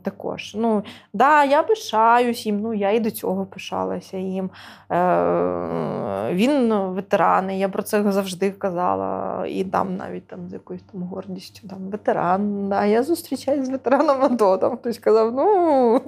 також. 0.03 0.55
Ну, 0.55 0.84
да, 1.13 1.43
Я 1.43 1.63
пишаюсь 1.63 2.45
їм, 2.45 2.61
ну 2.61 2.74
я 2.74 2.91
і 2.91 2.99
до 2.99 3.11
цього 3.11 3.45
пишалася 3.45 4.17
їм. 4.17 4.49
Е, 4.91 6.30
Він 6.34 6.74
ветеран, 6.74 7.51
я 7.51 7.70
про 7.70 7.84
це 7.84 8.11
завжди 8.11 8.51
казала. 8.51 9.45
І 9.47 9.63
там 9.63 9.95
навіть 9.95 10.28
там 10.28 10.49
з 10.49 10.53
якоюсь 10.53 10.84
там 10.91 11.03
гордістю. 11.03 11.67
Там 11.67 11.89
Ветеран, 11.89 12.70
да, 12.70 12.86
я 12.86 13.03
зустрічаюсь 13.03 13.65
з 13.65 13.70
ветераном 13.70 14.22
АТО. 14.24 14.57
Там 14.57 14.78
Хтось 14.78 14.99
казав, 14.99 15.34
ну 15.34 16.01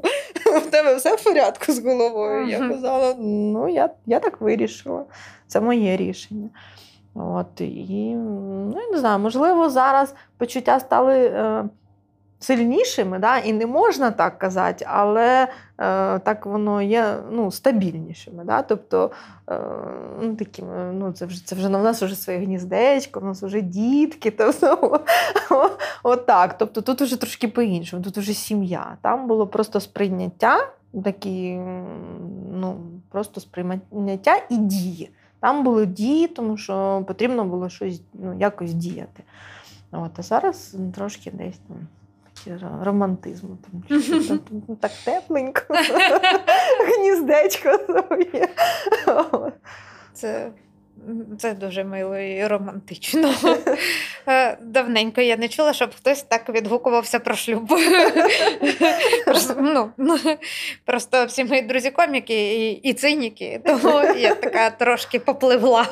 в 0.46 0.72
тебе 0.72 0.96
все 0.96 1.16
в 1.16 1.24
порядку 1.24 1.72
з 1.72 1.86
головою. 1.86 2.48
Я 2.48 2.70
казала, 2.70 3.16
ну 3.20 3.70
я, 3.70 3.90
я 4.06 4.20
так 4.20 4.42
вирішила. 4.42 5.04
Це 5.48 5.62
моє 5.62 5.98
рішення. 5.98 6.50
От, 7.16 7.62
І 7.62 8.16
ну, 8.16 8.74
я 8.76 8.92
не 8.92 8.98
знаю, 8.98 9.20
можливо, 9.20 9.70
зараз 9.70 10.16
почуття 10.38 10.80
стали 10.80 11.16
е, 11.16 11.64
сильнішими, 12.42 13.20
да? 13.20 13.38
і 13.38 13.54
не 13.54 13.66
можна 13.66 14.12
так 14.12 14.38
казати, 14.38 14.86
але 14.90 15.44
е, 15.44 15.48
так 16.20 16.46
воно 16.46 16.82
є 16.82 17.18
ну, 17.32 17.52
стабільнішими. 17.52 18.44
Да? 18.44 18.62
Тобто, 18.62 19.12
е, 19.50 19.60
ну, 20.22 20.36
такі, 20.36 20.64
ну, 20.94 21.12
це 21.12 21.26
вже 21.26 21.46
це 21.46 21.56
вже 21.56 21.68
у 21.68 21.70
нас 21.70 22.04
вже 22.04 22.16
своє 22.16 22.40
гніздечко, 22.40 23.20
у 23.20 23.24
нас 23.24 23.44
вже 23.44 23.62
дітки. 23.62 24.32
Тобто, 24.32 25.00
от 26.04 26.26
так. 26.26 26.58
Тобто 26.58 26.82
тут 26.82 27.02
вже 27.02 27.20
трошки 27.20 27.48
по-іншому, 27.48 28.04
тут 28.04 28.18
вже 28.18 28.34
сім'я. 28.34 28.98
Там 29.02 29.28
було 29.28 29.48
просто 29.48 29.80
сприйняття, 29.80 30.58
такі, 31.04 31.60
ну, 32.54 32.78
просто 33.10 33.42
сприйняття 33.42 34.36
і 34.50 34.58
дії. 34.58 35.10
Там 35.40 35.64
були 35.64 35.86
дії, 35.86 36.28
тому 36.28 36.58
що 36.58 37.04
потрібно 37.08 37.46
було 37.46 37.70
щось 37.70 38.02
ну, 38.14 38.38
якось 38.40 38.74
діяти. 38.74 39.24
От, 39.92 40.12
А 40.20 40.22
зараз 40.22 40.76
трошки 40.94 41.32
десь 41.32 41.58
там 41.68 41.78
романтизму. 42.82 43.58
Там, 43.58 44.02
там, 44.02 44.40
там 44.68 44.76
так 44.76 44.92
тепленько, 45.06 45.62
гніздечко 46.88 47.80
своє. 47.88 48.48
Це 50.14 50.52
це 51.40 51.54
дуже 51.54 51.84
мило 51.84 52.18
і 52.18 52.48
романтично. 52.48 53.34
Е, 54.28 54.58
давненько 54.62 55.22
я 55.22 55.38
не 55.38 55.48
чула, 55.48 55.74
щоб 55.74 55.96
хтось 55.96 56.24
так 56.24 56.50
відгукувався 56.50 57.20
про 57.20 57.36
шлюб. 57.36 57.68
Просто 59.26 59.56
ну, 59.98 60.20
просто 60.86 61.26
всі 61.26 61.44
мої 61.44 61.62
друзі 61.62 61.92
коміки 61.92 62.54
і 62.54 62.72
і 62.72 62.94
циніки, 62.94 63.62
тому 63.66 64.04
я 64.18 64.36
така 64.36 64.70
трошки 64.70 65.20
попливла. 65.20 65.88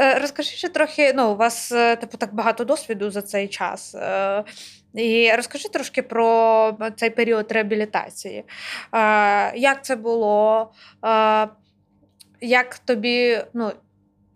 Е, 0.00 0.18
розкажи 0.18 0.50
ще 0.50 0.68
трохи, 0.68 1.12
ну, 1.16 1.32
у 1.32 1.36
вас 1.36 1.72
е, 1.72 1.96
типу, 1.96 2.16
так 2.16 2.34
багато 2.34 2.64
досвіду 2.64 3.10
за 3.10 3.22
цей 3.22 3.48
час. 3.48 3.96
І 4.94 5.32
розкажи 5.36 5.68
трошки 5.68 6.02
про 6.02 6.72
цей 6.96 7.10
період 7.10 7.52
реабілітації. 7.52 8.44
Як 9.54 9.78
це 9.82 9.96
було? 9.96 10.70
як 12.40 12.78
тобі 12.78 13.38
ну, 13.54 13.72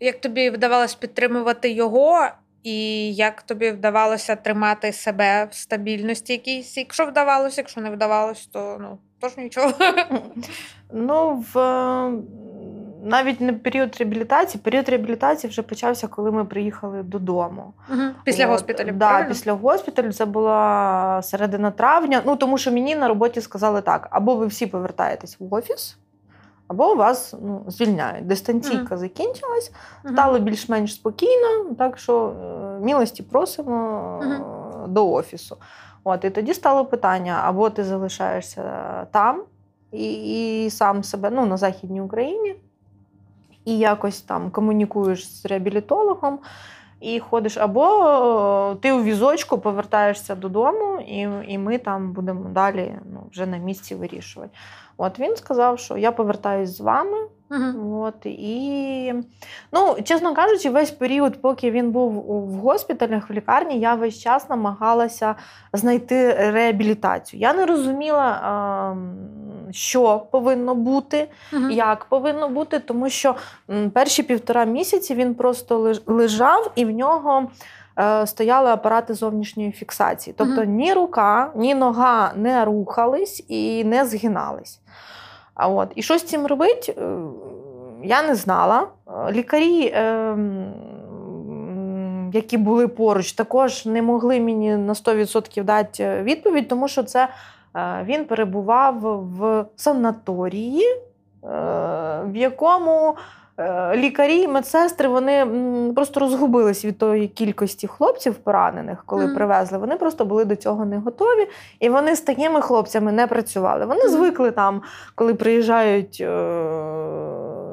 як 0.01 0.21
тобі 0.21 0.51
вдавалося 0.51 0.97
підтримувати 1.01 1.71
його, 1.71 2.29
і 2.63 3.15
як 3.15 3.43
тобі 3.43 3.71
вдавалося 3.71 4.37
тримати 4.37 4.93
себе 4.93 5.49
в 5.51 5.55
стабільності 5.55 6.33
якійсь? 6.33 6.77
Якщо 6.77 7.07
вдавалося, 7.07 7.61
якщо 7.61 7.81
не 7.81 7.91
вдавалося, 7.91 8.49
то 8.53 8.79
ну, 8.81 8.99
тож 9.21 9.37
нічого. 9.37 9.73
Ну, 10.95 11.45
в 11.55 11.59
навіть 13.03 13.41
не 13.41 13.53
період 13.53 13.97
реабілітації, 13.99 14.63
період 14.65 14.89
реабілітації 14.89 15.51
вже 15.51 15.63
почався, 15.63 16.09
коли 16.09 16.31
ми 16.31 16.45
приїхали 16.45 17.03
додому. 17.03 17.73
Угу. 17.91 18.03
Після 18.25 18.45
От, 18.45 18.51
госпіталю. 18.51 18.93
Да, 18.93 19.25
Після 19.25 19.53
госпіталю 19.53 20.13
це 20.13 20.25
була 20.25 21.21
середина 21.23 21.71
травня. 21.71 22.23
Ну 22.27 22.37
тому 22.37 22.59
що 22.59 22.73
мені 22.73 22.97
на 22.97 23.09
роботі 23.09 23.41
сказали 23.41 23.81
так: 23.81 24.09
або 24.11 24.35
ви 24.35 24.47
всі 24.47 24.67
повертаєтесь 24.67 25.37
в 25.41 25.55
офіс 25.55 25.99
або 26.73 26.95
вас 26.95 27.35
ну, 27.43 27.65
звільняють. 27.69 28.27
Дистанційка 28.27 28.95
mm-hmm. 28.95 28.99
закінчилась, 28.99 29.73
стало 30.13 30.39
більш-менш 30.39 30.95
спокійно, 30.95 31.75
так 31.79 31.99
що 31.99 32.29
е, 32.29 32.85
милості 32.85 33.23
просимо 33.23 33.75
mm-hmm. 34.23 34.89
до 34.89 35.13
офісу. 35.13 35.57
От, 36.05 36.25
І 36.25 36.31
тоді 36.31 36.55
стало 36.55 36.85
питання: 36.85 37.41
або 37.45 37.71
ти 37.71 37.85
залишаєшся 37.85 38.65
там 39.11 39.43
і 39.93 40.65
і 40.65 40.71
сам 40.71 41.05
себе 41.05 41.31
ну, 41.31 41.47
на 41.47 41.57
Західній 41.57 42.01
Україні, 42.01 42.55
і 43.65 43.79
якось 43.79 44.21
там 44.21 44.51
комунікуєш 44.51 45.29
з 45.29 45.47
реабілітологом. 45.47 46.39
І 47.01 47.21
ходиш, 47.21 47.57
або 47.57 48.77
ти 48.81 48.93
у 48.93 49.03
візочку 49.03 49.59
повертаєшся 49.59 50.35
додому, 50.35 51.01
і 51.01 51.29
і 51.49 51.59
ми 51.59 51.79
там 51.79 52.13
будемо 52.13 52.49
далі 52.49 52.95
ну, 53.13 53.27
вже 53.33 53.47
на 53.47 53.57
місці 53.57 53.95
вирішувати. 53.95 54.51
От 54.97 55.19
він 55.19 55.37
сказав, 55.37 55.79
що 55.79 55.97
я 55.97 56.13
повертаюсь 56.13 56.77
з 56.77 56.81
вами. 56.81 57.19
Uh-huh. 57.51 58.01
От, 58.01 58.27
і, 58.27 59.15
ну, 59.73 59.97
Чесно 60.05 60.35
кажучи, 60.35 60.71
весь 60.71 60.91
період, 60.91 61.43
поки 61.43 61.71
він 61.71 61.91
був 61.91 62.13
в 62.47 62.55
госпіталях, 62.55 63.31
в 63.31 63.33
лікарні, 63.33 63.81
я 63.81 63.95
весь 63.95 64.19
час 64.19 64.49
намагалася 64.51 65.35
знайти 65.73 66.33
реабілітацію. 66.33 67.41
Я 67.41 67.55
не 67.55 67.67
розуміла, 67.67 68.97
що 69.73 70.27
повинно 70.31 70.75
бути, 70.75 71.29
uh-huh. 71.53 71.71
як 71.71 72.05
повинно 72.05 72.49
бути, 72.49 72.79
тому 72.79 73.09
що 73.09 73.35
перші 73.93 74.23
півтора 74.23 74.65
місяці 74.65 75.15
він 75.15 75.35
просто 75.35 75.95
лежав 76.07 76.71
і 76.75 76.85
в 76.85 76.91
нього. 76.91 77.49
Е, 77.99 78.27
стояли 78.27 78.71
апарати 78.71 79.15
зовнішньої 79.15 79.73
фіксації. 79.73 80.35
Тобто 80.39 80.65
ні 80.65 80.93
рука, 80.93 81.53
ні 81.57 81.75
нога 81.75 82.33
не 82.37 82.65
рухались 82.65 83.45
і 83.49 83.85
не 83.85 84.05
згинались. 84.05 84.81
А 85.55 85.69
от, 85.69 85.89
І 85.95 86.03
що 86.03 86.19
з 86.19 86.23
цим 86.23 86.47
робити, 86.47 86.95
е, 86.99 87.17
я 88.05 88.23
не 88.23 88.35
знала. 88.35 88.87
Лікарі, 89.31 89.93
ем, 89.95 90.73
які 92.33 92.59
були 92.59 92.89
поруч, 92.89 93.33
також 93.33 93.87
не 93.87 94.03
могли 94.03 94.41
мені 94.41 94.77
на 94.77 94.93
100% 94.93 95.65
дати 95.65 96.23
відповідь, 96.23 96.69
тому 96.69 96.89
що 96.89 97.03
це 97.03 97.23
е, 97.23 97.29
він 98.05 98.25
перебував 98.25 99.25
в 99.25 99.65
санаторії, 99.77 100.85
в 102.23 102.33
якому 102.35 103.17
Е, 103.59 103.97
лікарі, 103.97 104.49
медсестри 104.49 105.09
вони 105.09 105.47
просто 105.95 106.21
розгубились 106.21 106.85
від 106.85 106.99
тої 106.99 107.29
кількості 107.29 107.87
хлопців 107.87 108.35
поранених, 108.35 109.03
коли 109.07 109.27
mm. 109.27 109.35
привезли. 109.35 109.79
Вони 109.79 109.97
просто 109.97 110.25
були 110.25 110.45
до 110.45 110.57
цього 110.57 110.85
не 110.85 110.99
готові, 110.99 111.49
і 111.81 111.89
вони 111.89 112.17
з 112.17 112.21
такими 112.21 112.61
хлопцями 112.61 113.13
не 113.13 113.27
працювали. 113.27 113.87
Вони 113.87 114.01
mm. 114.01 114.09
звикли 114.09 114.51
там, 114.51 114.83
коли 115.15 115.35
приїжджають 115.35 116.19
е- 116.21 117.03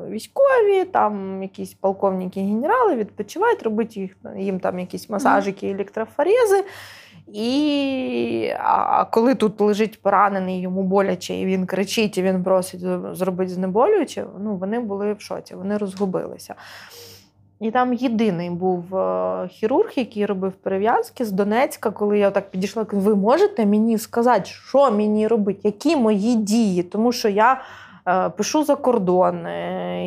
військові, 0.10 0.86
там 0.86 1.44
якісь 1.44 1.74
полковники, 1.74 2.40
генерали 2.40 2.96
відпочивають, 2.96 3.64
робить 3.64 3.98
їх 3.98 4.16
їм 4.38 4.60
там 4.60 4.80
якісь 4.80 5.10
масажики, 5.10 5.70
електрофорези. 5.70 6.64
І 7.34 8.54
а 8.60 9.06
коли 9.06 9.36
тут 9.36 9.62
лежить 9.62 10.02
поранений, 10.02 10.62
йому 10.62 10.84
боляче, 10.84 11.34
і 11.34 11.46
він 11.46 11.66
кричить, 11.66 12.18
і 12.18 12.24
він 12.24 12.44
просить 12.44 12.82
зробити 13.12 13.52
знеболююче, 13.52 14.26
ну 14.44 14.56
вони 14.56 14.80
були 14.80 15.14
в 15.14 15.22
шоці, 15.22 15.56
вони 15.56 15.78
розгубилися. 15.78 16.56
І 17.60 17.72
там 17.72 17.94
єдиний 17.94 18.50
був 18.50 18.96
е, 18.96 19.48
хірург, 19.48 19.92
який 19.96 20.26
робив 20.26 20.52
перев'язки 20.52 21.26
з 21.26 21.32
Донецька, 21.32 21.92
коли 21.92 22.20
я 22.20 22.32
так 22.32 22.52
підійшла, 22.52 22.86
ви 22.92 23.16
можете 23.16 23.66
мені 23.66 23.98
сказати, 23.98 24.46
що 24.46 24.92
мені 24.92 25.28
робити, 25.28 25.60
які 25.64 25.96
мої 25.96 26.36
дії, 26.36 26.84
тому 26.84 27.12
що 27.12 27.30
я 27.30 27.62
пишу 28.38 28.64
за 28.64 28.76
кордон, 28.76 29.48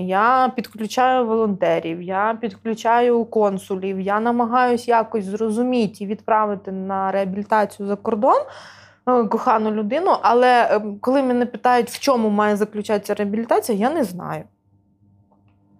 я 0.06 0.52
підключаю 0.56 1.26
волонтерів, 1.26 2.02
я 2.02 2.38
підключаю 2.40 3.24
консулів, 3.24 4.00
я 4.00 4.20
намагаюся 4.20 4.90
якось 4.90 5.24
зрозуміти 5.24 6.04
і 6.04 6.06
відправити 6.06 6.72
на 6.72 7.12
реабілітацію 7.12 7.88
за 7.88 7.96
кордон. 7.96 8.42
Е, 9.08 9.24
кохану 9.24 9.70
людину, 9.70 10.16
але 10.22 10.68
ем, 10.70 10.98
коли 11.00 11.22
мене 11.22 11.46
питають, 11.46 11.90
в 11.90 11.98
чому 11.98 12.28
має 12.28 12.56
заключатися 12.56 13.14
реабілітація, 13.14 13.78
я 13.78 13.90
не 13.90 14.04
знаю. 14.04 14.44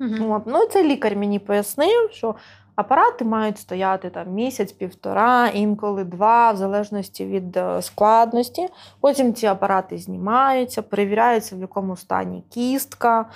Угу. 0.00 0.34
От. 0.34 0.42
Ну, 0.46 0.66
Цей 0.66 0.88
лікар 0.88 1.16
мені 1.16 1.38
пояснив, 1.38 2.10
що 2.12 2.34
Апарати 2.76 3.24
мають 3.24 3.58
стояти 3.58 4.10
там 4.10 4.28
місяць-півтора, 4.28 5.48
інколи 5.48 6.04
два, 6.04 6.52
в 6.52 6.56
залежності 6.56 7.26
від 7.26 7.56
е, 7.56 7.82
складності. 7.82 8.68
Потім 9.00 9.34
ці 9.34 9.46
апарати 9.46 9.98
знімаються, 9.98 10.82
перевіряються, 10.82 11.56
в 11.56 11.60
якому 11.60 11.96
стані 11.96 12.44
кістка, 12.50 13.26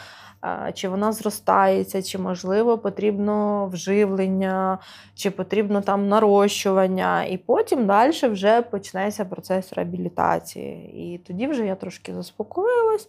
е, 0.45 0.73
чи 0.75 0.89
вона 0.89 1.13
зростається, 1.13 2.03
чи, 2.03 2.19
можливо, 2.19 2.79
потрібно 2.79 3.67
вживлення, 3.67 4.79
чи 5.15 5.31
потрібно 5.31 5.81
там 5.81 6.09
нарощування. 6.09 7.25
І 7.25 7.37
потім 7.39 7.87
далі 7.87 8.29
вже 8.29 8.63
почнеться 8.63 9.25
процес 9.25 9.73
реабілітації. 9.73 10.93
І 10.95 11.19
тоді 11.19 11.47
вже 11.47 11.67
я 11.67 11.75
трошки 11.75 12.15
заспокоїлась. 12.15 13.09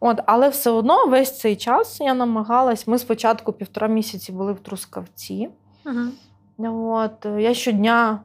От, 0.00 0.20
Але 0.26 0.48
все 0.48 0.70
одно 0.70 1.06
весь 1.06 1.38
цей 1.38 1.56
час 1.56 2.00
я 2.00 2.14
намагалась. 2.14 2.86
Ми 2.86 2.98
спочатку 2.98 3.52
півтора 3.52 3.88
місяці 3.88 4.32
були 4.32 4.52
в 4.52 4.60
Трускавці. 4.60 5.48
Угу. 5.86 6.94
От, 6.94 7.26
Я 7.38 7.54
щодня 7.54 8.20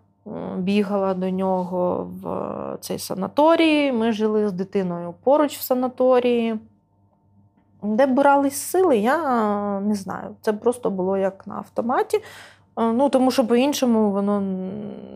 бігала 0.57 1.13
до 1.13 1.29
нього 1.29 2.11
в 2.21 2.77
цей 2.81 2.99
санаторій. 2.99 3.91
Ми 3.91 4.11
жили 4.11 4.47
з 4.47 4.51
дитиною 4.51 5.13
поруч 5.23 5.57
в 5.57 5.61
санаторії. 5.61 6.59
Де 7.83 8.05
брались 8.05 8.55
сили, 8.55 8.97
я 8.97 9.79
не 9.79 9.95
знаю. 9.95 10.35
Це 10.41 10.53
просто 10.53 10.89
було 10.89 11.17
як 11.17 11.47
на 11.47 11.55
автоматі. 11.55 12.19
Ну, 12.77 13.09
Тому 13.09 13.31
що 13.31 13.47
по-іншому 13.47 14.11
воно 14.11 14.41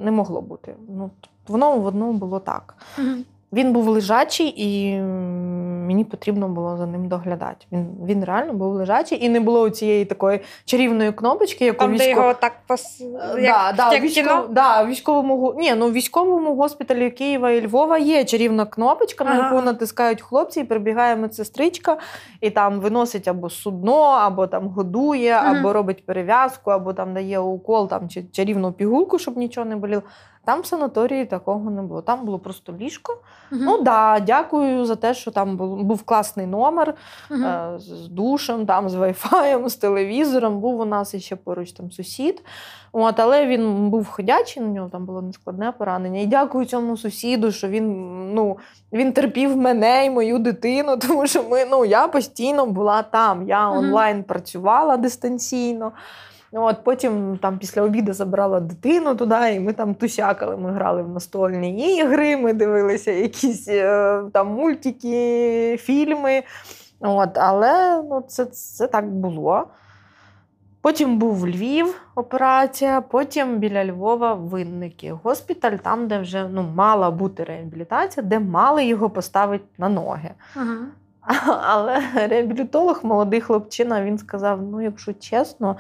не 0.02 0.12
могло 0.12 0.42
бути. 0.42 0.76
Ну, 0.90 1.10
Воно 1.48 1.78
в 1.78 1.86
одному 1.86 2.14
було 2.14 2.40
так. 2.40 2.76
Угу. 2.98 3.12
Він 3.54 3.74
був 3.74 3.88
лежачий, 3.88 4.54
і 4.58 5.02
мені 5.90 6.04
потрібно 6.04 6.48
було 6.48 6.78
за 6.78 6.86
ним 6.86 7.08
доглядати. 7.08 7.66
Він 7.72 7.88
він 8.06 8.24
реально 8.24 8.54
був 8.54 8.74
лежачий, 8.74 9.26
і 9.26 9.30
не 9.30 9.40
було 9.40 9.70
цієї 9.70 10.06
такої 10.06 10.40
чарівної 10.66 11.12
кнопочки, 11.12 11.66
яку 11.66 11.80
Там, 11.80 11.92
військо... 11.92 12.06
де 12.06 12.12
його 12.12 12.34
так 12.34 12.54
пос... 12.68 13.02
Е, 13.02 13.42
як, 13.42 13.76
да, 13.76 13.94
як 13.94 14.04
військо... 14.04 14.48
да, 14.50 14.86
військовому 14.86 15.56
Ні, 15.58 15.74
ну, 15.76 15.92
військовому 15.92 16.56
госпіталі 16.56 17.12
Києва 17.12 17.52
і 17.52 17.68
Львова 17.68 17.98
є 17.98 18.24
чарівна 18.24 18.66
кнопочка, 18.66 19.24
ага. 19.24 19.34
на 19.34 19.44
яку 19.46 19.62
натискають 19.66 20.22
хлопці, 20.22 20.60
і 20.60 20.64
прибігає 20.64 21.16
медсестричка, 21.16 21.98
і 22.42 22.50
там 22.50 22.80
виносить 22.80 23.28
або 23.28 23.50
судно, 23.50 24.02
або 24.02 24.48
там 24.48 24.68
годує, 24.68 25.32
ага. 25.32 25.60
або 25.60 25.74
робить 25.74 26.06
перев'язку, 26.06 26.72
або 26.72 26.94
там 26.94 27.14
дає 27.14 27.40
укол 27.40 27.90
там, 27.90 28.10
чи 28.10 28.24
чарівну 28.24 28.72
пігулку, 28.72 29.20
щоб 29.20 29.38
нічого 29.38 29.66
не 29.66 29.76
боліло. 29.76 30.02
Там 30.46 30.62
в 30.62 30.66
санаторії 30.66 31.26
такого 31.26 31.72
не 31.72 31.82
було. 31.82 32.02
Там 32.02 32.26
було 32.26 32.40
просто 32.40 32.74
ліжко. 32.80 33.14
Угу. 33.52 33.62
Ну 33.64 33.82
да, 33.82 34.20
дякую 34.20 34.86
за 34.86 34.96
те, 34.96 35.14
що 35.14 35.32
там 35.32 35.58
був 35.58 35.84
був 35.84 36.04
класний 36.04 36.46
номер 36.46 36.94
угу. 37.32 37.44
е, 37.44 37.74
з 37.80 38.08
душем, 38.08 38.66
там 38.66 38.90
з 38.90 38.96
вайфаєм, 38.96 39.70
з 39.70 39.76
телевізором. 39.76 40.60
Був 40.60 40.80
у 40.80 40.86
нас 40.86 41.16
ще 41.16 41.36
поруч 41.36 41.72
там 41.72 41.92
сусід. 41.92 42.44
От, 42.92 43.20
Але 43.20 43.48
він 43.48 43.90
був 43.90 44.08
ходячий, 44.08 44.64
на 44.64 44.70
нього 44.70 44.90
там 44.90 45.06
було 45.06 45.22
нескладне 45.22 45.72
поранення. 45.72 46.22
І 46.22 46.26
дякую 46.26 46.66
цьому 46.66 46.98
сусіду, 46.98 47.52
що 47.52 47.68
він 47.68 48.10
ну, 48.34 48.58
він 48.94 49.14
терпів 49.14 49.58
мене 49.58 50.06
і 50.06 50.10
мою 50.10 50.40
дитину, 50.40 50.98
тому 51.08 51.28
що 51.28 51.44
ми, 51.44 51.66
ну, 51.66 51.86
я 51.86 52.08
постійно 52.08 52.66
була 52.66 53.04
там. 53.04 53.48
Я 53.48 53.70
онлайн 53.70 54.24
працювала 54.24 54.98
дистанційно. 54.98 55.92
От 56.52 56.84
Потім 56.84 57.38
там 57.42 57.58
після 57.58 57.82
обіду 57.82 58.14
забрала 58.14 58.60
дитину 58.60 59.16
туди, 59.16 59.54
і 59.56 59.60
ми 59.60 59.74
там 59.74 59.96
тусякали. 59.96 60.58
Ми 60.58 60.72
грали 60.72 61.02
в 61.02 61.10
настольні 61.10 61.98
ігри, 61.98 62.38
ми 62.38 62.54
дивилися 62.54 63.12
якісь 63.12 63.68
е, 63.68 64.22
там 64.34 64.48
мультики, 64.48 65.78
фільми. 65.80 66.44
От, 67.00 67.38
Але 67.38 68.04
ну, 68.10 68.24
це, 68.28 68.46
це 68.46 68.88
так 68.88 69.10
було. 69.10 69.68
Потім 70.82 71.18
був 71.18 71.48
Львів 71.48 72.02
операція, 72.16 73.02
потім 73.02 73.58
біля 73.58 73.86
Львова 73.86 74.34
винники. 74.34 75.12
Госпіталь, 75.24 75.78
там, 75.78 76.08
де 76.08 76.20
вже 76.20 76.48
ну, 76.48 76.64
мала 76.76 77.12
бути 77.12 77.44
реабілітація, 77.44 78.26
де 78.26 78.40
мали 78.40 78.86
його 78.86 79.10
поставити 79.10 79.66
на 79.78 79.90
ноги. 79.90 80.32
Ага. 80.56 80.78
Але 81.68 82.02
реабілітолог, 82.28 83.00
молодий 83.04 83.42
хлопчина, 83.42 84.04
він 84.04 84.18
сказав: 84.18 84.62
ну, 84.62 84.82
якщо 84.82 85.14
чесно, 85.14 85.76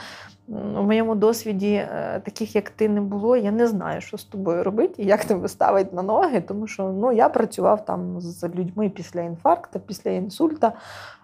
у 0.49 0.83
моєму 0.83 1.15
досвіді 1.15 1.73
е, 1.73 2.21
таких, 2.25 2.55
як 2.55 2.69
ти, 2.69 2.89
не 2.89 3.01
було, 3.01 3.37
я 3.37 3.51
не 3.51 3.67
знаю, 3.67 4.01
що 4.01 4.17
з 4.17 4.23
тобою 4.23 4.63
робити 4.63 5.03
і 5.03 5.05
як 5.05 5.25
тебе 5.25 5.47
ставити 5.47 5.95
на 5.95 6.01
ноги, 6.01 6.41
тому 6.41 6.67
що 6.67 6.83
ну, 6.83 7.11
я 7.11 7.29
працював 7.29 7.85
там 7.85 8.21
з 8.21 8.43
людьми 8.43 8.89
після 8.89 9.21
інфаркту, 9.21 9.79
після 9.79 10.11
інсульта. 10.11 10.73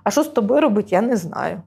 А 0.03 0.11
що 0.11 0.23
з 0.23 0.27
тобою 0.27 0.61
робити, 0.61 0.87
я 0.91 1.01
не 1.01 1.15
знаю. 1.15 1.61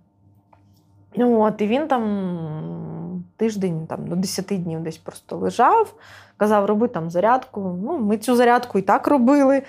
От, 1.17 1.61
І 1.61 1.67
він 1.67 1.89
там 1.89 3.25
тиждень 3.37 3.87
там, 3.87 4.07
до 4.07 4.17
10 4.17 4.47
днів 4.47 4.81
десь 4.81 4.99
просто 4.99 5.37
лежав, 5.37 5.95
казав, 6.37 6.65
роби 6.65 6.89
там 6.89 7.11
зарядку. 7.11 7.79
Ну, 7.83 7.99
Ми 7.99 8.19
цю 8.19 8.37
зарядку 8.37 8.79
і 8.79 8.83
так 8.83 9.09
робили. 9.09 9.63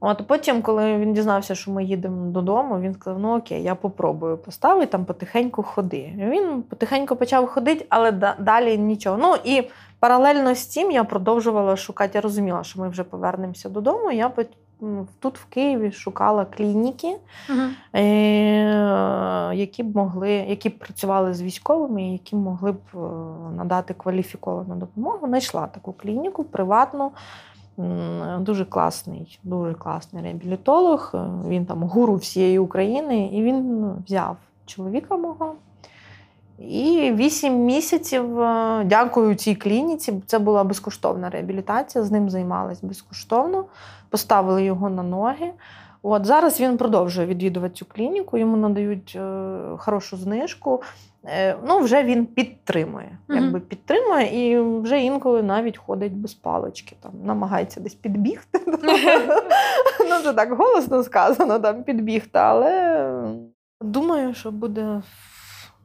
От 0.00 0.26
Потім, 0.26 0.62
коли 0.62 0.98
він 0.98 1.12
дізнався, 1.12 1.54
що 1.54 1.70
ми 1.70 1.84
їдемо 1.84 2.30
додому, 2.30 2.80
він 2.80 2.94
сказав: 2.94 3.20
ну 3.20 3.36
окей, 3.36 3.62
я 3.62 3.74
попробую 3.74 4.36
поставити 4.36 4.86
там 4.86 5.04
потихеньку 5.04 5.62
ходи. 5.62 6.12
Він 6.16 6.62
потихеньку 6.62 7.16
почав 7.16 7.46
ходити, 7.46 7.86
але 7.88 8.12
далі 8.38 8.78
нічого. 8.78 9.18
Ну 9.20 9.34
і 9.44 9.68
паралельно 9.98 10.54
з 10.54 10.66
цим 10.66 10.90
я 10.90 11.04
продовжувала 11.04 11.76
шукати. 11.76 12.10
Я 12.14 12.20
розуміла, 12.20 12.64
що 12.64 12.80
ми 12.80 12.88
вже 12.88 13.04
повернемося 13.04 13.68
додому. 13.68 14.10
Я 14.10 14.32
тут 15.20 15.38
в 15.38 15.44
Києві 15.44 15.92
шукала 15.92 16.44
клініки, 16.44 17.16
угу. 17.50 17.60
які 19.54 19.82
б 19.82 19.96
могли, 19.96 20.30
які 20.30 20.68
б 20.68 20.78
працювали 20.78 21.34
з 21.34 21.42
військовими, 21.42 22.12
які 22.12 22.36
могли 22.36 22.72
б 22.72 22.80
е, 22.94 22.98
надати 23.56 23.94
кваліфіковану 23.94 24.74
допомогу. 24.74 25.26
Знайшла 25.26 25.66
таку 25.66 25.92
клініку 25.92 26.44
приватну. 26.44 27.12
Дуже 28.40 28.64
класний, 28.64 29.38
дуже 29.42 29.74
класний 29.74 30.22
реабілітолог. 30.22 31.14
Він 31.48 31.66
там 31.66 31.82
гуру 31.82 32.14
всієї 32.14 32.58
України, 32.58 33.26
і 33.32 33.42
він 33.42 33.80
ну, 33.80 33.96
взяв 34.06 34.36
чоловіка 34.66 35.16
мого. 35.16 35.54
І 36.58 37.12
вісім 37.14 37.64
місяців, 37.64 38.40
е, 38.40 38.84
дякую 38.84 39.34
цій 39.34 39.54
клініці. 39.54 40.22
Це 40.26 40.38
була 40.38 40.64
безкоштовна 40.64 41.30
реабілітація, 41.30 42.04
з 42.04 42.10
ним 42.10 42.30
займалась 42.30 42.82
безкоштовно, 42.82 43.64
поставили 44.08 44.64
його 44.64 44.90
на 44.90 45.02
ноги. 45.02 45.52
От 46.02 46.26
Зараз 46.26 46.60
він 46.60 46.76
продовжує 46.76 47.26
відвідувати 47.26 47.74
цю 47.74 47.84
клініку, 47.84 48.38
йому 48.38 48.56
надають 48.56 49.16
е, 49.20 49.52
хорошу 49.76 50.16
знижку. 50.16 50.82
Е, 51.24 51.56
ну, 51.66 51.78
вже 51.78 52.04
він 52.04 52.26
підтримує. 52.26 53.18
Якби 53.28 53.60
підтримує 53.60 54.50
і 54.50 54.60
вже 54.60 55.00
інколи 55.00 55.42
навіть 55.42 55.76
ходить 55.78 56.16
без 56.16 56.34
палички, 56.34 56.96
там 57.00 57.12
намагається 57.24 57.80
десь 57.80 57.94
підбігти. 57.94 58.60
Ну, 60.08 60.18
це 60.22 60.32
так 60.32 60.52
голосно 60.52 61.02
сказано, 61.02 61.58
там 61.58 61.82
підбігти, 61.82 62.38
але 62.38 63.12
думаю, 63.80 64.34
що 64.34 64.50
буде, 64.50 65.02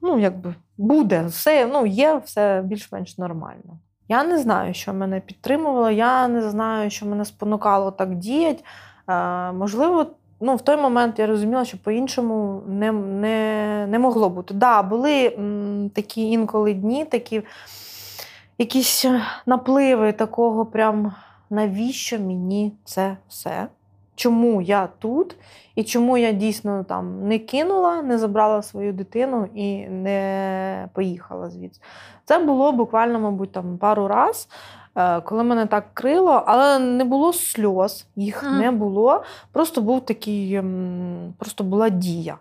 ну, 0.01 0.19
якби 0.19 0.53
буде, 0.77 1.23
все 1.25 1.65
ну, 1.65 1.85
є 1.85 2.21
все 2.25 2.61
більш-менш 2.65 3.17
нормально. 3.17 3.79
Я 4.07 4.23
не 4.23 4.37
знаю, 4.37 4.73
що 4.73 4.93
мене 4.93 5.19
підтримувало, 5.19 5.89
я 5.89 6.27
не 6.27 6.41
знаю, 6.41 6.89
що 6.89 7.05
мене 7.05 7.25
спонукало 7.25 7.91
так 7.91 8.15
діяти. 8.15 8.63
Можливо, 9.53 10.05
ну, 10.39 10.55
в 10.55 10.61
той 10.61 10.77
момент 10.77 11.19
я 11.19 11.27
розуміла, 11.27 11.65
що 11.65 11.77
по-іншому 11.77 12.61
не 12.67 12.91
не, 12.91 13.87
не 13.89 13.99
могло 13.99 14.29
бути. 14.29 14.47
Так, 14.47 14.57
да, 14.57 14.83
були 14.83 15.25
м, 15.27 15.91
такі 15.95 16.29
інколи 16.31 16.73
дні, 16.73 17.05
такі 17.05 17.41
якісь 18.57 19.05
напливи 19.45 20.11
такого, 20.11 20.65
прям 20.65 21.13
навіщо 21.49 22.19
мені 22.19 22.73
це 22.83 23.17
все? 23.27 23.67
Чому 24.15 24.61
я 24.61 24.87
тут? 24.99 25.35
І 25.75 25.83
чому 25.83 26.17
я 26.17 26.31
дійсно 26.31 26.83
там 26.83 27.27
не 27.27 27.39
кинула, 27.39 28.01
не 28.01 28.17
забрала 28.17 28.61
свою 28.61 28.93
дитину 28.93 29.47
і 29.55 29.87
не 29.87 30.89
поїхала 30.93 31.49
звідси. 31.49 31.81
Це 32.25 32.39
було 32.39 32.71
буквально, 32.71 33.19
мабуть, 33.19 33.51
там 33.51 33.77
пару 33.77 34.07
разів. 34.07 34.47
Е, 34.95 35.21
коли 35.21 35.43
мене 35.43 35.65
так 35.65 35.85
крило, 35.93 36.43
але 36.45 36.79
не 36.79 37.03
було 37.03 37.33
сльоз, 37.33 38.05
їх 38.15 38.43
mm. 38.43 38.57
не 38.57 38.71
було. 38.71 39.23
Просто 39.51 39.81
був 39.81 40.05
такий, 40.05 40.53
ем, 40.55 41.33
просто 41.37 41.63
була 41.63 41.89
дія. 41.89 42.37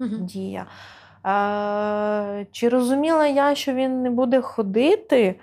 Mm-hmm. 0.00 0.18
дія. 0.20 0.66
Е, 1.26 2.46
Чи 2.52 2.68
розуміла 2.68 3.26
я, 3.26 3.54
що 3.54 3.72
він 3.72 4.02
не 4.02 4.10
буде 4.10 4.40
ходити? 4.40 5.34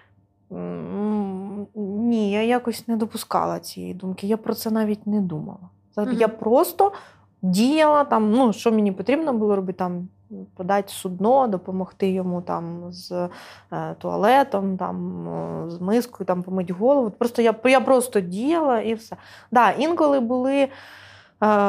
Ні, 1.75 2.31
я 2.31 2.43
якось 2.43 2.87
не 2.87 2.97
допускала 2.97 3.59
цієї 3.59 3.93
думки. 3.93 4.27
Я 4.27 4.37
про 4.37 4.53
це 4.53 4.71
навіть 4.71 5.07
не 5.07 5.21
думала. 5.21 5.69
Mm-hmm. 5.95 6.13
Я 6.13 6.27
просто 6.27 6.91
діяла 7.41 8.03
там, 8.03 8.31
ну, 8.31 8.53
що 8.53 8.71
мені 8.71 8.91
потрібно 8.91 9.33
було 9.33 9.55
робити 9.55 9.77
там 9.77 10.07
подати 10.55 10.93
судно, 10.93 11.47
допомогти 11.47 12.11
йому 12.11 12.41
там 12.41 12.91
з 12.91 13.29
е, 13.71 13.95
туалетом, 13.97 14.77
там, 14.77 15.27
е, 15.27 15.69
з 15.69 15.81
мискою, 15.81 16.27
там, 16.27 16.43
помити 16.43 16.73
голову. 16.73 17.09
Просто 17.09 17.41
Я 17.41 17.55
я 17.65 17.81
просто 17.81 18.19
діяла 18.19 18.79
і 18.79 18.93
все. 18.93 19.15
Да, 19.51 19.71
Інколи 19.71 20.19
були 20.19 20.55
е, 20.55 20.69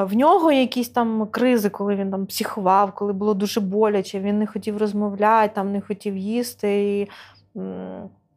в 0.05 0.15
нього 0.15 0.53
якісь 0.53 0.89
там 0.89 1.27
кризи, 1.27 1.71
коли 1.71 1.95
він 1.95 2.11
там 2.11 2.27
психував, 2.27 2.93
коли 2.95 3.13
було 3.13 3.35
дуже 3.35 3.61
боляче, 3.61 4.21
він 4.21 4.39
не 4.39 4.47
хотів 4.47 4.77
розмовляти, 4.77 5.55
там, 5.55 5.73
не 5.73 5.81
хотів 5.81 6.17
їсти. 6.17 7.01
І, 7.01 7.09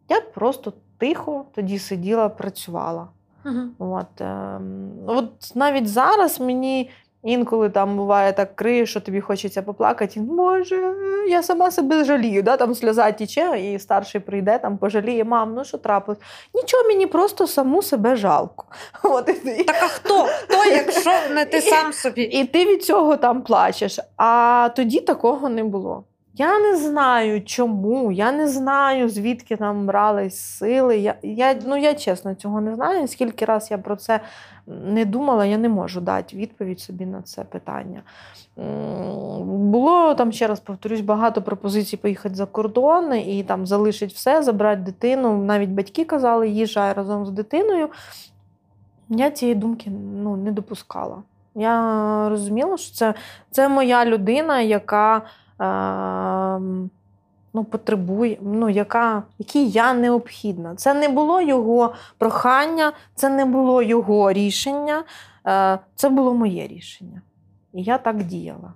Я 0.10 0.22
просто 0.34 0.74
тихо 0.98 1.46
тоді 1.56 1.80
сиділа, 1.80 2.30
працювала. 2.30 3.08
Угу. 3.46 3.92
От, 3.96 4.22
е, 4.22 4.60
от 5.08 5.56
Навіть 5.56 5.88
зараз 5.88 6.40
мені 6.40 6.90
Інколи 7.28 7.70
там 7.70 7.98
буває 7.98 8.34
так 8.34 8.56
криє, 8.56 8.86
що 8.86 9.02
тобі 9.02 9.22
хочеться 9.22 9.62
поплакати. 9.62 10.20
Може, 10.20 10.94
я 11.30 11.44
сама 11.44 11.72
себе 11.72 12.04
жалію, 12.04 12.44
да? 12.44 12.58
там 12.58 12.76
сльоза 12.76 13.12
тіче, 13.12 13.60
і 13.60 13.80
старший 13.80 14.22
прийде, 14.22 14.60
там 14.60 14.78
пожаліє, 14.78 15.24
мам, 15.24 15.54
ну 15.54 15.66
що 15.66 15.78
трапилось? 15.78 16.20
Нічого, 16.54 16.84
мені 16.84 17.08
просто 17.08 17.48
саму 17.48 17.82
себе 17.82 18.16
жалко. 18.16 18.66
От, 19.04 19.30
і... 19.46 19.64
Так 19.64 19.76
а 19.82 19.88
хто? 19.88 20.24
Хто, 20.24 20.66
якщо 20.66 21.12
не 21.32 21.46
ти 21.46 21.62
сам 21.62 21.94
собі? 21.94 22.22
І 22.22 22.46
ти 22.46 22.66
від 22.66 22.84
цього 22.84 23.18
там 23.18 23.42
плачеш. 23.42 24.00
А 24.18 24.70
тоді 24.76 25.00
такого 25.00 25.50
не 25.50 25.64
було. 25.64 26.04
Я 26.40 26.60
не 26.60 26.78
знаю 26.78 27.42
чому, 27.42 28.12
я 28.12 28.32
не 28.32 28.48
знаю, 28.48 29.10
звідки 29.10 29.56
там 29.56 29.86
брались 29.86 30.40
сили. 30.40 30.98
Я, 30.98 31.16
я, 31.24 31.60
ну, 31.66 31.78
я 31.78 31.96
чесно 31.96 32.36
цього 32.36 32.62
не 32.62 32.76
знаю. 32.76 33.08
Скільки 33.08 33.46
раз 33.46 33.72
я 33.72 33.78
про 33.78 33.96
це 33.96 34.20
не 34.68 35.06
думала, 35.06 35.46
я 35.46 35.58
не 35.58 35.70
можу 35.70 36.02
дати 36.02 36.38
відповідь 36.38 36.80
собі 36.80 37.06
на 37.06 37.22
це 37.22 37.44
питання. 37.44 38.02
Було 39.46 40.14
там, 40.14 40.32
ще 40.32 40.48
раз 40.48 40.60
повторюсь, 40.60 41.02
багато 41.02 41.42
пропозицій 41.42 41.98
поїхати 41.98 42.36
за 42.36 42.46
кордон 42.46 43.14
і 43.14 43.44
там 43.44 43.68
залишити 43.68 44.14
все, 44.16 44.44
забрати 44.44 44.82
дитину. 44.82 45.38
Навіть 45.44 45.70
батьки 45.70 46.06
казали, 46.06 46.50
їжджай 46.50 46.94
разом 46.94 47.26
з 47.26 47.32
дитиною. 47.32 47.90
Я 49.10 49.32
цієї 49.32 49.56
думки 49.56 49.92
ну, 50.24 50.36
не 50.36 50.52
допускала. 50.52 51.24
Я 51.56 52.30
розуміла, 52.30 52.78
що 52.78 52.96
це, 52.96 53.14
це 53.52 53.70
моя 53.70 54.06
людина, 54.06 54.62
яка 54.62 55.22
ну, 57.54 57.64
потребує, 57.64 58.38
ну, 58.42 58.70
яка, 58.70 59.24
якій 59.40 59.70
я 59.70 59.94
необхідна. 59.94 60.76
Це 60.76 60.94
не 60.94 61.10
було 61.10 61.42
його 61.42 61.94
прохання, 62.18 62.92
це 63.16 63.30
не 63.30 63.46
було 63.46 63.82
його 63.82 64.32
рішення, 64.32 65.04
е, 65.48 65.80
це 65.96 66.10
було 66.10 66.34
моє 66.34 66.68
рішення. 66.68 67.22
І 67.74 67.84
я 67.84 67.98
так 67.98 68.24
діяла. 68.24 68.74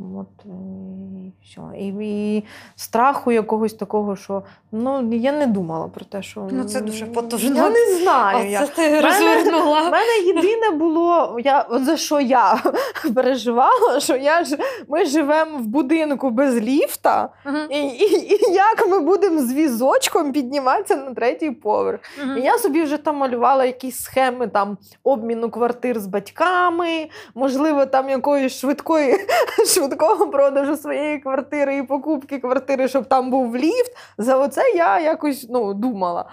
От, 0.00 0.44
і 0.44 1.32
все. 1.44 1.60
І, 1.78 1.86
і 1.86 2.44
страху 2.76 3.32
якогось 3.32 3.74
такого, 3.74 4.16
що 4.16 4.42
ну 4.72 5.12
я 5.12 5.32
не 5.32 5.46
думала 5.46 5.88
про 5.88 6.04
те, 6.04 6.22
що 6.22 6.48
ну 6.50 6.64
це 6.64 6.80
дуже 6.80 7.06
потужно. 7.06 7.56
Я 7.56 7.70
не 7.70 7.94
знаю. 8.02 8.58
А 8.60 8.66
це 8.66 8.66
ти 8.66 9.00
розвернула. 9.00 9.80
У 9.80 9.90
мене 9.90 10.26
єдине 10.26 10.70
було, 10.70 11.36
я 11.44 11.66
за 11.70 11.96
що 11.96 12.20
я 12.20 12.62
переживала, 13.14 14.00
що 14.00 14.16
я 14.16 14.44
ж 14.44 14.58
ми 14.88 15.04
живемо 15.04 15.58
в 15.58 15.66
будинку 15.66 16.30
без 16.30 16.56
ліфта, 16.56 17.28
uh-huh. 17.46 17.66
і, 17.70 17.86
і, 17.86 18.32
і 18.32 18.52
як 18.52 18.88
ми 18.88 19.00
будемо 19.00 19.40
з 19.40 19.52
візочком 19.52 20.32
підніматися 20.32 20.96
на 20.96 21.14
третій 21.14 21.50
поверх. 21.50 22.00
Uh-huh. 22.00 22.36
І 22.36 22.42
я 22.42 22.58
собі 22.58 22.82
вже 22.82 22.96
там 22.96 23.16
малювала 23.16 23.64
якісь 23.64 24.00
схеми 24.00 24.48
там 24.48 24.78
обміну 25.04 25.50
квартир 25.50 26.00
з 26.00 26.06
батьками, 26.06 27.08
можливо, 27.34 27.86
там 27.86 28.10
якоїсь 28.10 28.52
швидкої 28.52 29.16
швидкого 29.90 30.26
продажу 30.30 30.76
своєї 30.76 31.18
квартири 31.18 31.76
і 31.76 31.82
покупки 31.82 32.38
квартири, 32.38 32.88
щоб 32.88 33.06
там 33.06 33.30
був 33.30 33.56
ліфт. 33.56 33.96
За 34.18 34.36
оце 34.36 34.62
я 34.76 35.00
якось 35.00 35.46
ну, 35.50 35.74
думала. 35.74 36.24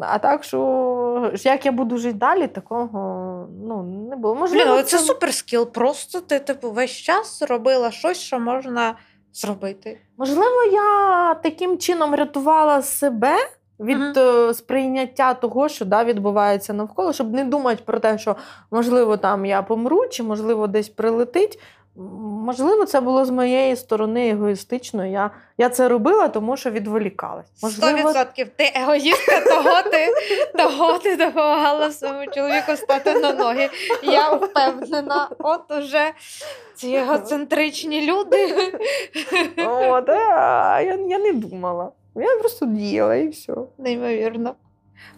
А 0.00 0.18
так, 0.18 0.44
що 0.44 1.32
як 1.34 1.66
я 1.66 1.72
буду 1.72 1.98
жити 1.98 2.18
далі, 2.18 2.46
такого 2.46 3.48
ну, 3.68 3.82
не 4.10 4.16
було. 4.16 4.34
Можливо, 4.34 4.74
Блін, 4.74 4.84
це, 4.84 4.98
це 4.98 5.04
супер 5.04 5.34
скіл. 5.34 5.66
Просто 5.66 6.20
ти 6.20 6.38
типу, 6.38 6.70
весь 6.70 6.90
час 6.90 7.42
робила 7.42 7.90
щось, 7.90 8.18
що 8.18 8.38
можна 8.38 8.94
зробити. 9.32 9.98
Можливо, 10.16 10.64
я 10.72 11.34
таким 11.34 11.78
чином 11.78 12.14
рятувала 12.14 12.82
себе. 12.82 13.36
Від 13.80 13.98
uh-huh. 13.98 14.54
сприйняття 14.54 15.34
того, 15.34 15.68
що 15.68 15.84
да, 15.84 16.04
відбувається 16.04 16.72
навколо, 16.72 17.12
щоб 17.12 17.32
не 17.32 17.44
думати 17.44 17.82
про 17.84 18.00
те, 18.00 18.18
що 18.18 18.36
можливо 18.70 19.16
там 19.16 19.46
я 19.46 19.62
помру, 19.62 20.06
чи 20.10 20.22
можливо 20.22 20.66
десь 20.66 20.88
прилетить. 20.88 21.58
Можливо, 22.46 22.84
це 22.84 23.00
було 23.00 23.24
з 23.24 23.30
моєї 23.30 23.76
сторони 23.76 24.30
егоїстично. 24.30 25.06
Я 25.06 25.30
я 25.58 25.68
це 25.68 25.88
робила, 25.88 26.28
тому 26.28 26.56
що 26.56 26.70
відволікалась. 26.70 27.46
Можливо... 27.62 28.10
100% 28.10 28.46
ти 28.56 28.72
егоїстка, 28.74 29.40
того 29.40 29.82
ти 29.90 30.08
того 30.56 30.98
ти 30.98 31.16
допомагала 31.16 31.90
своєму 31.90 32.26
чоловіку 32.34 32.76
стати 32.76 33.20
на 33.20 33.32
ноги. 33.32 33.68
Я 34.02 34.30
впевнена, 34.30 35.28
от 35.38 35.70
уже 35.70 36.12
ці 36.74 36.88
егоцентричні 36.88 38.06
люди. 38.12 38.54
От, 39.66 40.08
а 40.08 40.80
я, 40.80 40.98
я 41.08 41.18
не 41.18 41.32
думала. 41.32 41.90
Я 42.14 42.36
просто 42.36 42.66
діяла 42.66 43.14
і 43.14 43.28
все. 43.28 43.52
Неймовірно. 43.78 44.54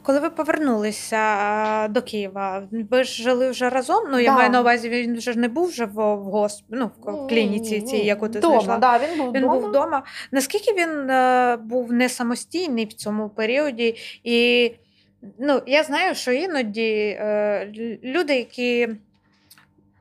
Коли 0.02 0.20
ви 0.20 0.30
повернулися 0.30 1.88
до 1.88 2.02
Києва, 2.02 2.68
ви 2.90 3.04
ж 3.04 3.22
жили 3.22 3.50
вже 3.50 3.70
разом? 3.70 4.04
Ну, 4.10 4.18
я 4.18 4.30
да. 4.30 4.36
маю 4.36 4.50
на 4.50 4.60
увазі, 4.60 4.88
він 4.88 5.16
вже 5.16 5.34
не 5.34 5.48
був 5.48 5.68
вже 5.68 5.84
в 5.84 6.16
госп... 6.16 6.64
ну, 6.68 6.90
в 7.02 7.28
клініці, 7.28 7.80
цій, 7.80 7.96
яку 7.96 8.28
ти 8.28 8.40
дома, 8.40 8.60
знайшла. 8.60 8.78
Да, 8.78 9.06
він 9.06 9.18
був 9.18 9.32
він 9.32 9.48
був 9.48 9.68
вдома. 9.68 10.02
Наскільки 10.32 10.72
він 10.72 11.10
е, 11.10 11.56
був 11.56 11.92
не 11.92 12.08
самостійний 12.08 12.84
в 12.84 12.92
цьому 12.92 13.28
періоді? 13.28 13.94
І 14.24 14.70
ну, 15.38 15.62
я 15.66 15.82
знаю, 15.82 16.14
що 16.14 16.32
іноді 16.32 17.16
е, 17.20 17.72
люди, 18.04 18.34
які 18.34 18.88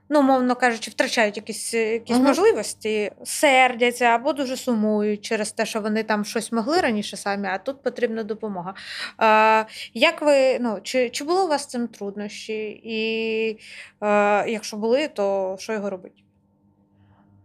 ну, 0.09 0.21
мовно 0.21 0.55
кажучи, 0.55 0.91
втрачають 0.91 1.37
якісь 1.37 1.73
е, 1.73 1.93
якісь 1.93 2.17
uh-huh. 2.17 2.23
можливості, 2.23 3.11
сердяться 3.23 4.05
або 4.05 4.33
дуже 4.33 4.57
сумують 4.57 5.21
через 5.21 5.51
те, 5.51 5.65
що 5.65 5.81
вони 5.81 6.03
там 6.03 6.25
щось 6.25 6.51
могли 6.51 6.81
раніше 6.81 7.17
самі, 7.17 7.47
а 7.47 7.57
тут 7.57 7.83
потрібна 7.83 8.23
допомога. 8.23 8.73
А, 9.17 9.63
Як 9.93 10.21
ви, 10.21 10.59
ну, 10.59 10.79
Чи 10.83 11.09
чи 11.09 11.23
було 11.23 11.45
у 11.45 11.47
вас 11.47 11.63
з 11.63 11.65
цим 11.65 11.87
труднощі? 11.87 12.81
І 12.83 13.59
а, 13.99 14.45
якщо 14.47 14.77
були, 14.77 15.07
то 15.07 15.55
що 15.59 15.73
його 15.73 15.89
робити? 15.89 16.15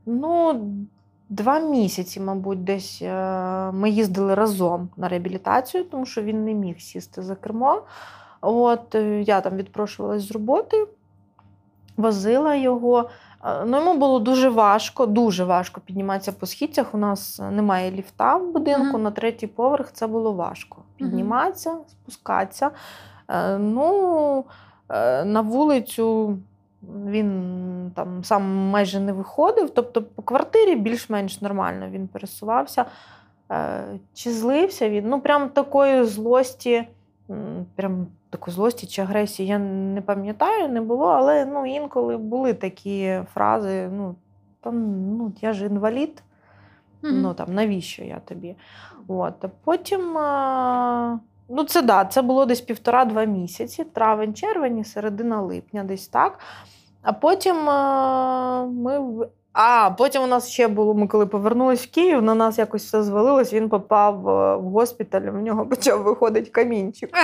Ну, 0.07 0.65
Два 1.29 1.61
місяці, 1.61 2.21
мабуть, 2.21 2.65
десь 2.65 3.03
е, 3.03 3.15
ми 3.73 3.91
їздили 3.91 4.35
разом 4.35 4.91
на 4.97 5.09
реабілітацію, 5.09 5.85
тому 5.85 6.07
що 6.07 6.23
він 6.23 6.45
не 6.45 6.55
міг 6.55 6.81
сісти 6.81 7.23
за 7.23 7.35
кермо. 7.35 7.83
От 8.41 8.95
е, 8.95 9.23
Я 9.23 9.41
там 9.41 9.57
відпрошувалась 9.57 10.23
з 10.23 10.31
роботи 10.31 10.87
возила 11.97 12.55
його. 12.55 13.11
Ну, 13.67 13.77
Йому 13.77 13.95
було 13.95 14.19
дуже 14.19 14.49
важко, 14.49 15.07
дуже 15.07 15.45
важко 15.45 15.81
підніматися 15.81 16.33
по 16.33 16.47
східцях. 16.47 16.95
У 16.95 16.99
нас 16.99 17.41
немає 17.51 17.91
ліфта 17.91 18.37
в 18.37 18.53
будинку, 18.53 18.99
mm-hmm. 18.99 19.03
на 19.03 19.11
третій 19.11 19.47
поверх 19.47 19.93
це 19.93 20.07
було 20.07 20.33
важко. 20.33 20.79
Підніматися, 20.97 21.77
спускатися. 21.89 22.71
Е, 23.29 23.59
ну, 23.59 24.45
е, 24.89 25.25
На 25.25 25.41
вулицю 25.41 26.39
він 27.07 27.93
там 27.95 28.25
сам 28.25 28.57
майже 28.71 29.01
не 29.01 29.13
виходив. 29.13 29.71
Тобто 29.71 30.03
по 30.03 30.23
квартирі 30.23 30.77
більш-менш 30.77 31.41
нормально 31.41 31.89
він 31.91 32.09
пересувався. 32.09 32.85
Е, 33.51 33.85
чи 34.15 34.33
злився 34.33 34.89
він? 34.89 35.09
Ну, 35.09 35.21
прям 35.21 35.49
такої 35.49 36.05
злості, 36.05 36.89
прям 37.75 38.07
такої 38.33 38.55
злості 38.55 38.87
чи 38.87 39.03
агресії 39.03 39.49
я 39.49 39.59
не 39.59 40.03
пам'ятаю, 40.03 40.69
не 40.69 40.81
було, 40.81 41.07
але 41.07 41.45
ну, 41.45 41.67
інколи 41.67 42.17
були 42.17 42.55
такі 42.55 43.21
фрази: 43.35 43.89
ну, 43.93 44.15
там, 44.61 45.07
ну, 45.17 45.33
я 45.41 45.53
ж 45.53 45.67
інвалід, 45.67 46.23
mm-hmm. 47.03 47.13
ну 47.13 47.35
там 47.35 47.55
навіщо 47.55 48.05
я 48.05 48.19
тобі? 48.19 48.57
От. 49.09 49.45
А 49.45 49.49
Потім. 49.65 50.19
А... 50.19 51.19
Ну, 51.49 51.65
це 51.65 51.83
да, 51.83 52.05
це 52.05 52.23
було 52.23 52.47
десь 52.47 52.61
півтора-два 52.61 53.25
місяці, 53.25 53.85
травень, 53.85 54.35
червень, 54.35 54.85
середина 54.85 55.41
липня, 55.41 55.85
десь 55.85 56.09
так. 56.09 56.39
А 57.03 57.13
потім 57.13 57.57
ми 58.83 59.27
а 59.53 59.91
потім 59.99 60.23
у 60.23 60.27
нас 60.27 60.49
ще 60.49 60.69
було, 60.69 60.95
ми 60.95 61.07
коли 61.07 61.27
повернулись 61.27 61.87
в 61.87 61.91
Київ, 61.91 62.23
на 62.23 62.35
нас 62.35 62.59
якось 62.59 62.85
все 62.85 63.03
звалилось, 63.03 63.53
він 63.53 63.69
попав 63.69 64.29
е, 64.29 64.57
в 64.57 64.63
госпіталь, 64.63 65.21
в 65.21 65.43
нього 65.43 65.67
почав 65.67 66.03
виходити 66.03 66.51
камінчик. 66.51 67.11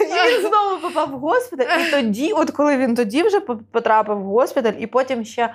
І 0.00 0.34
він 0.34 0.48
знову 0.48 0.80
попав 0.82 1.10
в 1.10 1.18
госпіталь. 1.18 1.78
І 1.88 1.90
тоді, 1.90 2.32
от 2.32 2.50
коли 2.50 2.76
він 2.76 2.94
тоді 2.94 3.22
вже 3.22 3.40
потрапив 3.72 4.18
в 4.18 4.24
госпіталь, 4.24 4.72
і 4.78 4.86
потім 4.86 5.24
ще. 5.24 5.54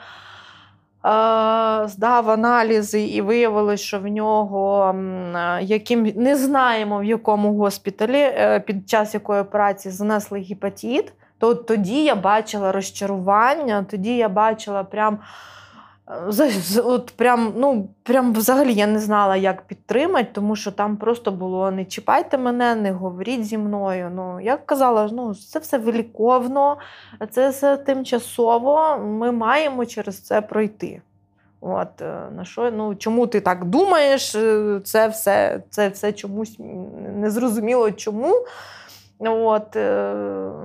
Здав 1.86 2.30
аналізи, 2.30 3.02
і 3.02 3.22
виявилось, 3.22 3.82
що 3.82 4.00
в 4.00 4.08
нього 4.08 4.96
яким 5.62 6.04
не 6.16 6.36
знаємо 6.36 7.00
в 7.00 7.04
якому 7.04 7.58
госпіталі 7.58 8.18
е, 8.18 8.60
під 8.60 8.90
час 8.90 9.14
якої 9.14 9.42
операції 9.42 9.92
занесли 9.92 10.40
гепатит 10.40 11.14
то 11.40 11.56
тоді 11.56 12.04
я 12.04 12.16
бачила 12.16 12.72
розчарування, 12.72 13.86
тоді 13.90 14.18
я 14.18 14.30
бачила 14.30 14.84
прям. 14.84 15.20
Е, 16.10 16.82
от 16.84 17.14
прям, 17.16 17.54
ну, 17.58 17.90
прям 18.04 18.34
взагалі 18.34 18.74
я 18.74 18.88
не 18.88 19.00
знала, 19.00 19.36
як 19.36 19.62
підтримати, 19.62 20.30
тому 20.34 20.56
що 20.56 20.72
там 20.72 20.98
просто 20.98 21.32
було 21.32 21.72
не 21.72 21.86
чіпайте 21.86 22.38
мене, 22.38 22.76
не 22.76 22.92
говоріть 22.92 23.46
зі 23.46 23.58
мною. 23.58 24.12
Ну, 24.16 24.40
Я 24.40 24.58
казала, 24.58 25.10
ну, 25.12 25.36
це 25.36 25.60
все 25.60 25.78
великовно, 25.78 26.78
це 27.30 27.50
все 27.50 27.78
тимчасово, 27.78 28.98
ми 28.98 29.32
маємо 29.32 29.86
через 29.86 30.22
це 30.22 30.42
пройти. 30.42 31.02
От, 31.62 32.02
е, 32.02 32.30
на 32.36 32.46
що, 32.46 32.72
ну, 32.72 32.96
Чому 32.96 33.28
ти 33.28 33.42
так 33.42 33.66
думаєш? 33.66 34.36
Е, 34.36 34.82
це 34.84 35.08
все 35.08 35.64
це 35.70 35.90
все 35.90 36.14
чомусь 36.14 36.56
незрозуміло 37.16 37.92
чому. 37.92 38.46
От, 39.20 39.76
е, 39.76 40.14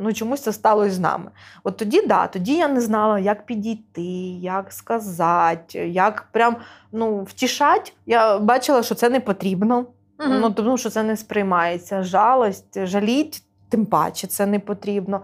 ну 0.00 0.12
Чомусь 0.12 0.40
це 0.40 0.52
сталося 0.52 0.90
з 0.90 0.98
нами. 0.98 1.30
От 1.64 1.76
тоді, 1.76 2.06
да, 2.06 2.26
тоді 2.26 2.54
я 2.54 2.68
не 2.68 2.80
знала, 2.80 3.18
як 3.18 3.46
підійти, 3.46 4.02
як 4.40 4.72
сказати, 4.72 5.88
як 5.88 6.28
прям 6.32 6.56
ну, 6.92 7.22
втішати. 7.22 7.92
Я 8.06 8.38
бачила, 8.38 8.82
що 8.82 8.94
це 8.94 9.10
не 9.10 9.20
потрібно, 9.20 9.76
угу. 9.76 10.28
ну, 10.30 10.50
тому 10.50 10.78
що 10.78 10.90
це 10.90 11.02
не 11.02 11.16
сприймається. 11.16 12.02
Жалость, 12.02 12.86
жаліть 12.86 13.42
тим 13.68 13.86
паче 13.86 14.26
це 14.26 14.46
не 14.46 14.58
потрібно. 14.58 15.20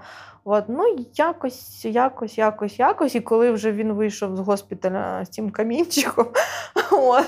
От, 0.52 0.64
ну, 0.68 0.96
якось, 1.14 1.84
якось, 1.84 2.38
якось, 2.38 2.78
якось. 2.78 3.14
І 3.14 3.20
коли 3.20 3.50
вже 3.50 3.72
він 3.72 3.92
вийшов 3.92 4.36
з 4.36 4.38
госпіталя 4.38 5.24
з 5.24 5.28
цим 5.28 5.50
камінчиком, 5.50 6.26
от, 6.92 7.24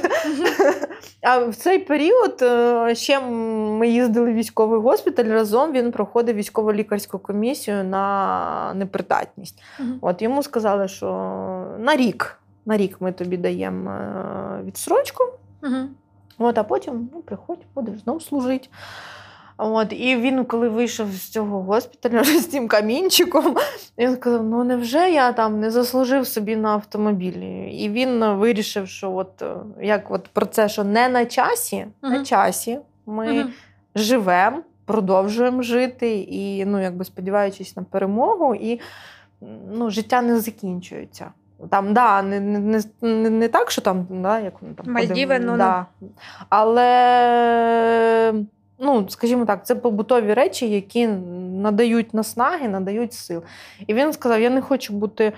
а 1.23 1.39
в 1.39 1.55
цей 1.55 1.79
період 1.79 2.43
е, 2.43 2.95
ще 2.95 3.21
ми 3.21 3.89
їздили 3.89 4.31
в 4.31 4.35
військовий 4.35 4.81
госпіталь 4.81 5.25
разом. 5.25 5.73
Він 5.73 5.93
проходив 5.93 6.37
військово-лікарську 6.37 7.19
комісію 7.19 7.85
на 7.85 8.75
непридатність. 8.75 9.63
От 10.01 10.23
Йому 10.23 10.43
сказали, 10.43 10.89
що 10.89 11.07
на 11.79 11.97
рік 11.97 12.39
на 12.67 12.77
рік 12.77 12.97
ми 13.01 13.13
тобі 13.13 13.37
даємо 13.37 13.91
е, 13.91 14.63
відсрочку, 14.65 15.25
от, 16.39 16.59
а 16.59 16.63
потім 16.63 17.11
ну, 17.15 17.23
приходь, 17.23 17.59
будеш 17.75 18.01
знову 18.01 18.21
служити. 18.21 18.69
От, 19.63 19.93
І 19.93 20.17
він, 20.17 20.45
коли 20.45 20.69
вийшов 20.69 21.13
з 21.13 21.29
цього 21.29 21.63
госпіталю 21.63 22.25
з 22.25 22.47
тим 22.47 22.69
камінчиком, 22.69 23.57
він 23.99 24.17
сказав: 24.17 24.45
ну 24.45 24.65
невже 24.65 25.11
я 25.11 25.33
там 25.33 25.61
не 25.61 25.71
заслужив 25.71 26.27
собі 26.27 26.57
на 26.57 26.69
автомобілі? 26.69 27.71
І 27.73 27.89
він 27.89 28.25
вирішив, 28.25 28.89
що 28.89 29.13
от 29.13 29.43
е, 29.43 29.55
як 29.81 30.11
от 30.11 30.29
про 30.29 30.47
це, 30.47 30.69
що 30.69 30.85
не 30.85 31.09
на 31.09 31.27
часі, 31.27 31.87
uh-huh. 32.03 32.11
на 32.11 32.25
часі 32.25 32.79
ми 33.07 33.27
uh-huh. 33.27 33.47
живемо, 33.95 34.63
продовжуємо 34.85 35.63
жити, 35.63 36.19
і 36.19 36.65
ну, 36.65 36.83
якби 36.83 37.05
сподіваючись 37.05 37.77
на 37.77 37.83
перемогу, 37.83 38.55
і 38.55 38.81
ну, 39.73 39.91
життя 39.91 40.23
не 40.23 40.41
закінчується. 40.41 41.31
Там, 41.71 41.95
да, 41.95 42.23
Не 42.23 42.41
не, 42.41 42.83
не, 43.01 43.31
не 43.31 43.49
так, 43.49 43.71
що 43.71 43.83
там, 43.83 44.07
да, 44.11 44.41
як 44.41 44.55
там 44.77 44.93
Мальдіви, 44.93 45.39
ну, 45.39 45.57
да. 45.57 45.87
але 46.49 48.35
ну, 48.83 49.09
скажімо 49.09 49.45
так, 49.45 49.67
це 49.67 49.75
побутові 49.75 50.35
речі, 50.35 50.71
які 50.71 51.07
надають 51.63 52.15
наснаги, 52.15 52.69
надають 52.69 53.13
сил. 53.13 53.43
І 53.87 53.95
він 53.95 54.13
сказав: 54.13 54.41
Я 54.41 54.51
не 54.51 54.61
хочу 54.61 54.93
бути, 54.93 55.33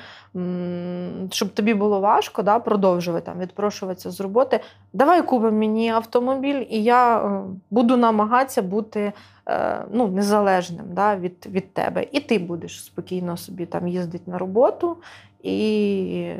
щоб 1.30 1.54
тобі 1.54 1.74
було 1.74 2.00
важко 2.00 2.42
да, 2.42 2.58
продовжувати 2.58 3.26
там, 3.26 3.38
відпрошуватися 3.38 4.10
з 4.10 4.20
роботи. 4.20 4.60
Давай 4.92 5.22
купимо 5.22 5.58
мені 5.58 5.90
автомобіль, 5.90 6.64
і 6.70 6.82
я 6.82 7.18
е, 7.18 7.42
буду 7.70 7.96
намагатися 7.96 8.62
бути 8.62 9.12
е, 9.48 9.84
ну, 9.92 10.08
незалежним 10.08 10.86
да, 10.92 11.16
від 11.16 11.46
від 11.46 11.74
тебе. 11.74 12.06
І 12.12 12.20
ти 12.20 12.38
будеш 12.38 12.84
спокійно 12.84 13.36
собі 13.36 13.66
там 13.66 13.88
їздити 13.88 14.30
на 14.30 14.38
роботу. 14.38 14.96
і... 15.42 16.32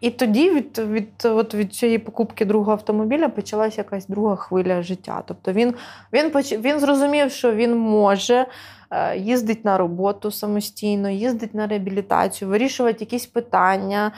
І 0.00 0.10
тоді 0.10 0.50
від 0.50 0.78
від, 0.78 1.08
от 1.24 1.54
від 1.54 1.74
цієї 1.74 1.98
покупки 1.98 2.44
другого 2.44 2.72
автомобіля 2.72 3.28
почалася 3.28 3.80
якась 3.80 4.06
друга 4.06 4.36
хвиля 4.36 4.82
життя. 4.82 5.22
Тобто 5.26 5.52
він 5.52 5.74
він, 6.12 6.30
він 6.60 6.80
зрозумів, 6.80 7.30
що 7.30 7.52
він 7.52 7.76
може 7.76 8.46
е, 8.90 9.18
їздити 9.18 9.60
на 9.64 9.78
роботу 9.78 10.30
самостійно, 10.30 11.10
їздити 11.10 11.56
на 11.58 11.66
реабілітацію, 11.66 12.48
вирішувати 12.48 12.96
якісь 13.00 13.26
питання. 13.26 14.12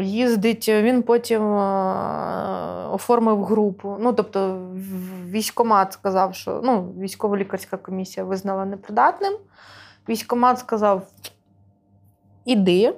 Їздить, 0.00 0.68
він 0.68 1.02
потім 1.02 1.42
е, 1.42 2.88
оформив 2.92 3.44
групу. 3.44 3.96
Ну, 4.00 4.12
тобто, 4.12 4.68
військомат 5.28 5.92
сказав, 5.92 6.34
що 6.34 6.60
ну, 6.64 6.94
військово-лікарська 6.98 7.76
комісія 7.76 8.24
визнала 8.26 8.64
непридатним. 8.64 9.32
Військомат 10.08 10.58
сказав: 10.58 11.06
іди. 12.44 12.94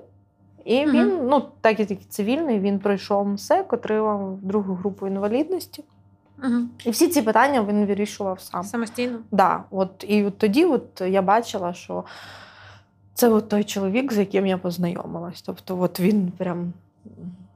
І 0.66 0.86
він, 0.86 1.12
угу. 1.12 1.26
ну, 1.30 1.42
так 1.60 1.80
як 1.80 2.08
цивільний, 2.08 2.60
він 2.60 2.78
пройшов 2.78 3.28
МСЕК, 3.28 3.72
отримав 3.72 4.38
другу 4.42 4.74
групу 4.74 5.06
інвалідності. 5.06 5.84
Угу. 6.44 6.62
І 6.84 6.90
всі 6.90 7.08
ці 7.08 7.22
питання 7.22 7.62
він 7.62 7.86
вирішував 7.86 8.40
сам. 8.40 8.64
Самостійно? 8.64 9.18
Да, 9.30 9.64
от, 9.70 10.04
І 10.08 10.24
от 10.24 10.38
тоді 10.38 10.64
от 10.64 11.02
я 11.06 11.22
бачила, 11.22 11.74
що 11.74 12.04
це 13.14 13.28
от 13.28 13.48
той 13.48 13.64
чоловік, 13.64 14.12
з 14.12 14.18
яким 14.18 14.46
я 14.46 14.58
познайомилась. 14.58 15.42
Тобто, 15.42 15.80
от 15.80 16.00
він 16.00 16.32
прям 16.38 16.72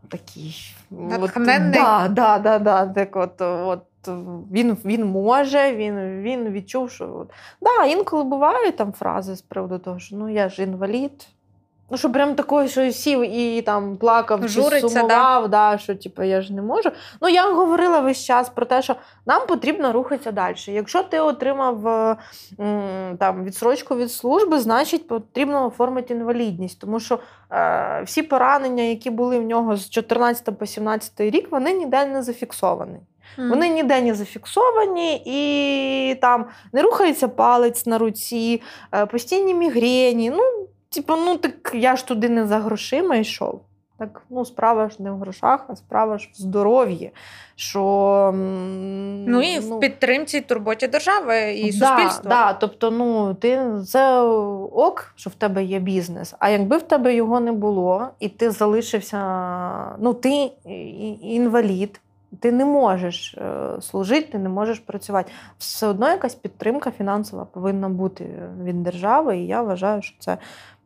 такий. 0.09 0.75
Натхненний? 0.91 1.81
да, 1.81 2.09
да, 2.09 2.39
да, 2.39 2.59
да, 2.59 2.87
так 2.87 3.17
от, 3.17 3.41
от. 3.41 3.83
Він 4.53 4.77
він 4.85 5.05
може, 5.05 5.77
він 5.77 6.23
він 6.23 6.51
відчув, 6.51 6.91
що 6.91 7.17
от. 7.17 7.31
Да, 7.61 7.85
інколи 7.85 8.25
бувають 8.25 8.77
там 8.77 8.93
фрази 8.93 9.37
з 9.37 9.43
приводу 9.43 9.79
того, 9.79 9.99
що 9.99 10.17
ну 10.17 10.29
я 10.29 10.49
ж 10.49 10.63
інвалід, 10.63 11.27
Ну, 11.91 11.97
що 11.97 12.13
прям 12.13 12.35
такої, 12.35 12.69
що 12.69 12.93
сів 12.93 13.21
і 13.21 13.63
там 13.63 13.97
плакав, 13.97 14.49
Журиться, 14.49 14.81
чи 14.81 14.89
сумував, 14.89 15.49
да. 15.49 15.73
да. 15.73 15.79
що 15.79 15.95
типу, 15.95 16.23
я 16.23 16.43
ж 16.43 16.53
не 16.53 16.63
можу. 16.63 16.91
Ну, 17.21 17.29
я 17.29 17.53
говорила 17.53 18.01
весь 18.01 18.25
час 18.25 18.49
про 18.49 18.67
те, 18.67 18.83
що 18.83 18.97
нам 19.27 19.47
потрібно 19.47 19.93
рухатися 19.93 20.33
далі. 20.33 20.57
Якщо 20.67 21.03
ти 21.03 21.21
отримав 21.21 21.83
там 23.19 23.45
відсрочку 23.45 23.97
від 23.97 24.13
служби, 24.13 24.59
значить 24.59 25.09
потрібно 25.09 25.67
оформити 25.67 26.15
інвалідність. 26.15 26.81
Тому 26.81 27.01
що 27.01 27.19
е, 27.53 28.03
всі 28.05 28.23
поранення, 28.23 28.83
які 28.83 29.11
були 29.11 29.39
в 29.39 29.43
нього 29.43 29.77
з 29.77 29.91
14 29.91 30.59
по 30.59 30.67
17 30.67 31.21
рік, 31.21 31.53
вони 31.53 31.73
ніде 31.73 32.07
не 32.07 32.23
зафіксовані. 32.23 32.99
Mm. 33.39 33.49
Вони 33.49 33.69
ніде 33.69 34.01
не 34.01 34.15
зафіксовані, 34.15 35.23
і 35.25 36.15
там 36.15 36.47
не 36.73 36.83
рухається 36.83 37.29
палець 37.29 37.87
на 37.87 37.99
руці, 37.99 38.63
е, 38.95 39.07
постійні 39.07 39.55
мігрені. 39.55 40.31
Ну, 40.31 40.43
Типу, 40.91 41.17
ну 41.17 41.37
так 41.37 41.71
я 41.75 41.97
ж 41.97 42.07
туди 42.07 42.29
не 42.29 42.47
за 42.47 42.59
грошима 42.59 43.17
йшов. 43.17 43.61
Так, 43.99 44.23
ну, 44.31 44.45
справа 44.45 44.89
ж 44.89 44.97
не 44.99 45.11
в 45.11 45.19
грошах, 45.19 45.65
а 45.69 45.77
справа 45.77 46.19
ж 46.19 46.31
в 46.33 46.37
здоров'ї. 46.37 47.11
Що, 47.57 48.33
Ну 48.35 49.43
і 49.43 49.61
ну, 49.61 49.77
в 49.77 49.81
підтримці 49.81 50.39
і 50.39 50.41
турботі 50.41 50.89
держави 50.89 51.53
і 51.53 51.79
да, 51.79 51.87
суспільства. 51.87 52.31
Да, 52.31 52.53
Тобто, 52.53 52.91
ну, 52.91 53.35
ти 53.35 53.61
це 53.87 54.21
ок, 54.73 55.13
що 55.17 55.31
в 55.31 55.35
тебе 55.35 55.65
є 55.65 55.79
бізнес. 55.79 56.35
А 56.39 56.49
якби 56.49 56.77
в 56.77 56.83
тебе 56.83 57.15
його 57.15 57.41
не 57.41 57.53
було, 57.53 58.09
і 58.21 58.29
ти 58.29 58.51
залишився, 58.51 59.19
ну, 59.99 60.15
ти 60.15 60.51
інвалід, 61.23 62.01
ти 62.41 62.53
не 62.53 62.65
можеш 62.65 63.35
е, 63.35 63.81
служити, 63.81 64.33
ти 64.33 64.39
не 64.39 64.49
можеш 64.49 64.79
працювати. 64.79 65.33
Все 65.59 65.87
одно 65.87 66.09
якась 66.09 66.35
підтримка 66.35 66.91
фінансова 66.91 67.45
повинна 67.45 67.89
бути 67.89 68.49
від 68.63 68.83
держави, 68.83 69.39
і 69.39 69.47
я 69.47 69.63
вважаю, 69.63 70.03
що 70.03 70.17
це 70.19 70.39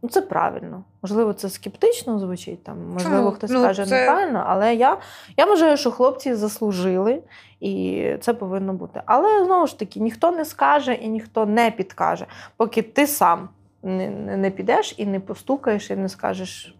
це 0.09 0.21
правильно. 0.21 0.85
Можливо, 1.03 1.33
це 1.33 1.51
скептично 1.51 2.19
звучить, 2.19 2.65
там, 2.65 2.91
можливо, 2.93 3.17
Чому? 3.17 3.31
хтось 3.31 3.51
ну, 3.51 3.61
скаже 3.61 3.87
це... 3.87 4.01
неправильно, 4.01 4.45
але 4.47 4.75
я 4.75 4.99
я 5.37 5.47
вважаю, 5.47 5.77
що 5.77 5.91
хлопці 5.91 6.35
заслужили, 6.35 7.23
і 7.61 8.07
це 8.21 8.35
повинно 8.35 8.73
бути. 8.73 9.03
Але 9.07 9.45
знову 9.45 9.67
ж 9.67 9.79
таки, 9.79 10.01
ніхто 10.01 10.31
не 10.31 10.45
скаже 10.45 10.95
і 10.95 11.09
ніхто 11.09 11.47
не 11.47 11.71
підкаже, 11.71 12.27
поки 12.57 12.83
ти 12.83 13.07
сам 13.07 13.49
не, 13.83 14.11
не 14.37 14.51
підеш 14.51 14.95
і 14.97 15.07
не 15.07 15.21
постукаєш, 15.21 15.91
і 15.91 15.97
не 15.97 16.09
скажеш: 16.09 16.77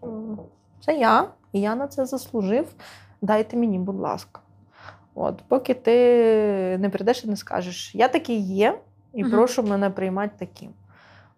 це 0.85 0.93
я, 0.93 1.27
і 1.53 1.61
я 1.61 1.75
на 1.75 1.87
це 1.87 2.05
заслужив. 2.05 2.67
Дайте 3.21 3.57
мені, 3.57 3.79
будь 3.79 3.99
ласка. 3.99 4.41
От, 5.15 5.43
Поки 5.47 5.73
ти 5.73 5.91
не 6.79 6.89
прийдеш 6.89 7.23
і 7.25 7.27
не 7.27 7.35
скажеш, 7.35 7.95
я 7.95 8.07
такий 8.07 8.39
є, 8.39 8.79
і 9.13 9.23
угу. 9.23 9.31
прошу 9.31 9.63
мене 9.63 9.89
приймати 9.89 10.33
таким 10.37 10.69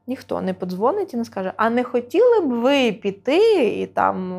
ніхто 0.07 0.41
не 0.41 0.53
подзвонить 0.53 1.13
і 1.13 1.17
не 1.17 1.25
скаже, 1.25 1.53
а 1.57 1.69
не 1.69 1.83
хотіли 1.83 2.41
б 2.41 2.47
ви 2.47 2.91
піти 2.91 3.67
і 3.81 3.87
там 3.87 4.33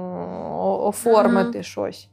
оформити 0.60 1.58
ага. 1.58 1.62
щось. 1.62 2.08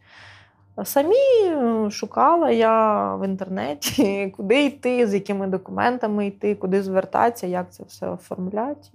Самі 0.84 1.52
шукала 1.92 2.52
я 2.52 3.16
в 3.16 3.26
інтернеті, 3.26 4.34
куди 4.38 4.66
йти, 4.66 5.08
з 5.08 5.14
якими 5.14 5.48
документами 5.48 6.28
йти, 6.28 6.56
куди 6.56 6.84
звертатися, 6.84 7.48
як 7.48 7.74
це 7.74 7.84
все 7.84 8.10
оформляти. 8.10 8.90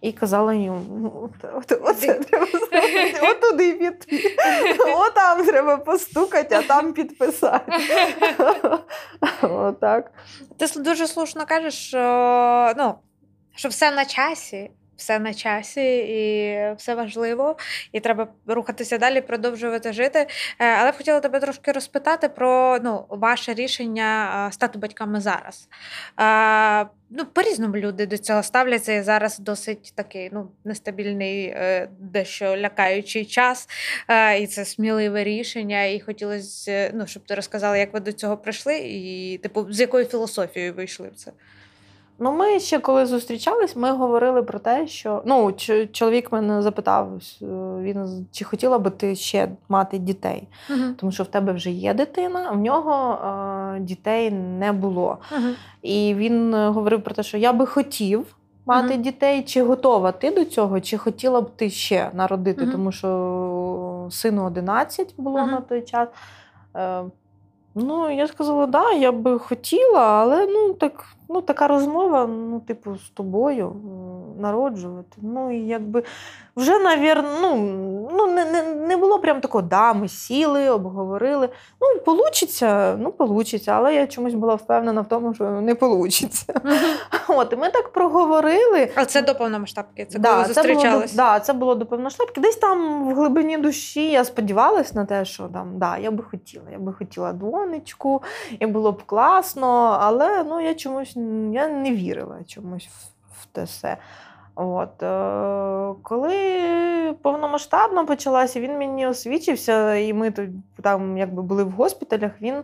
І 0.00 0.12
казала 0.12 0.54
йому: 0.54 0.80
«Ну, 0.90 1.30
от, 1.54 1.66
треба 1.66 1.92
зробити, 1.92 2.38
от 3.22 3.40
туди 3.40 3.72
піти. 3.72 4.36
О, 4.96 5.10
там 5.14 5.46
треба 5.46 5.76
постукати, 5.76 6.54
а 6.54 6.62
там 6.62 6.92
підписати. 6.92 7.72
Отак. 9.42 10.12
Ти 10.56 10.80
дуже 10.80 11.06
слушно 11.06 11.46
кажеш, 11.46 11.74
що 11.74 12.72
ну, 12.76 12.94
що 13.56 13.68
все 13.68 13.90
на 13.90 14.04
часі, 14.04 14.70
все 14.96 15.18
на 15.18 15.34
часі, 15.34 15.96
і 15.96 16.58
все 16.76 16.94
важливо, 16.94 17.56
і 17.92 18.00
треба 18.00 18.28
рухатися 18.46 18.98
далі, 18.98 19.20
продовжувати 19.20 19.92
жити. 19.92 20.18
Е, 20.18 20.26
але 20.58 20.92
б 20.92 20.96
хотіла 20.96 21.20
тебе 21.20 21.40
трошки 21.40 21.72
розпитати 21.72 22.28
про 22.28 22.78
ну, 22.84 23.04
ваше 23.08 23.54
рішення 23.54 24.48
стати 24.52 24.78
батьками 24.78 25.20
зараз. 25.20 25.68
Ну, 27.10 27.24
По-різному 27.32 27.76
люди 27.76 28.06
до 28.06 28.18
цього 28.18 28.42
ставляться 28.42 28.92
і 28.92 29.02
зараз 29.02 29.38
досить 29.38 29.92
такий 29.94 30.30
ну, 30.32 30.50
нестабільний, 30.64 31.44
е, 31.44 31.88
дещо 31.98 32.56
лякаючий 32.56 33.24
час, 33.24 33.68
е, 34.08 34.38
і 34.38 34.46
це 34.46 34.64
сміливе 34.64 35.24
рішення. 35.24 35.84
І 35.84 36.00
хотілося, 36.00 36.90
ну, 36.94 37.06
щоб 37.06 37.24
ти 37.24 37.34
розказала, 37.34 37.76
як 37.76 37.94
ви 37.94 38.00
до 38.00 38.12
цього 38.12 38.36
прийшли, 38.36 38.78
і 38.78 39.38
типу, 39.38 39.72
з 39.72 39.80
якою 39.80 40.04
філософією 40.04 40.74
вийшли 40.74 41.08
в 41.08 41.14
це. 41.14 41.32
Ну, 42.18 42.32
ми 42.32 42.60
ще 42.60 42.78
коли 42.78 43.06
зустрічались, 43.06 43.76
ми 43.76 43.92
говорили 43.92 44.42
про 44.42 44.58
те, 44.58 44.86
що 44.86 45.22
ну, 45.26 45.52
чоловік 45.92 46.32
мене 46.32 46.62
запитав, 46.62 47.10
він 47.80 48.26
чи 48.32 48.44
хотіла 48.44 48.78
би 48.78 48.90
ти 48.90 49.16
ще 49.16 49.48
мати 49.68 49.98
дітей, 49.98 50.48
угу. 50.70 50.82
тому 50.96 51.12
що 51.12 51.22
в 51.22 51.26
тебе 51.26 51.52
вже 51.52 51.70
є 51.70 51.94
дитина, 51.94 52.46
а 52.48 52.52
в 52.52 52.58
нього 52.58 53.18
е, 53.76 53.80
дітей 53.80 54.30
не 54.30 54.72
було. 54.72 55.18
Угу. 55.32 55.48
І 55.82 56.14
він 56.14 56.54
говорив 56.54 57.02
про 57.02 57.14
те, 57.14 57.22
що 57.22 57.38
я 57.38 57.52
би 57.52 57.66
хотів 57.66 58.36
мати 58.66 58.94
угу. 58.94 59.02
дітей, 59.02 59.42
чи 59.42 59.62
готова 59.62 60.12
ти 60.12 60.30
до 60.30 60.44
цього, 60.44 60.80
чи 60.80 60.98
хотіла 60.98 61.40
б 61.40 61.50
ти 61.56 61.70
ще 61.70 62.10
народити, 62.14 62.66
тому 62.66 62.92
що 62.92 64.08
сину 64.10 64.46
11 64.46 65.14
було 65.16 65.46
на 65.46 65.60
той 65.60 65.82
час. 65.82 66.08
Е, 66.76 67.02
Ну, 67.78 68.10
я 68.10 68.26
сказала, 68.26 68.66
да, 68.66 68.92
я 68.92 69.12
би 69.12 69.38
хотіла, 69.38 70.00
але 70.00 70.46
ну 70.46 70.72
так, 70.72 71.04
ну 71.28 71.40
така 71.42 71.68
розмова, 71.68 72.26
ну, 72.26 72.60
типу, 72.60 72.96
з 72.96 73.10
тобою 73.10 73.76
народжувати. 74.40 75.16
Ну, 75.22 75.56
і 75.56 75.66
якби 75.66 76.02
вже, 76.56 76.78
навірно, 76.78 77.28
ну, 77.42 77.56
ну 78.12 78.26
не 78.26 78.44
не, 78.44 78.62
не 78.62 78.96
було 78.96 79.18
прям 79.18 79.40
такого, 79.40 79.62
да, 79.62 79.92
ми 79.92 80.08
сіли, 80.08 80.70
обговорили. 80.70 81.48
Ну, 81.80 82.00
получиться, 82.04 82.96
ну, 82.98 83.12
получиться, 83.12 83.72
але 83.72 83.94
я 83.94 84.06
чомусь 84.06 84.34
була 84.34 84.54
впевнена 84.54 85.00
в 85.00 85.08
тому, 85.08 85.34
що 85.34 85.44
не 85.44 85.74
получиться. 85.74 86.60
От, 87.28 87.52
і 87.52 87.56
ми 87.56 87.68
так 87.68 87.92
проговорили. 87.92 88.90
А 88.94 89.04
це 89.04 89.22
до 89.22 89.34
повномасштабки? 89.34 90.04
Це 90.04 90.18
да, 90.18 90.32
коли 90.34 90.44
зустрічались? 90.44 91.12
Так, 91.12 91.16
да, 91.16 91.40
це 91.40 91.52
було 91.52 91.74
до 91.74 91.86
повномасштабки. 91.86 92.40
Десь 92.40 92.56
там 92.56 93.08
в 93.08 93.14
глибині 93.14 93.58
душі 93.58 94.10
я 94.10 94.24
сподівалась 94.24 94.94
на 94.94 95.04
те, 95.04 95.24
що 95.24 95.42
там, 95.42 95.78
да, 95.78 95.98
я 95.98 96.10
би 96.10 96.24
хотіла, 96.24 96.64
я 96.72 96.78
би 96.78 96.92
хотіла 96.92 97.32
донечку, 97.32 98.22
і 98.58 98.66
було 98.66 98.92
б 98.92 99.02
класно, 99.06 99.98
але 100.00 100.44
ну, 100.44 100.60
я 100.60 100.74
чомусь 100.74 101.15
я 101.52 101.68
не 101.68 101.94
вірила 101.94 102.44
чомусь 102.46 102.88
в 103.32 103.46
те 103.46 103.64
все. 103.64 103.96
От, 104.54 105.02
е, 105.02 105.94
Коли 106.02 106.36
повномасштабно 107.22 108.06
почалася, 108.06 108.60
він 108.60 108.78
мені 108.78 109.06
освічився, 109.06 109.94
і 109.94 110.12
ми 110.12 110.32
там 110.82 111.18
якби 111.18 111.42
були 111.42 111.64
в 111.64 111.70
госпіталях. 111.70 112.32
Він 112.40 112.54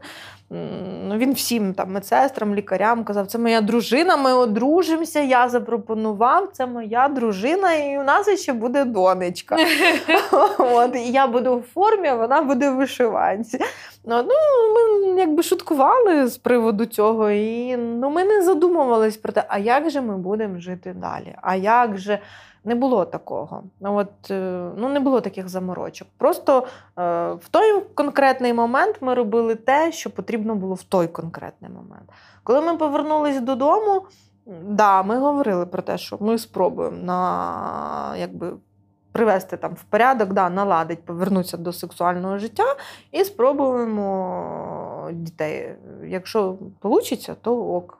ну, 1.09 1.17
він 1.17 1.33
всім 1.33 1.75
там 1.75 1.93
медсестрам, 1.93 2.55
лікарям 2.55 3.05
казав, 3.05 3.27
це 3.27 3.39
моя 3.39 3.61
дружина, 3.61 4.17
ми 4.17 4.33
одружимося. 4.33 5.21
Я 5.21 5.49
запропонував, 5.49 6.49
це 6.53 6.67
моя 6.67 7.09
дружина, 7.09 7.75
і 7.75 7.99
у 7.99 8.03
нас 8.03 8.41
ще 8.41 8.53
буде 8.53 8.85
донечка. 8.85 9.57
От, 10.59 10.97
І 10.97 11.13
я 11.13 11.27
буду 11.27 11.57
в 11.57 11.63
формі, 11.63 12.09
а 12.09 12.15
вона 12.15 12.43
буде 12.43 12.71
в 12.71 12.77
вишиванці. 12.77 13.59
Ну, 14.05 14.25
Ми 14.75 15.21
якби 15.21 15.43
шуткували 15.43 16.27
з 16.27 16.39
приводу 16.39 16.87
цього, 16.87 17.31
і 17.31 17.77
ну, 17.77 18.11
ми 18.11 18.25
не 18.25 18.43
задумувались 18.43 19.17
про 19.17 19.33
те, 19.33 19.45
а 19.49 19.59
як 19.59 19.91
же 19.91 20.01
ми 20.01 20.19
будемо 20.19 20.59
жити 20.59 20.95
далі? 20.97 21.37
А 21.43 21.55
як 21.55 21.99
же 21.99 22.19
не 22.65 22.75
було 22.75 23.05
такого? 23.05 23.63
От, 23.81 24.31
е, 24.31 24.71
ну, 24.77 24.89
Не 24.89 25.01
було 25.01 25.21
таких 25.21 25.49
заморочок. 25.49 26.09
Просто 26.19 26.67
е, 26.99 27.33
в 27.33 27.49
той 27.51 27.81
конкретний 27.95 28.53
момент 28.53 28.97
ми 29.01 29.15
робили 29.15 29.55
те, 29.55 29.93
що 29.93 30.11
потрібно 30.11 30.55
було 30.55 30.75
в 30.75 30.83
той 30.83 31.09
конкретний 31.09 31.71
момент. 31.71 32.11
Коли 32.45 32.61
ми 32.61 32.77
повернулись 32.77 33.41
додому, 33.41 34.03
да, 34.63 35.03
ми 35.03 35.19
говорили 35.19 35.67
про 35.67 35.83
те, 35.83 35.99
що 35.99 36.17
ми 36.21 36.39
спробуємо 36.39 36.97
на 36.97 38.17
якби 38.17 38.53
привести 39.13 39.57
там 39.57 39.75
в 39.75 39.83
порядок, 39.83 40.33
да, 40.33 40.51
наладить, 40.51 41.05
повернутися 41.05 41.57
до 41.57 41.73
сексуального 41.73 42.39
життя 42.39 42.77
і 43.13 43.25
спробуємо 43.25 45.09
дітей. 45.13 45.75
Якщо 46.05 46.57
вийде, 46.83 47.35
то 47.43 47.57
ок. 47.57 47.99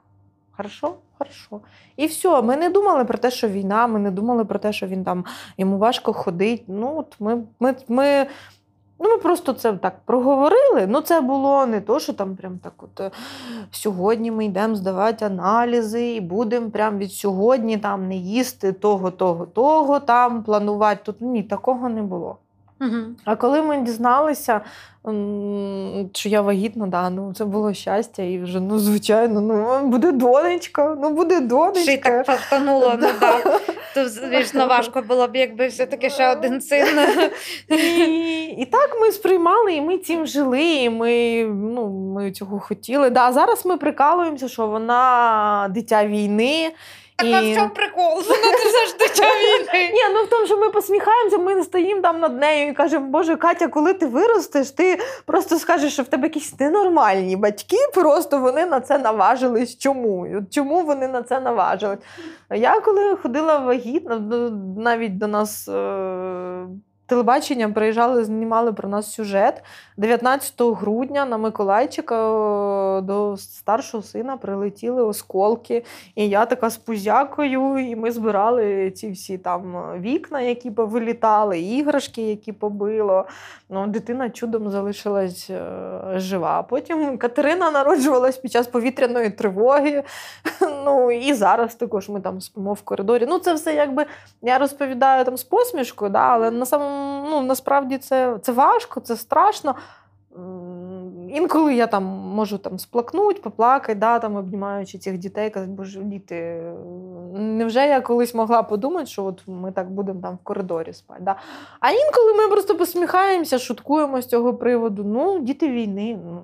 Хорошо? 0.51 0.93
Хорошо. 1.23 1.59
І 1.97 2.05
все. 2.05 2.41
Ми 2.41 2.57
не 2.57 2.69
думали 2.69 3.05
про 3.05 3.17
те, 3.17 3.31
що 3.31 3.47
війна, 3.47 3.87
ми 3.87 3.99
не 3.99 4.11
думали 4.11 4.45
про 4.45 4.59
те, 4.59 4.73
що 4.73 4.87
він 4.87 5.03
там 5.03 5.25
йому 5.57 5.77
важко 5.77 6.13
ходить. 6.13 6.63
Ну, 6.67 6.95
от 6.97 7.15
ми, 7.19 7.43
ми, 7.59 7.75
ми 7.87 8.27
Ну, 8.99 9.09
ми 9.09 9.17
просто 9.17 9.53
це 9.53 9.73
так 9.73 9.93
проговорили. 10.05 10.87
Ну, 10.87 11.01
це 11.01 11.21
було 11.21 11.65
не 11.65 11.81
то, 11.81 11.99
що 11.99 12.13
там 12.13 12.35
прям 12.35 12.57
так 12.57 12.73
от 12.83 12.99
е, 12.99 13.11
сьогодні 13.71 14.31
ми 14.31 14.45
йдемо 14.45 14.75
здавати 14.75 15.25
аналізи 15.25 16.13
і 16.15 16.21
будемо 16.21 16.69
прям 16.69 16.97
від 16.97 17.11
сьогодні 17.11 17.77
там 17.77 18.07
не 18.07 18.15
їсти 18.15 18.73
того, 18.73 19.11
того, 19.11 19.45
того, 19.45 19.99
там 19.99 20.43
планувати. 20.43 21.01
Тут 21.05 21.21
ні, 21.21 21.43
такого 21.43 21.89
не 21.89 22.01
було. 22.01 22.37
Угу. 22.83 22.97
А 23.25 23.35
коли 23.35 23.61
ми 23.61 23.77
дізналися, 23.77 24.61
що 26.13 26.29
я 26.29 26.41
вагітна, 26.41 26.87
да, 26.87 27.09
ну 27.09 27.33
це 27.33 27.45
було 27.45 27.73
щастя, 27.73 28.23
і 28.23 28.39
вже 28.39 28.59
ну 28.59 28.79
звичайно, 28.79 29.41
ну 29.41 29.87
буде 29.87 30.11
донечка, 30.11 30.97
ну 31.01 31.09
буде 31.09 31.39
донечка. 31.39 31.81
Ще 31.81 31.93
й 31.93 31.97
так 31.97 32.25
повтонуло, 32.25 32.93
ну 33.01 33.07
так. 33.19 33.61
То 33.93 34.09
звісно, 34.09 34.67
важко 34.67 35.01
було 35.01 35.27
б, 35.27 35.35
якби 35.35 35.67
все-таки 35.67 36.09
ще 36.09 36.31
один 36.31 36.61
син. 36.61 36.87
І 37.69 38.43
і 38.43 38.65
так 38.65 38.97
ми 39.01 39.11
сприймали, 39.11 39.73
і 39.73 39.81
ми 39.81 39.97
цим 39.97 40.25
жили, 40.25 40.63
і 40.63 40.89
ми 40.89 41.43
ну, 41.45 41.89
ми 41.89 42.31
цього 42.31 42.59
хотіли. 42.59 43.09
Да, 43.09 43.31
Зараз 43.31 43.65
ми 43.65 43.77
прикалуємося, 43.77 44.47
що 44.47 44.67
вона 44.67 45.67
дитя 45.71 46.05
війни. 46.05 46.71
Так 47.15 47.27
і... 47.27 47.33
а 47.33 47.41
в 47.41 47.55
чому 47.55 47.69
прикол? 47.69 48.13
Вона 48.27 48.85
ж 48.85 48.95
війни. 49.21 49.91
Ні, 49.93 50.13
ну 50.13 50.23
в 50.23 50.29
тому, 50.29 50.45
що 50.45 50.57
ми 50.57 50.69
посміхаємося, 50.69 51.37
ми 51.37 51.55
не 51.55 51.63
стоїмо 51.63 52.01
там 52.01 52.19
над 52.19 52.39
нею 52.39 52.69
і 52.69 52.73
кажемо, 52.73 53.07
Боже, 53.07 53.35
Катя, 53.35 53.67
коли 53.67 53.93
ти 53.93 54.05
виростеш, 54.05 54.71
ти 54.71 54.99
просто 55.25 55.59
скажеш, 55.59 55.93
що 55.93 56.03
в 56.03 56.07
тебе 56.07 56.23
якісь 56.27 56.59
ненормальні 56.59 57.35
батьки, 57.35 57.77
просто 57.93 58.37
вони 58.37 58.65
на 58.65 58.79
це 58.79 58.97
наважились. 58.97 59.77
Чому? 59.77 60.27
Чому 60.51 60.81
вони 60.81 61.07
на 61.07 61.23
це 61.23 61.39
наважились? 61.39 61.99
Я 62.51 62.79
коли 62.79 63.15
ходила 63.15 63.57
вагітна, 63.57 64.19
навіть 64.77 65.17
до 65.17 65.27
нас. 65.27 65.69
Е, 67.03 67.13
телебачення 67.13 67.69
приїжджали, 67.69 68.25
знімали 68.25 68.73
про 68.73 68.89
нас 68.89 69.13
сюжет. 69.13 69.63
19 69.97 70.53
грудня 70.61 71.25
на 71.25 71.37
Миколайчика 71.37 72.15
до 73.03 73.37
старшого 73.37 74.03
сина 74.03 74.37
прилетіли 74.37 75.03
осколки. 75.03 75.83
І 76.15 76.29
я 76.29 76.45
така 76.45 76.69
з 76.69 76.77
пузякою, 76.77 77.77
і 77.77 77.95
ми 77.95 78.11
збирали 78.11 78.91
ці 78.91 79.11
всі 79.11 79.37
там 79.37 79.83
вікна, 79.99 80.41
які 80.41 80.71
повилітали, 80.71 81.59
іграшки, 81.59 82.21
які 82.21 82.51
побило. 82.51 83.25
Ну, 83.69 83.87
Дитина 83.87 84.29
чудом 84.29 84.69
залишилась 84.69 85.49
е, 85.49 85.61
жива. 86.15 86.63
Потім 86.63 87.17
Катерина 87.17 87.71
народжувалась 87.71 88.37
під 88.37 88.51
час 88.51 88.67
повітряної 88.67 89.29
тривоги. 89.29 90.03
Ну 90.85 91.11
і 91.11 91.33
зараз 91.33 91.75
також 91.75 92.09
ми 92.09 92.21
там 92.21 92.41
спимо 92.41 92.73
в 92.73 92.81
коридорі. 92.81 93.25
Ну, 93.29 93.39
це 93.39 93.53
все 93.53 93.75
якби 93.75 94.05
я 94.41 94.57
розповідаю 94.57 95.25
там 95.25 95.37
з 95.37 95.43
посмішкою, 95.43 96.11
да, 96.11 96.19
але 96.19 96.51
на 96.51 96.65
самому 96.65 96.92
ну, 97.29 97.41
насправді 97.41 97.97
це, 97.97 98.37
це 98.41 98.51
важко, 98.51 98.99
це 98.99 99.17
страшно. 99.17 99.75
Інколи 101.29 101.75
я 101.75 101.87
там 101.87 102.03
можу 102.05 102.57
там 102.57 102.79
сплакнути, 102.79 103.41
поплакати, 103.41 103.95
да, 103.95 104.19
там, 104.19 104.35
обнімаючи 104.35 104.97
цих 104.97 105.17
дітей, 105.17 105.49
казати, 105.49 105.71
боже, 105.71 106.03
діти, 106.03 106.63
невже 107.33 107.87
я 107.87 108.01
колись 108.01 108.33
могла 108.33 108.63
подумати, 108.63 109.05
що 109.05 109.25
от 109.25 109.43
ми 109.47 109.71
так 109.71 109.91
будемо 109.91 110.21
там 110.21 110.35
в 110.35 110.37
коридорі 110.37 110.93
спати? 110.93 111.21
Да? 111.23 111.35
А 111.79 111.91
інколи 111.91 112.33
ми 112.33 112.47
просто 112.47 112.75
посміхаємося, 112.75 113.59
шуткуємо 113.59 114.21
з 114.21 114.25
цього 114.25 114.53
приводу. 114.53 115.03
Ну, 115.03 115.39
діти 115.39 115.69
війни, 115.69 116.19
ну, 116.25 116.41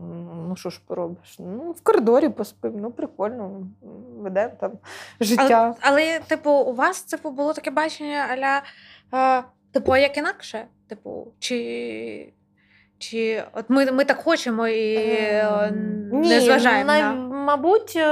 ну 0.50 0.56
що 0.56 0.70
ж 0.70 0.82
поробиш? 0.88 1.40
Ну, 1.40 1.72
В 1.72 1.82
коридорі 1.84 2.30
поспимо, 2.30 2.78
ну 2.82 2.92
прикольно, 2.92 3.52
ведемо 4.18 4.54
там 4.60 4.72
життя. 5.20 5.76
Але, 5.82 6.02
але, 6.02 6.20
типу, 6.20 6.52
у 6.52 6.74
вас 6.74 7.02
типу, 7.02 7.30
було 7.30 7.54
таке 7.54 7.72
бачення, 7.72 8.26
аля, 8.32 8.62
а, 9.70 9.74
типу, 9.74 9.96
як 9.96 10.18
інакше? 10.18 10.66
Типу, 10.88 11.28
чи. 11.40 12.34
Чи 12.98 13.44
от 13.54 13.66
ми 13.70 13.92
ми 13.92 14.06
так 14.06 14.18
хочемо 14.18 14.68
і 14.68 14.96
е, 14.96 15.74
Ні, 16.12 16.30
не 16.30 16.42
зважаємо? 16.42 16.88
На, 16.88 17.14
на... 17.14 17.14
Мабуть, 17.30 17.94
е, 17.96 18.06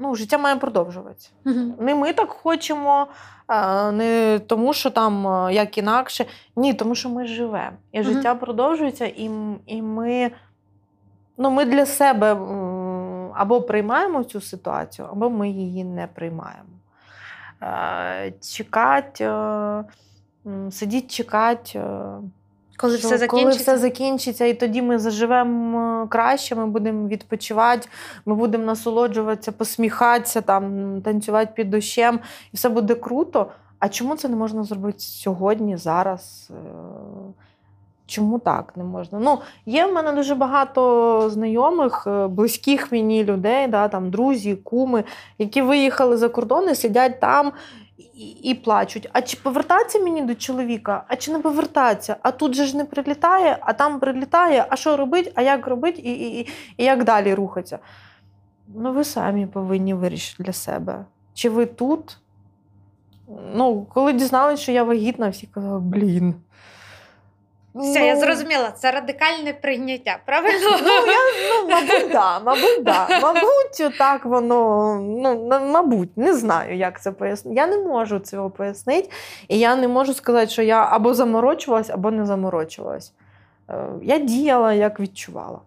ну, 0.00 0.14
життя 0.14 0.38
має 0.38 0.56
продовжуватися. 0.56 1.30
Угу. 1.46 1.74
Не 1.80 1.94
ми 1.94 2.12
так 2.12 2.30
хочемо, 2.30 3.06
не 3.92 4.40
тому, 4.46 4.72
що 4.72 4.90
там 4.90 5.46
як 5.52 5.78
інакше. 5.78 6.26
Ні, 6.56 6.74
тому 6.74 6.94
що 6.94 7.08
ми 7.08 7.26
живемо. 7.26 7.76
І 7.92 8.00
угу. 8.00 8.12
життя 8.12 8.34
продовжується, 8.34 9.06
і 9.06 9.30
і 9.66 9.82
ми 9.82 10.30
ну, 11.38 11.50
ми 11.50 11.64
для 11.64 11.86
себе 11.86 12.36
або 13.34 13.62
приймаємо 13.62 14.24
цю 14.24 14.40
ситуацію, 14.40 15.08
або 15.12 15.30
ми 15.30 15.48
її 15.48 15.84
не 15.84 16.06
приймаємо. 16.06 16.77
Чекати, 18.40 19.30
сидіть, 20.70 21.10
чекати. 21.10 21.80
Коли 22.76 22.96
все 22.96 23.18
закінчиться, 23.18 23.26
коли 23.26 23.50
все 23.50 23.78
закінчиться, 23.78 24.44
і 24.44 24.54
тоді 24.54 24.82
ми 24.82 24.98
заживемо 24.98 26.06
краще, 26.10 26.54
ми 26.54 26.66
будемо 26.66 27.08
відпочивати, 27.08 27.88
ми 28.26 28.34
будемо 28.34 28.64
насолоджуватися, 28.64 29.52
посміхатися, 29.52 30.40
там, 30.40 31.02
танцювати 31.02 31.52
під 31.54 31.70
дощем, 31.70 32.20
і 32.52 32.56
все 32.56 32.68
буде 32.68 32.94
круто. 32.94 33.50
А 33.78 33.88
чому 33.88 34.16
це 34.16 34.28
не 34.28 34.36
можна 34.36 34.64
зробити 34.64 34.98
сьогодні, 34.98 35.76
зараз? 35.76 36.50
Чому 38.08 38.38
так 38.38 38.76
не 38.76 38.84
можна? 38.84 39.18
Ну, 39.18 39.38
є 39.66 39.86
в 39.86 39.92
мене 39.92 40.12
дуже 40.12 40.34
багато 40.34 41.30
знайомих, 41.30 42.06
е, 42.06 42.26
близьких 42.26 42.92
мені 42.92 43.24
людей, 43.24 43.68
да, 43.68 43.88
там 43.88 44.10
друзі, 44.10 44.54
куми, 44.54 45.04
які 45.38 45.62
виїхали 45.62 46.16
за 46.16 46.28
кордон 46.28 46.70
і 46.70 46.74
сидять 46.74 47.20
там 47.20 47.52
і, 47.98 48.28
і 48.28 48.54
плачуть. 48.54 49.08
А 49.12 49.22
чи 49.22 49.36
повертатися 49.42 49.98
мені 49.98 50.22
до 50.22 50.34
чоловіка, 50.34 51.04
а 51.08 51.16
чи 51.16 51.32
не 51.32 51.38
повертатися? 51.38 52.16
А 52.22 52.30
тут 52.30 52.54
же 52.54 52.64
ж 52.64 52.76
не 52.76 52.84
прилітає, 52.84 53.58
а 53.60 53.72
там 53.72 54.00
прилітає. 54.00 54.66
А 54.68 54.76
що 54.76 54.96
робить, 54.96 55.32
а 55.34 55.42
як 55.42 55.66
робить, 55.66 55.98
і, 55.98 56.12
і, 56.12 56.40
і, 56.40 56.48
і 56.76 56.84
як 56.84 57.04
далі 57.04 57.34
рухатися? 57.34 57.78
Ну, 58.74 58.92
ви 58.92 59.04
самі 59.04 59.46
повинні 59.46 59.94
вирішити 59.94 60.42
для 60.42 60.52
себе. 60.52 61.04
Чи 61.34 61.50
ви 61.50 61.66
тут? 61.66 62.18
Ну, 63.54 63.86
коли 63.94 64.12
дізналися, 64.12 64.62
що 64.62 64.72
я 64.72 64.84
вагітна, 64.84 65.28
всі 65.28 65.46
казали, 65.46 65.80
блін. 65.80 66.34
Все, 67.82 68.06
я 68.06 68.16
зрозуміла, 68.16 68.70
це 68.70 68.90
радикальне 68.90 69.52
прийняття, 69.52 70.18
правильно? 70.26 70.78
Ну, 70.82 70.88
я, 71.06 71.18
ну, 71.48 71.68
мабуть, 71.70 72.12
да, 72.12 72.40
мабуть, 72.40 72.82
да. 72.82 73.08
Мабуть, 73.22 73.98
так 73.98 74.24
воно, 74.24 74.94
ну, 75.00 75.48
мабуть, 75.72 76.16
не 76.16 76.34
знаю, 76.34 76.76
як 76.76 77.02
це 77.02 77.12
пояснити. 77.12 77.56
Я 77.56 77.66
не 77.66 77.78
можу 77.78 78.18
цього 78.18 78.50
пояснити, 78.50 79.10
і 79.48 79.58
я 79.58 79.76
не 79.76 79.88
можу 79.88 80.14
сказати, 80.14 80.50
що 80.50 80.62
я 80.62 80.88
або 80.90 81.14
заморочувалась, 81.14 81.90
або 81.90 82.10
не 82.10 82.26
заморочувалась. 82.26 83.12
Е, 83.70 83.84
я 84.02 84.18
діяла, 84.18 84.72
як 84.72 85.00
відчувала. 85.00 85.58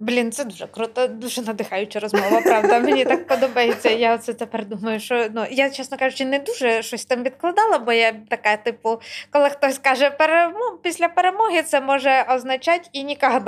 Блін, 0.00 0.32
це 0.32 0.44
дуже 0.44 0.66
круто, 0.66 1.06
дуже 1.06 1.42
надихаюча 1.42 2.00
розмова, 2.00 2.40
правда. 2.40 2.78
Мені 2.78 3.04
так 3.04 3.26
подобається. 3.26 3.90
Я 3.90 4.14
оце 4.14 4.34
тепер 4.34 4.66
думаю, 4.66 5.00
що 5.00 5.26
ну 5.34 5.46
я, 5.50 5.70
чесно 5.70 5.98
кажучи, 5.98 6.24
не 6.24 6.38
дуже 6.38 6.82
щось 6.82 7.04
там 7.04 7.22
відкладала, 7.22 7.78
бо 7.78 7.92
я 7.92 8.12
така, 8.28 8.56
типу, 8.56 9.00
коли 9.30 9.50
хтось 9.50 9.78
каже 9.78 10.10
перемог 10.10 10.78
після 10.82 11.08
перемоги, 11.08 11.62
це 11.62 11.80
може 11.80 12.26
означати 12.30 12.88
і 12.92 13.04
ніколи. 13.04 13.40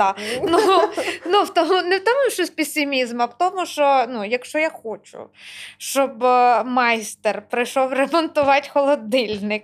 Ну, 0.43 0.59
ну 1.25 1.43
в 1.43 1.49
тому, 1.49 1.81
не 1.81 1.97
в 1.97 2.03
тому, 2.03 2.29
що 2.29 2.45
з 2.45 2.49
песимізм, 2.49 3.21
а 3.21 3.25
в 3.25 3.37
тому, 3.37 3.65
що 3.65 4.05
ну, 4.09 4.25
якщо 4.25 4.59
я 4.59 4.69
хочу, 4.69 5.19
щоб 5.77 6.23
е, 6.23 6.63
майстер 6.63 7.43
прийшов 7.49 7.93
ремонтувати 7.93 8.69
холодильник, 8.73 9.63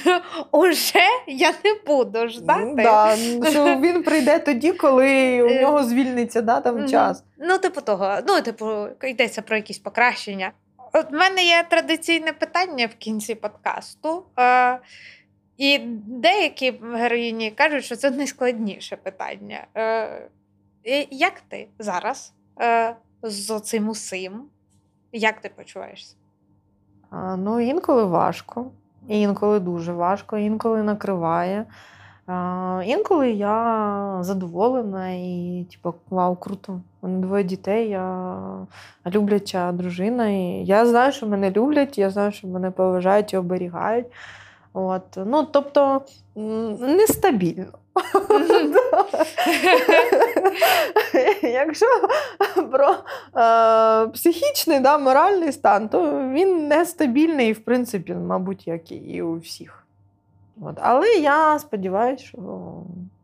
уже 0.50 1.04
я 1.26 1.52
не 1.64 1.74
буду 1.86 2.28
ждати. 2.28 2.74
Да, 2.76 3.16
що 3.50 3.64
Він 3.64 4.02
прийде 4.02 4.38
тоді, 4.38 4.72
коли 4.72 5.42
у 5.42 5.48
е, 5.48 5.60
нього 5.60 5.84
звільнить 5.84 6.13
зміниться 6.14 6.42
да, 6.42 6.60
там 6.60 6.76
mm-hmm. 6.76 6.90
час. 6.90 7.24
Ну, 7.38 7.58
типу 7.58 7.80
того, 7.80 8.16
ну, 8.28 8.40
типу, 8.40 8.88
йдеться 9.02 9.42
про 9.42 9.56
якісь 9.56 9.78
покращення. 9.78 10.52
От 10.92 11.10
в 11.10 11.14
мене 11.14 11.44
є 11.44 11.64
традиційне 11.70 12.32
питання 12.32 12.86
в 12.86 12.94
кінці 12.94 13.34
подкасту. 13.34 14.22
Е, 14.38 14.78
І 15.56 15.78
деякі 16.06 16.80
героїні 16.94 17.50
кажуть, 17.50 17.84
що 17.84 17.96
це 17.96 18.10
найскладніше 18.10 18.96
питання. 18.96 19.66
Е, 19.76 20.28
Як 21.10 21.40
ти 21.48 21.68
зараз 21.78 22.32
е, 22.60 22.96
з 23.22 23.60
цим 23.60 23.88
усім? 23.88 24.42
Як 25.12 25.40
ти 25.40 25.48
почуваєшся? 25.48 26.16
Ну, 27.38 27.60
інколи 27.60 28.04
важко, 28.04 28.70
інколи 29.08 29.60
дуже 29.60 29.92
важко, 29.92 30.38
інколи 30.38 30.82
накриває. 30.82 31.66
Інколи 32.84 33.30
я 33.30 34.18
задоволена 34.20 35.10
і, 35.10 35.66
типу, 35.70 35.94
вау, 36.10 36.36
круто. 36.36 36.80
Мене 37.02 37.26
двоє 37.26 37.44
дітей, 37.44 37.88
я 37.88 38.36
любляча 39.06 39.72
дружина. 39.72 40.28
І 40.28 40.64
Я 40.64 40.86
знаю, 40.86 41.12
що 41.12 41.26
мене 41.26 41.50
люблять, 41.50 41.98
я 41.98 42.10
знаю, 42.10 42.32
що 42.32 42.48
мене 42.48 42.70
поважають 42.70 43.32
і 43.32 43.36
оберігають. 43.36 44.06
От. 44.72 45.02
Ну, 45.16 45.42
Тобто 45.42 46.02
нестабільно. 46.80 47.66
Якщо 51.42 51.86
про 52.70 52.96
е, 53.36 54.06
психічний 54.06 54.80
да, 54.80 54.98
моральний 54.98 55.52
стан, 55.52 55.88
то 55.88 56.28
він 56.28 56.68
нестабільний, 56.68 57.52
в 57.52 57.64
принципі, 57.64 58.14
мабуть, 58.14 58.66
як 58.66 58.92
і 58.92 59.22
у 59.22 59.38
всіх. 59.38 59.83
От. 60.60 60.76
Але 60.80 61.08
я 61.08 61.58
сподіваюся, 61.58 62.24
що 62.24 62.72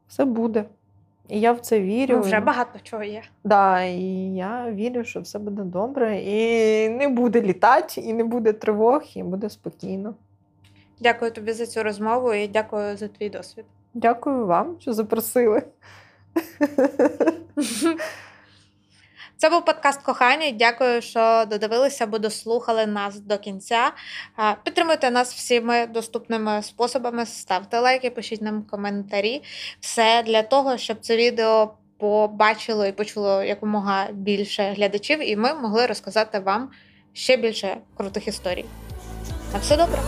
все 0.08 0.24
буде. 0.24 0.64
І 1.28 1.40
я 1.40 1.52
в 1.52 1.60
це 1.60 1.80
вірю. 1.80 2.16
Ну, 2.16 2.22
Вже 2.22 2.40
багато 2.40 2.78
чого 2.82 3.02
є. 3.02 3.22
Да, 3.44 3.82
І 3.82 4.02
я 4.34 4.70
вірю, 4.70 5.04
що 5.04 5.20
все 5.20 5.38
буде 5.38 5.62
добре. 5.62 6.20
І 6.20 6.88
не 6.88 7.08
буде 7.08 7.40
літати, 7.40 8.00
і 8.00 8.12
не 8.12 8.24
буде 8.24 8.52
тривог, 8.52 9.02
і 9.14 9.22
буде 9.22 9.50
спокійно. 9.50 10.14
Дякую 11.00 11.30
тобі 11.30 11.52
за 11.52 11.66
цю 11.66 11.82
розмову 11.82 12.34
і 12.34 12.48
дякую 12.48 12.96
за 12.96 13.08
твій 13.08 13.30
досвід. 13.30 13.64
Дякую 13.94 14.46
вам, 14.46 14.76
що 14.80 14.92
запросили. 14.92 15.62
Це 19.40 19.50
був 19.50 19.64
подкаст 19.64 20.02
кохання. 20.02 20.50
Дякую, 20.50 21.02
що 21.02 21.44
додивилися 21.50 22.04
або 22.04 22.18
дослухали 22.18 22.86
нас 22.86 23.20
до 23.20 23.38
кінця. 23.38 23.92
Підтримуйте 24.64 25.10
нас 25.10 25.34
всіми 25.34 25.86
доступними 25.86 26.62
способами. 26.62 27.26
Ставте 27.26 27.80
лайки, 27.80 28.10
пишіть 28.10 28.42
нам 28.42 28.62
коментарі. 28.62 29.42
Все 29.80 30.22
для 30.26 30.42
того, 30.42 30.78
щоб 30.78 30.96
це 31.00 31.16
відео 31.16 31.74
побачило 31.98 32.86
і 32.86 32.92
почуло 32.92 33.42
якомога 33.42 34.06
більше 34.12 34.74
глядачів, 34.76 35.30
і 35.30 35.36
ми 35.36 35.54
могли 35.54 35.86
розказати 35.86 36.38
вам 36.38 36.70
ще 37.12 37.36
більше 37.36 37.76
крутих 37.96 38.28
історій. 38.28 38.64
На 39.52 39.58
все 39.58 39.76
добре. 39.76 39.98